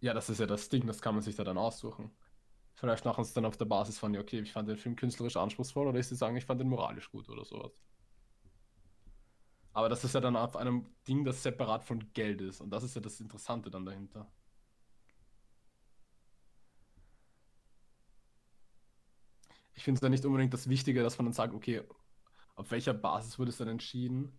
[0.00, 2.10] Ja, das ist ja das Ding, das kann man sich da dann aussuchen.
[2.76, 4.96] Vielleicht machen sie es dann auf der Basis von, ja, okay, ich fand den Film
[4.96, 7.72] künstlerisch anspruchsvoll oder ich sie sagen, ich fand den moralisch gut oder sowas.
[9.72, 12.60] Aber das ist ja dann auf einem Ding, das separat von Geld ist.
[12.60, 14.28] Und das ist ja das Interessante dann dahinter.
[19.74, 21.82] Ich finde es ja nicht unbedingt das Wichtige, dass man dann sagt, okay,
[22.56, 24.38] auf welcher Basis wurde es dann entschieden?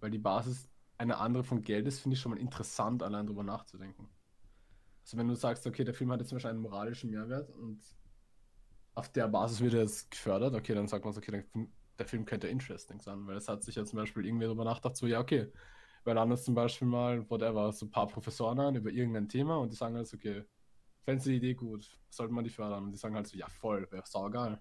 [0.00, 0.68] Weil die Basis
[0.98, 4.08] eine andere von Geld ist, finde ich schon mal interessant, allein darüber nachzudenken.
[5.06, 7.80] Also wenn du sagst, okay, der Film hat jetzt zum Beispiel einen moralischen Mehrwert und
[8.96, 11.66] auf der Basis wird er jetzt gefördert, okay, dann sagt man so, okay, der,
[11.96, 14.96] der Film könnte interesting sein, weil es hat sich ja zum Beispiel irgendwie darüber nachgedacht,
[14.96, 15.52] so, ja, okay,
[16.02, 19.58] wir laden uns zum Beispiel mal, whatever, so ein paar Professoren an über irgendein Thema
[19.58, 20.44] und die sagen halt, okay,
[21.04, 22.82] fänden sie die Idee gut, sollte man die fördern?
[22.82, 24.60] Und die sagen halt so, ja, voll, wäre saugeil.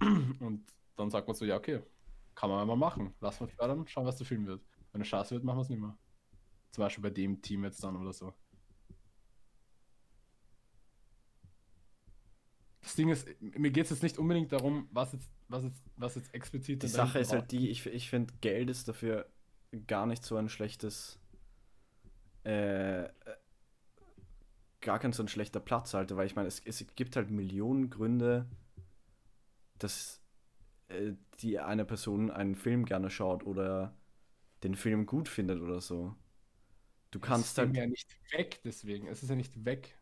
[0.00, 1.82] Und dann sagt man so, ja, okay,
[2.34, 4.62] kann man mal machen, lass mal fördern, schauen, was der Film wird.
[4.92, 5.96] Wenn es scheiße wird, machen wir es nicht mehr.
[6.72, 8.34] Zum Beispiel bei dem Team jetzt dann oder so.
[12.90, 16.16] Das Ding ist, mir geht es jetzt nicht unbedingt darum, was jetzt, was jetzt, was
[16.16, 16.82] jetzt explizit.
[16.82, 19.30] Die Sache ist halt die, ich, ich finde, Geld ist dafür
[19.86, 21.20] gar nicht so ein schlechtes.
[22.42, 23.08] Äh,
[24.80, 27.90] gar kein so ein schlechter Platz, halt, weil ich meine, es, es gibt halt Millionen
[27.90, 28.50] Gründe,
[29.78, 30.20] dass
[30.88, 33.94] äh, die eine Person einen Film gerne schaut oder
[34.64, 36.16] den Film gut findet oder so.
[37.12, 37.76] Du kannst halt.
[37.76, 39.06] ja nicht weg, deswegen.
[39.06, 39.96] Es ist ja nicht weg.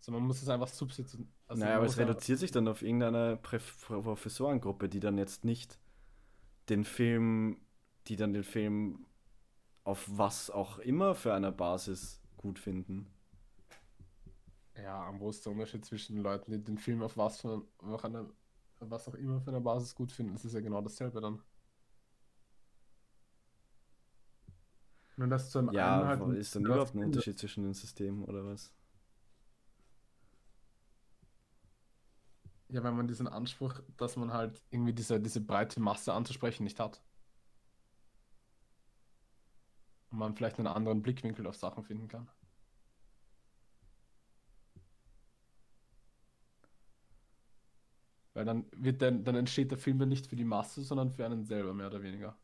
[0.00, 1.30] So, man muss es einfach substituieren.
[1.46, 5.78] Also naja, aber es reduziert sich dann auf irgendeine Professorengruppe, die dann jetzt nicht
[6.68, 7.58] den Film,
[8.06, 9.06] die dann den Film
[9.84, 13.06] auf was auch immer für eine Basis gut finden.
[14.76, 18.28] Ja, wo ist der Unterschied zwischen Leuten, die den Film auf was, für, auf eine,
[18.80, 20.32] was auch immer für eine Basis gut finden?
[20.32, 21.40] Das ist ja genau dasselbe dann.
[25.16, 28.72] Nur das zum ja, halt ist dann überhaupt ein Unterschied zwischen den Systemen oder was?
[32.74, 36.78] Ja, wenn man diesen Anspruch, dass man halt irgendwie diese, diese breite Masse anzusprechen nicht
[36.80, 37.00] hat.
[40.10, 42.30] Und man vielleicht einen anderen Blickwinkel auf Sachen finden kann.
[48.34, 51.24] Weil dann wird dann, dann entsteht der Film dann nicht für die Masse, sondern für
[51.26, 52.36] einen selber, mehr oder weniger.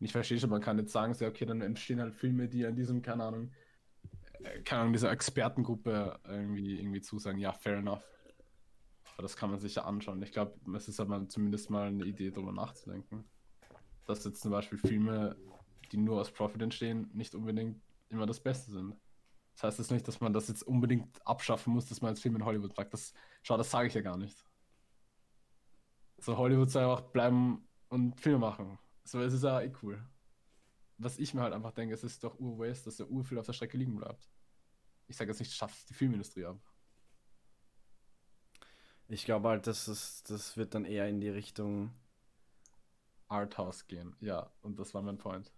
[0.00, 2.66] Und ich verstehe schon, man kann jetzt sagen, so, okay, dann entstehen halt Filme, die
[2.66, 3.50] an diesem, keine Ahnung,
[4.42, 8.04] äh, keine Ahnung, dieser Expertengruppe irgendwie, irgendwie zusagen, ja, fair enough.
[9.14, 10.22] Aber das kann man sich ja anschauen.
[10.22, 13.24] Ich glaube, es ist aber zumindest mal eine Idee, darüber nachzudenken.
[14.06, 15.36] Dass jetzt zum Beispiel Filme,
[15.90, 18.94] die nur aus Profit entstehen, nicht unbedingt immer das Beste sind.
[19.54, 22.36] Das heißt jetzt nicht, dass man das jetzt unbedingt abschaffen muss, dass man als Film
[22.36, 22.94] in Hollywood sagt.
[22.94, 23.12] Das,
[23.42, 24.44] schau, das sage ich ja gar nicht.
[26.18, 28.78] So, Hollywood soll einfach bleiben und Filme machen.
[29.08, 29.98] So, es ist ja eh cool.
[30.98, 33.54] Was ich mir halt einfach denke, es ist doch urwaste, dass der Urfilm auf der
[33.54, 34.28] Strecke liegen bleibt.
[35.06, 36.60] Ich sage jetzt nicht, schafft die Filmindustrie ab.
[39.08, 41.90] Ich glaube halt, dass es, das wird dann eher in die Richtung
[43.28, 44.14] Arthouse gehen.
[44.20, 45.50] Ja, und das war mein Point.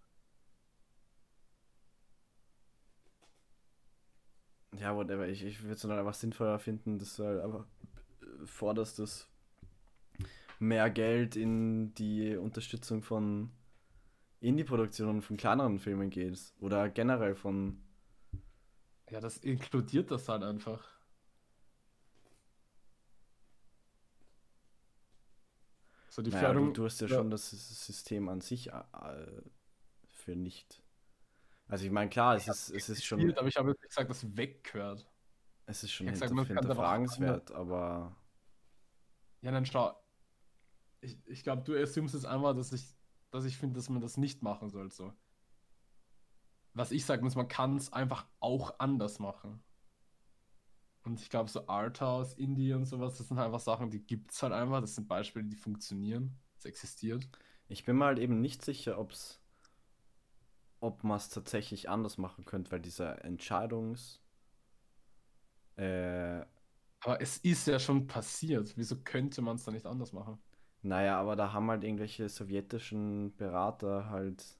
[4.77, 5.27] Ja, whatever.
[5.27, 7.65] Ich, ich würde es dann einfach sinnvoller finden, dass du halt einfach
[8.45, 9.30] forderst, dass
[10.61, 13.51] mehr Geld in die Unterstützung von
[14.39, 16.39] Indie-Produktionen von kleineren Filmen geht.
[16.59, 17.81] Oder generell von.
[19.09, 20.87] Ja, das inkludiert das halt einfach.
[26.09, 26.73] So die naja, Förderung.
[26.73, 28.83] Du, du, hast ja, ja, schon das System an sich äh,
[30.09, 30.81] für nicht.
[31.67, 33.37] Also ich meine, klar, es ist, es ist schon.
[33.37, 35.07] Aber ich habe jetzt gesagt, dass weggehört.
[35.65, 38.15] Es ist schon hinter, hinterfragenswert, aber.
[39.41, 40.00] Ja, dann schau,
[41.01, 42.95] ich, ich glaube, du assumst jetzt einfach, dass ich,
[43.31, 44.91] dass ich finde, dass man das nicht machen soll.
[44.91, 45.13] So.
[46.73, 49.63] Was ich sagen muss, man kann es einfach auch anders machen.
[51.03, 54.43] Und ich glaube, so Arthouse, Indie und sowas, das sind einfach Sachen, die gibt es
[54.43, 54.81] halt einfach.
[54.81, 56.39] Das sind Beispiele, die funktionieren.
[56.57, 57.27] Es existiert.
[57.67, 59.41] Ich bin mal halt eben nicht sicher, ob's,
[60.81, 64.21] ob man es tatsächlich anders machen könnte, weil dieser Entscheidungs.
[65.75, 66.45] Äh,
[67.03, 68.77] Aber es ist ja schon passiert.
[68.77, 70.39] Wieso könnte man es dann nicht anders machen?
[70.83, 74.57] Naja, aber da haben halt irgendwelche sowjetischen Berater halt.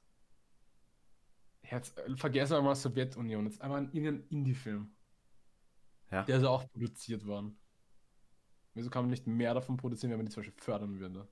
[1.64, 3.46] Jetzt vergessen wir mal Sowjetunion.
[3.46, 4.96] Jetzt einmal irgendein Indie-Film.
[6.12, 6.24] Ja.
[6.24, 7.58] Der ist auch produziert worden.
[8.74, 11.28] Wieso kann man nicht mehr davon produzieren, wenn man die zum Beispiel fördern würde?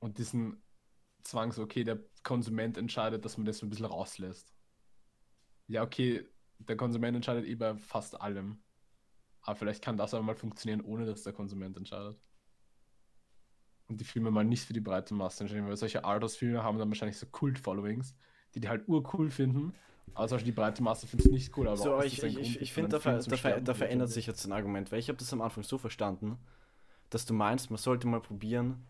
[0.00, 0.62] Und diesen
[1.22, 4.54] Zwang, so, okay, der Konsument entscheidet, dass man das so ein bisschen rauslässt.
[5.66, 6.28] Ja, okay,
[6.58, 8.62] der Konsument entscheidet eh bei fast allem.
[9.40, 12.18] Aber vielleicht kann das aber mal funktionieren, ohne dass der Konsument entscheidet
[13.94, 16.88] und die Filme mal nicht für die breite Masse entstehen, weil solche Arthouse-Filme haben dann
[16.88, 18.16] wahrscheinlich so Kult-Followings,
[18.52, 19.72] die die halt urcool finden,
[20.14, 21.68] Beispiel die breite Masse findet es nicht cool.
[21.68, 24.90] Aber So, ich, ich, ich, finde, da, ver, ver, da verändert sich jetzt ein Argument,
[24.90, 26.38] weil ich habe das am Anfang so verstanden,
[27.10, 28.84] dass du meinst, man sollte mal probieren,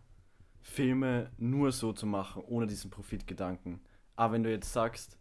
[0.62, 3.80] Filme nur so zu machen, ohne diesen Profitgedanken.
[4.16, 5.18] Aber wenn du jetzt sagst,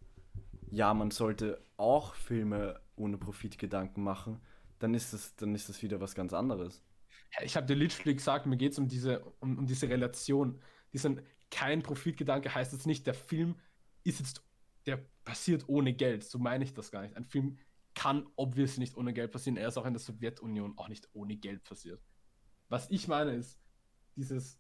[0.71, 4.39] ja, man sollte auch Filme ohne Profitgedanken machen,
[4.79, 6.81] dann ist das, dann ist das wieder was ganz anderes.
[7.41, 10.61] Ich habe dir literally gesagt, mir geht es um diese, um, um diese Relation.
[10.93, 13.59] Diesen kein Profitgedanke heißt jetzt nicht, der Film
[14.03, 14.43] ist jetzt,
[14.85, 16.23] der passiert ohne Geld.
[16.23, 17.15] So meine ich das gar nicht.
[17.15, 17.57] Ein Film
[17.95, 19.57] kann obviously nicht ohne Geld passieren.
[19.57, 22.01] Er ist auch in der Sowjetunion auch nicht ohne Geld passiert.
[22.69, 23.59] Was ich meine ist,
[24.15, 24.59] dieses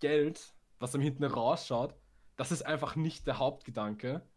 [0.00, 1.96] Geld, was am hinten rausschaut,
[2.36, 4.28] das ist einfach nicht der Hauptgedanke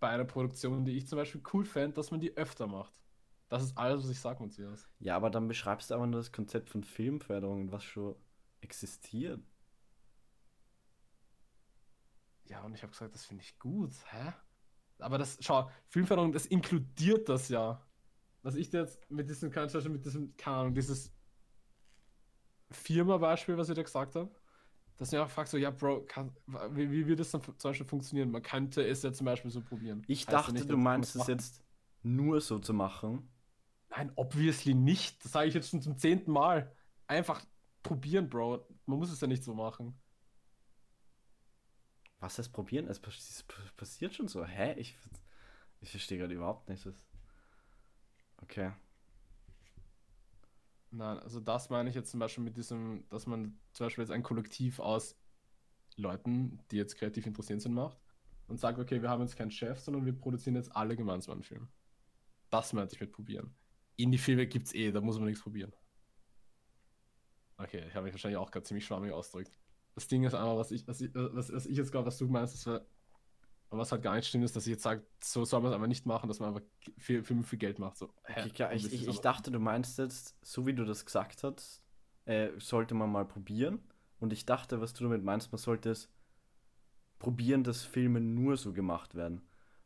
[0.00, 2.94] bei einer Produktion, die ich zum Beispiel cool fände, dass man die öfter macht.
[3.48, 4.88] Das ist alles, was ich sage, Matthias.
[4.98, 8.16] Ja, aber dann beschreibst du aber nur das Konzept von Filmförderung, was schon
[8.60, 9.40] existiert.
[12.46, 13.92] Ja, und ich habe gesagt, das finde ich gut.
[14.10, 14.32] Hä?
[14.98, 17.82] Aber das, schau, Filmförderung, das inkludiert das ja.
[18.42, 19.50] Was ich dir jetzt mit diesem,
[19.92, 21.12] mit diesem, keine Ahnung, dieses
[22.70, 24.30] Firma-Beispiel, was ich dir gesagt habe,
[24.96, 26.34] dass du einfach fragst, so, ja, Bro, kann,
[26.70, 28.30] wie, wie wird das dann zum Beispiel funktionieren?
[28.30, 30.02] Man könnte es ja zum Beispiel so probieren.
[30.06, 31.62] Ich Heißt ja dachte, nicht, du meinst es jetzt
[32.02, 33.28] nur so zu machen.
[33.96, 35.24] Nein, obviously nicht.
[35.24, 36.70] Das sage ich jetzt schon zum zehnten Mal.
[37.06, 37.42] Einfach
[37.82, 38.66] probieren, Bro.
[38.84, 39.98] Man muss es ja nicht so machen.
[42.18, 42.88] Was heißt probieren?
[42.88, 44.44] Es passiert schon so.
[44.44, 44.74] Hä?
[44.78, 44.96] Ich,
[45.80, 46.84] ich verstehe gerade überhaupt nicht.
[46.84, 46.94] Was...
[48.42, 48.72] Okay.
[50.90, 54.12] Nein, also das meine ich jetzt zum Beispiel mit diesem, dass man zum Beispiel jetzt
[54.12, 55.18] ein Kollektiv aus
[55.96, 57.98] Leuten, die jetzt kreativ interessiert sind, macht
[58.46, 61.42] und sagt, okay, wir haben jetzt keinen Chef, sondern wir produzieren jetzt alle gemeinsam einen
[61.42, 61.68] Film.
[62.50, 63.54] Das meinte ich mit probieren.
[63.96, 65.72] Indie-Filme gibt's eh, da muss man nichts probieren.
[67.58, 69.58] Okay, ich habe mich wahrscheinlich auch gerade ziemlich schwammig ausgedrückt.
[69.94, 72.26] Das Ding ist einfach, was ich, was ich, was, was ich jetzt glaube, was du
[72.26, 72.68] meinst, ist,
[73.70, 75.88] was halt gar nicht stimmt, ist, dass ich jetzt sage, so soll man es einfach
[75.88, 76.68] nicht machen, dass man einfach
[76.98, 77.96] viel, Filme für Geld macht.
[77.96, 78.40] So, hä?
[78.40, 81.42] okay klar, ich, ich, ich aber- dachte, du meinst jetzt, so wie du das gesagt
[81.42, 81.82] hast,
[82.26, 83.80] äh, sollte man mal probieren.
[84.18, 86.10] Und ich dachte, was du damit meinst, man sollte es
[87.18, 89.42] probieren, dass Filme nur so gemacht werden.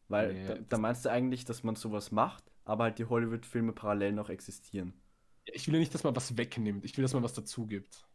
[0.09, 3.73] Weil Nee, da, da meinst du eigentlich, dass man sowas macht, aber halt die Hollywood-Filme
[3.73, 4.95] parallel noch existieren.
[5.45, 6.85] Ich will ja nicht, dass man was wegnimmt.
[6.85, 8.07] Ich will, dass man was dazu gibt.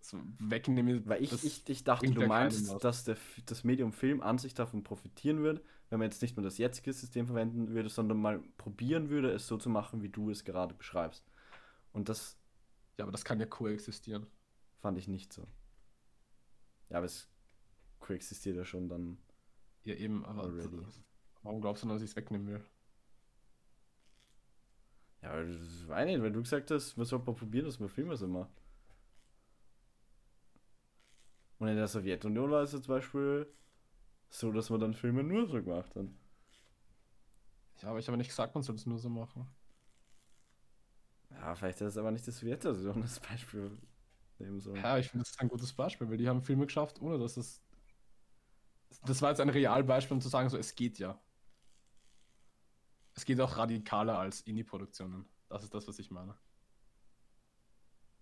[0.00, 1.06] So, wegnehmen.
[1.06, 3.16] Weil ich, ich, ich dachte, du meinst, dass der,
[3.46, 6.92] das Medium Film an sich davon profitieren würde, wenn man jetzt nicht nur das jetzige
[6.92, 10.74] System verwenden würde, sondern mal probieren würde, es so zu machen, wie du es gerade
[10.74, 11.24] beschreibst.
[11.92, 12.38] Und das
[12.98, 14.26] Ja, aber das kann ja koexistieren.
[14.80, 15.48] fand ich nicht so.
[16.90, 17.28] Ja, aber es
[17.98, 19.18] koexistiert ja schon dann.
[19.84, 20.84] Ja, eben, aber Already.
[21.44, 22.64] Warum glaubst du, dass ich es wegnehmen will?
[25.22, 27.88] Ja, das weiß ich nicht, weil du gesagt hast, man soll mal probieren, dass man
[27.88, 28.50] Filme so macht.
[31.58, 33.46] Und in der Sowjetunion war es ja zum Beispiel
[34.28, 36.06] so, dass man dann Filme nur so gemacht hat.
[37.80, 39.46] Ja, aber ich habe nicht gesagt, man soll es nur so machen.
[41.30, 43.78] Ja, vielleicht ist es aber nicht die Sowjetunion das Beispiel
[44.38, 44.76] nehmen sollen.
[44.76, 47.36] Ja, ich finde, das ist ein gutes Beispiel, weil die haben Filme geschafft, ohne dass
[47.36, 47.62] es.
[49.06, 51.18] Das war jetzt ein Realbeispiel, um zu sagen, so, es geht ja.
[53.14, 55.24] Es geht auch radikaler als Indie-Produktionen.
[55.48, 56.36] Das ist das, was ich meine.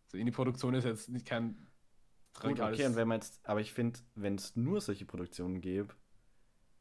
[0.09, 1.67] So, Indie-Produktion ist jetzt nicht kein
[2.41, 5.95] Gut, okay, und wenn man jetzt, aber ich finde, wenn es nur solche Produktionen gäbe,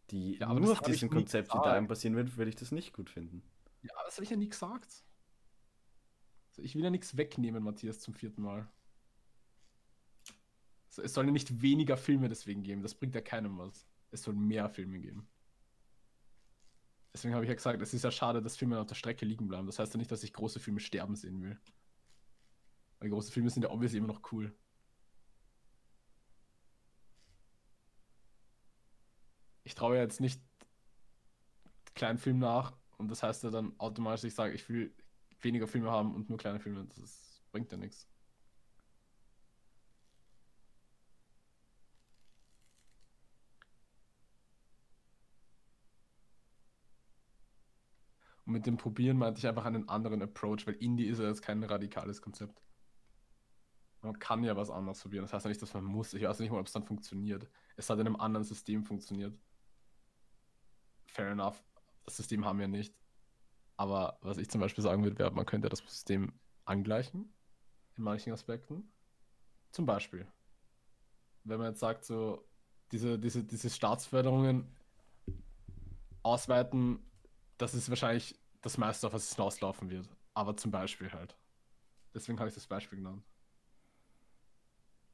[0.10, 1.66] die Ja, nur auf diesem Konzept gesagt.
[1.66, 3.44] Italien basieren würden, würde ich das nicht gut finden.
[3.82, 5.04] Ja, das habe ich ja nie gesagt.
[6.52, 8.68] So, ich will ja nichts wegnehmen, Matthias, zum vierten Mal.
[10.90, 12.82] So, es soll ja nicht weniger Filme deswegen geben.
[12.82, 13.88] Das bringt ja keinem was.
[14.12, 15.28] Es soll mehr Filme geben.
[17.14, 19.48] Deswegen habe ich ja gesagt, es ist ja schade, dass Filme auf der Strecke liegen
[19.48, 19.68] bleiben.
[19.68, 21.60] Das heißt ja nicht, dass ich große Filme sterben sehen will.
[23.00, 24.56] Weil große Filme sind ja obviously immer noch cool.
[29.64, 30.42] Ich traue ja jetzt nicht
[31.96, 34.94] kleinen Film nach und das heißt ja dann automatisch, ich sage, ich will
[35.42, 36.86] weniger Filme haben und nur kleine Filme.
[36.86, 38.11] Das ist, bringt ja nichts.
[48.52, 51.42] Und mit dem Probieren meinte ich einfach einen anderen Approach, weil Indie ist ja jetzt
[51.42, 52.62] kein radikales Konzept.
[54.02, 55.24] Man kann ja was anderes probieren.
[55.24, 56.14] Das heißt ja nicht, dass man muss.
[56.14, 57.48] Ich weiß nicht mal, ob es dann funktioniert.
[57.78, 59.40] Es hat in einem anderen System funktioniert.
[61.06, 61.64] Fair enough.
[62.04, 62.94] Das System haben wir nicht.
[63.78, 66.34] Aber was ich zum Beispiel sagen würde, wäre, man könnte das System
[66.66, 67.34] angleichen.
[67.96, 68.92] In manchen Aspekten.
[69.72, 70.28] Zum Beispiel.
[71.46, 72.46] Wenn man jetzt sagt, so,
[72.92, 74.76] diese, diese, diese Staatsförderungen
[76.22, 77.00] ausweiten,
[77.62, 80.10] das ist wahrscheinlich das meiste, auf was es hinauslaufen wird.
[80.34, 81.36] Aber zum Beispiel halt.
[82.14, 83.24] Deswegen habe ich das Beispiel genommen.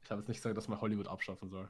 [0.02, 1.68] Ich habe jetzt nicht gesagt, dass man Hollywood abschaffen soll.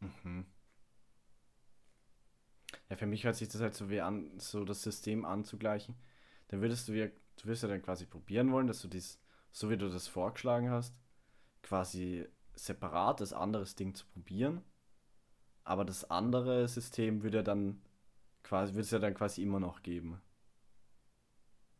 [0.00, 0.44] Mhm.
[2.88, 5.96] Ja, für mich hört sich das halt so wie an, so das System anzugleichen.
[6.48, 9.18] Dann würdest du ja, du wirst ja dann quasi probieren wollen, dass du dies,
[9.52, 10.94] so wie du das vorgeschlagen hast,
[11.62, 14.62] quasi separat das anderes Ding zu probieren
[15.64, 17.80] aber das andere System würde dann
[18.42, 20.20] quasi, würde es ja dann quasi immer noch geben.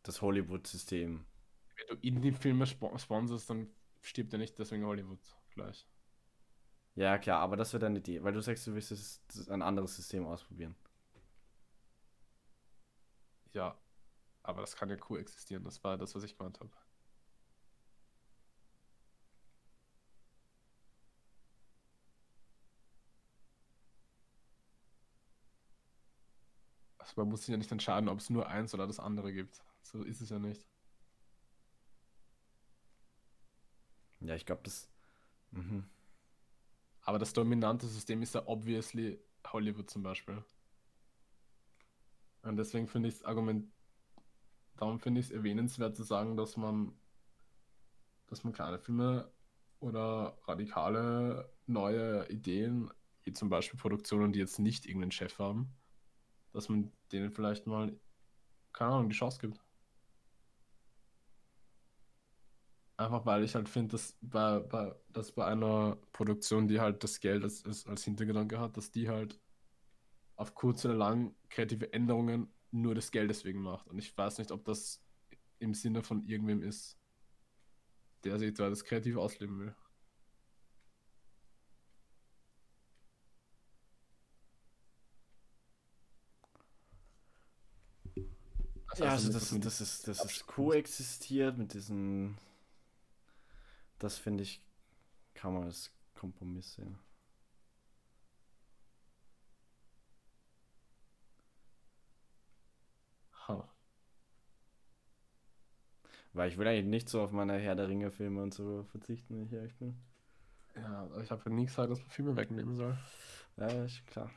[0.03, 1.25] Das Hollywood-System.
[1.75, 3.67] Wenn du Indie-Filme sp sponsorst, dann
[4.01, 5.19] stirbt ja nicht deswegen Hollywood
[5.53, 5.85] gleich.
[6.95, 10.25] Ja, klar, aber das wäre deine Idee, weil du sagst, du willst ein anderes System
[10.25, 10.75] ausprobieren.
[13.53, 13.77] Ja,
[14.43, 15.63] aber das kann ja coexistieren.
[15.63, 16.71] Das war das, was ich gemeint habe.
[27.03, 29.61] Also man muss sich ja nicht entscheiden, ob es nur eins oder das andere gibt.
[29.81, 30.65] So ist es ja nicht.
[34.21, 34.89] Ja, ich glaube, das.
[35.51, 35.83] Mhm.
[37.01, 40.41] Aber das dominante System ist ja obviously Hollywood zum Beispiel.
[42.43, 43.69] Und deswegen finde ich es Argument,
[44.77, 46.97] darum finde ich es erwähnenswert zu sagen, dass man,
[48.27, 49.29] dass man kleine Filme
[49.81, 52.89] oder radikale neue Ideen,
[53.23, 55.75] wie zum Beispiel Produktionen, die jetzt nicht irgendeinen Chef haben,
[56.53, 57.99] dass man denen vielleicht mal,
[58.71, 59.59] keine Ahnung, die Chance gibt.
[62.95, 67.19] Einfach weil ich halt finde, dass bei, bei, dass bei einer Produktion, die halt das
[67.19, 69.41] Geld als, als, Hintergedanke hat, dass die halt
[70.35, 73.87] auf kurz oder lang kreative Änderungen nur des Geldes wegen macht.
[73.87, 75.03] Und ich weiß nicht, ob das
[75.59, 76.99] im Sinne von irgendwem ist,
[78.23, 79.75] der sich da das kreativ ausleben will.
[88.93, 92.37] Das ja, also das, das, ist, das ist koexistiert mit diesen.
[93.97, 94.61] Das finde ich,
[95.33, 96.99] kann man als Kompromiss sehen.
[103.47, 103.63] Huh.
[106.33, 109.35] Weil ich will eigentlich nicht so auf meine Herr der Ringe Filme und so verzichten,
[109.35, 109.97] wenn ich ehrlich bin.
[110.75, 112.95] Ja, ich habe ja nie gesagt, dass man Filme wegnehmen soll.
[113.57, 114.29] Ja, ist klar.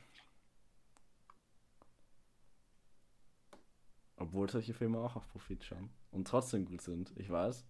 [4.17, 7.65] Obwohl solche Filme auch auf Profit schauen und trotzdem gut sind, ich weiß.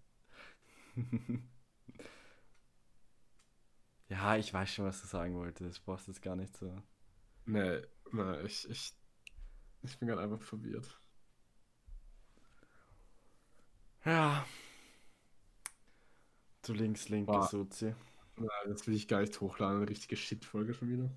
[4.07, 5.77] ja, ich weiß schon, was du sagen wolltest.
[5.77, 6.81] Ich brauchst jetzt gar nicht so.
[7.45, 8.93] Nee, nee, ich, ich,
[9.83, 11.01] ich bin gerade einfach verwirrt.
[14.05, 14.45] Ja.
[16.61, 17.45] Du links, linke Boah.
[17.47, 17.93] Sozi.
[18.37, 19.77] Nein, das will ich gar nicht hochladen.
[19.77, 21.11] Eine richtige Shit-Folge schon wieder.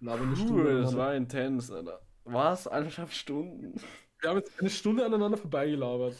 [0.00, 0.80] Aber eine Stunde.
[0.82, 2.00] Das war intens, Alter.
[2.24, 2.66] Was?
[2.66, 3.80] Eineinhalb Stunden?
[4.20, 6.16] Wir haben jetzt eine Stunde aneinander vorbeigelabert.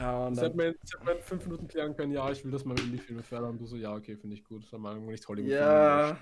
[0.00, 0.44] Ja, und dann...
[0.44, 3.50] Ich hätte mir in fünf Minuten klären können, ja, ich will, dass meine Indie-Filme fördern.
[3.50, 4.62] Und du so, ja, okay, finde ich gut.
[4.64, 5.50] Das war mal nicht Hollywood.
[5.50, 6.16] Ja.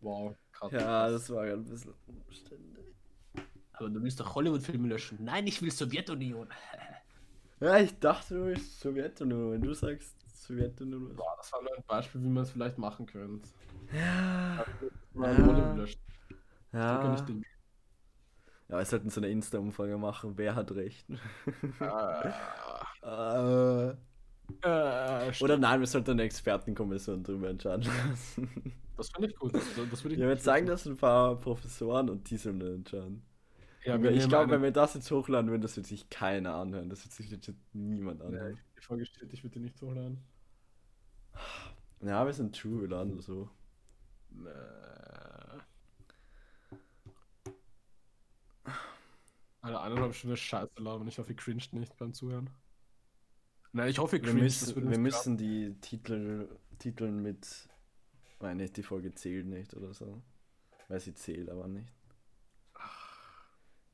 [0.00, 0.72] Wow, krass.
[0.72, 2.86] Ja, das war ein bisschen umständlich.
[3.72, 5.18] Aber du willst doch Hollywood-Filme löschen.
[5.20, 6.48] Nein, ich will Sowjetunion.
[7.60, 9.52] ja, ich dachte, du willst Sowjetunion.
[9.52, 11.14] Wenn du sagst Sowjetunion.
[11.14, 13.48] Boah, das war nur ein Beispiel, wie man es vielleicht machen könnte.
[13.92, 14.64] Ja.
[15.14, 15.32] Ja.
[15.32, 15.86] Ja.
[16.72, 17.26] ja.
[18.68, 21.06] Ja, wir sollten so eine Insta-Umfrage machen, wer hat recht.
[21.80, 22.34] Ah.
[24.62, 28.74] äh, Oder nein, wir sollten eine Expertenkommission drüber entscheiden lassen.
[28.96, 29.54] Das finde ich gut.
[29.54, 33.22] Das, das ich ja, wir zeigen das ein paar Professoren und die sollen entscheiden.
[33.84, 36.90] Ja, ich glaube, wenn wir das jetzt hochladen würden, das wird sich keiner anhören.
[36.90, 38.52] Das wird sich jetzt niemand anhören.
[38.52, 40.18] Nee, die Folge steht, ich würde die nicht hochladen.
[42.02, 43.48] Ja, wir sind true, wir laden so.
[44.30, 44.50] Nee.
[49.60, 51.08] Eine eineinhalb Stunden Scheiße labern.
[51.08, 52.50] Ich hoffe, ihr cringed nicht beim Zuhören.
[53.72, 54.36] Nein, ich hoffe, ihr cringed.
[54.36, 56.48] Wir müssen, wir müssen die Titel
[56.78, 57.68] Titeln mit.
[58.40, 60.22] Nein, nicht die Folge zählt nicht oder so.
[60.86, 61.92] Weil sie zählt aber nicht.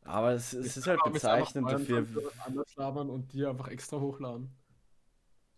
[0.02, 2.06] Aber es, es ist halt bezeichnend dafür.
[2.44, 4.54] Anders labern und die einfach extra hochladen.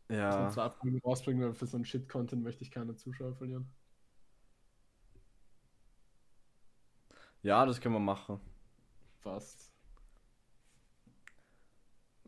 [0.08, 0.50] Ja.
[0.50, 3.68] Zwei Folgen rausbringen, weil für so einen Shit-Content möchte ich keine Zuschauer verlieren.
[7.42, 8.40] Ja, das können wir machen.
[9.18, 9.65] Fast.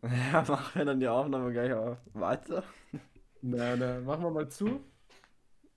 [0.33, 1.99] Ja, machen wir dann die Aufnahme gleich auf.
[2.13, 2.63] weiter.
[3.41, 4.81] Nein, nein, machen wir mal zu.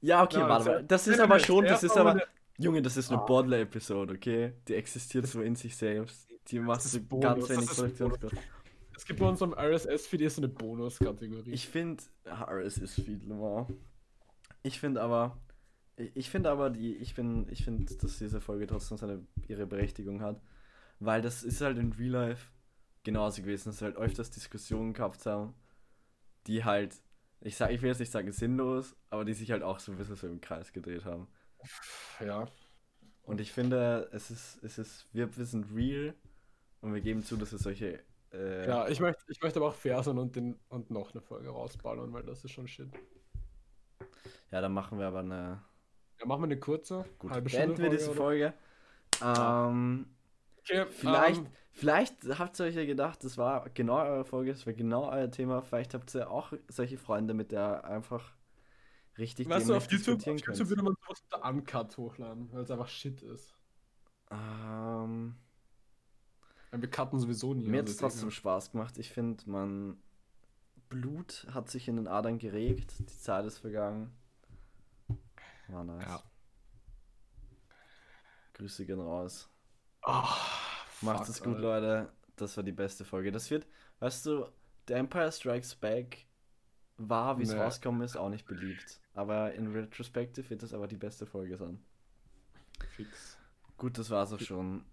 [0.02, 0.84] Ja, okay, ja, warte mal.
[0.84, 2.22] Das ist aber schon, das ist aber.
[2.58, 3.26] Junge, das ist eine ah.
[3.26, 4.54] Bodler-Episode, okay?
[4.68, 6.28] Die existiert so in sich selbst.
[6.48, 8.40] Die macht so ganz wenig Produktionskosten.
[8.96, 11.52] Es gibt bei unserem RSS-Feed so eine Bonus-Kategorie.
[11.52, 13.68] Ich finde RSS-Feed, wow.
[14.62, 15.40] Ich finde aber,
[15.96, 20.22] ich finde aber die, ich finde, ich finde, dass diese Folge trotzdem seine, ihre Berechtigung
[20.22, 20.40] hat,
[21.00, 22.52] weil das ist halt in Real Life
[23.04, 25.54] genauso gewesen, dass wir halt öfters Diskussionen gehabt haben,
[26.48, 27.02] die halt
[27.44, 29.98] ich sag, ich will jetzt nicht sagen sinnlos, aber die sich halt auch so ein
[29.98, 31.28] bisschen so im Kreis gedreht haben.
[32.20, 32.48] Ja.
[33.24, 36.14] Und ich finde, es ist, es ist, wir, wir sind real
[36.82, 38.04] und wir geben zu, dass es solche.
[38.32, 41.22] Äh, Ja, ich möchte, ich möchte aber auch fair sein und, den, und noch eine
[41.22, 42.90] Folge rausballern, weil das ist schon shit.
[44.52, 45.64] ja, dann machen wir aber eine.
[46.20, 48.14] Ja, machen wir eine kurze, Gut, halbe beenden wir Folge, diese?
[48.14, 48.54] Folge.
[49.24, 50.06] Ähm,
[50.60, 54.66] Okay, vielleicht, ähm, vielleicht habt ihr euch ja gedacht, das war genau eure Folge, das
[54.66, 55.62] war genau euer Thema.
[55.62, 58.32] Vielleicht habt ihr auch solche Freunde, mit der einfach
[59.18, 60.70] richtig weißt du, auf YouTube, auf YouTube könnt.
[60.70, 63.54] würde man sowas unter Uncut hochladen, weil es einfach shit ist.
[64.32, 65.36] Ähm,
[66.72, 67.68] Weil wir cutten sowieso nie.
[67.68, 68.32] Mir hat also es trotzdem egal.
[68.32, 68.98] Spaß gemacht.
[68.98, 69.98] Ich finde, man.
[70.90, 73.00] Blut hat sich in den Adern geregt.
[73.00, 74.12] Die Zeit ist vergangen.
[75.70, 76.06] War nice.
[76.06, 76.24] Ja.
[78.54, 79.50] Grüße gehen raus.
[80.02, 80.36] Ah,
[81.02, 81.62] Macht es gut, Alter.
[81.62, 82.14] Leute.
[82.36, 83.32] Das war die beste Folge.
[83.32, 83.68] Das wird,
[84.00, 84.48] weißt du,
[84.88, 86.26] The Empire Strikes Back
[86.98, 87.60] war, wie es Nee.
[87.60, 89.02] rausgekommen ist, auch nicht beliebt.
[89.14, 91.84] Aber in Retrospective wird das aber die beste Folge sein.
[92.96, 93.38] Fix.
[93.78, 94.86] Gut, das war's auch schon.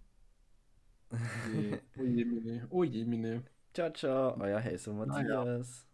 [1.43, 2.67] Je, oh je, mine.
[2.69, 3.43] Oh je, mine.
[3.73, 4.37] Ciao, ciao.
[4.39, 4.93] Euer Hazel.
[4.93, 5.88] Matthias.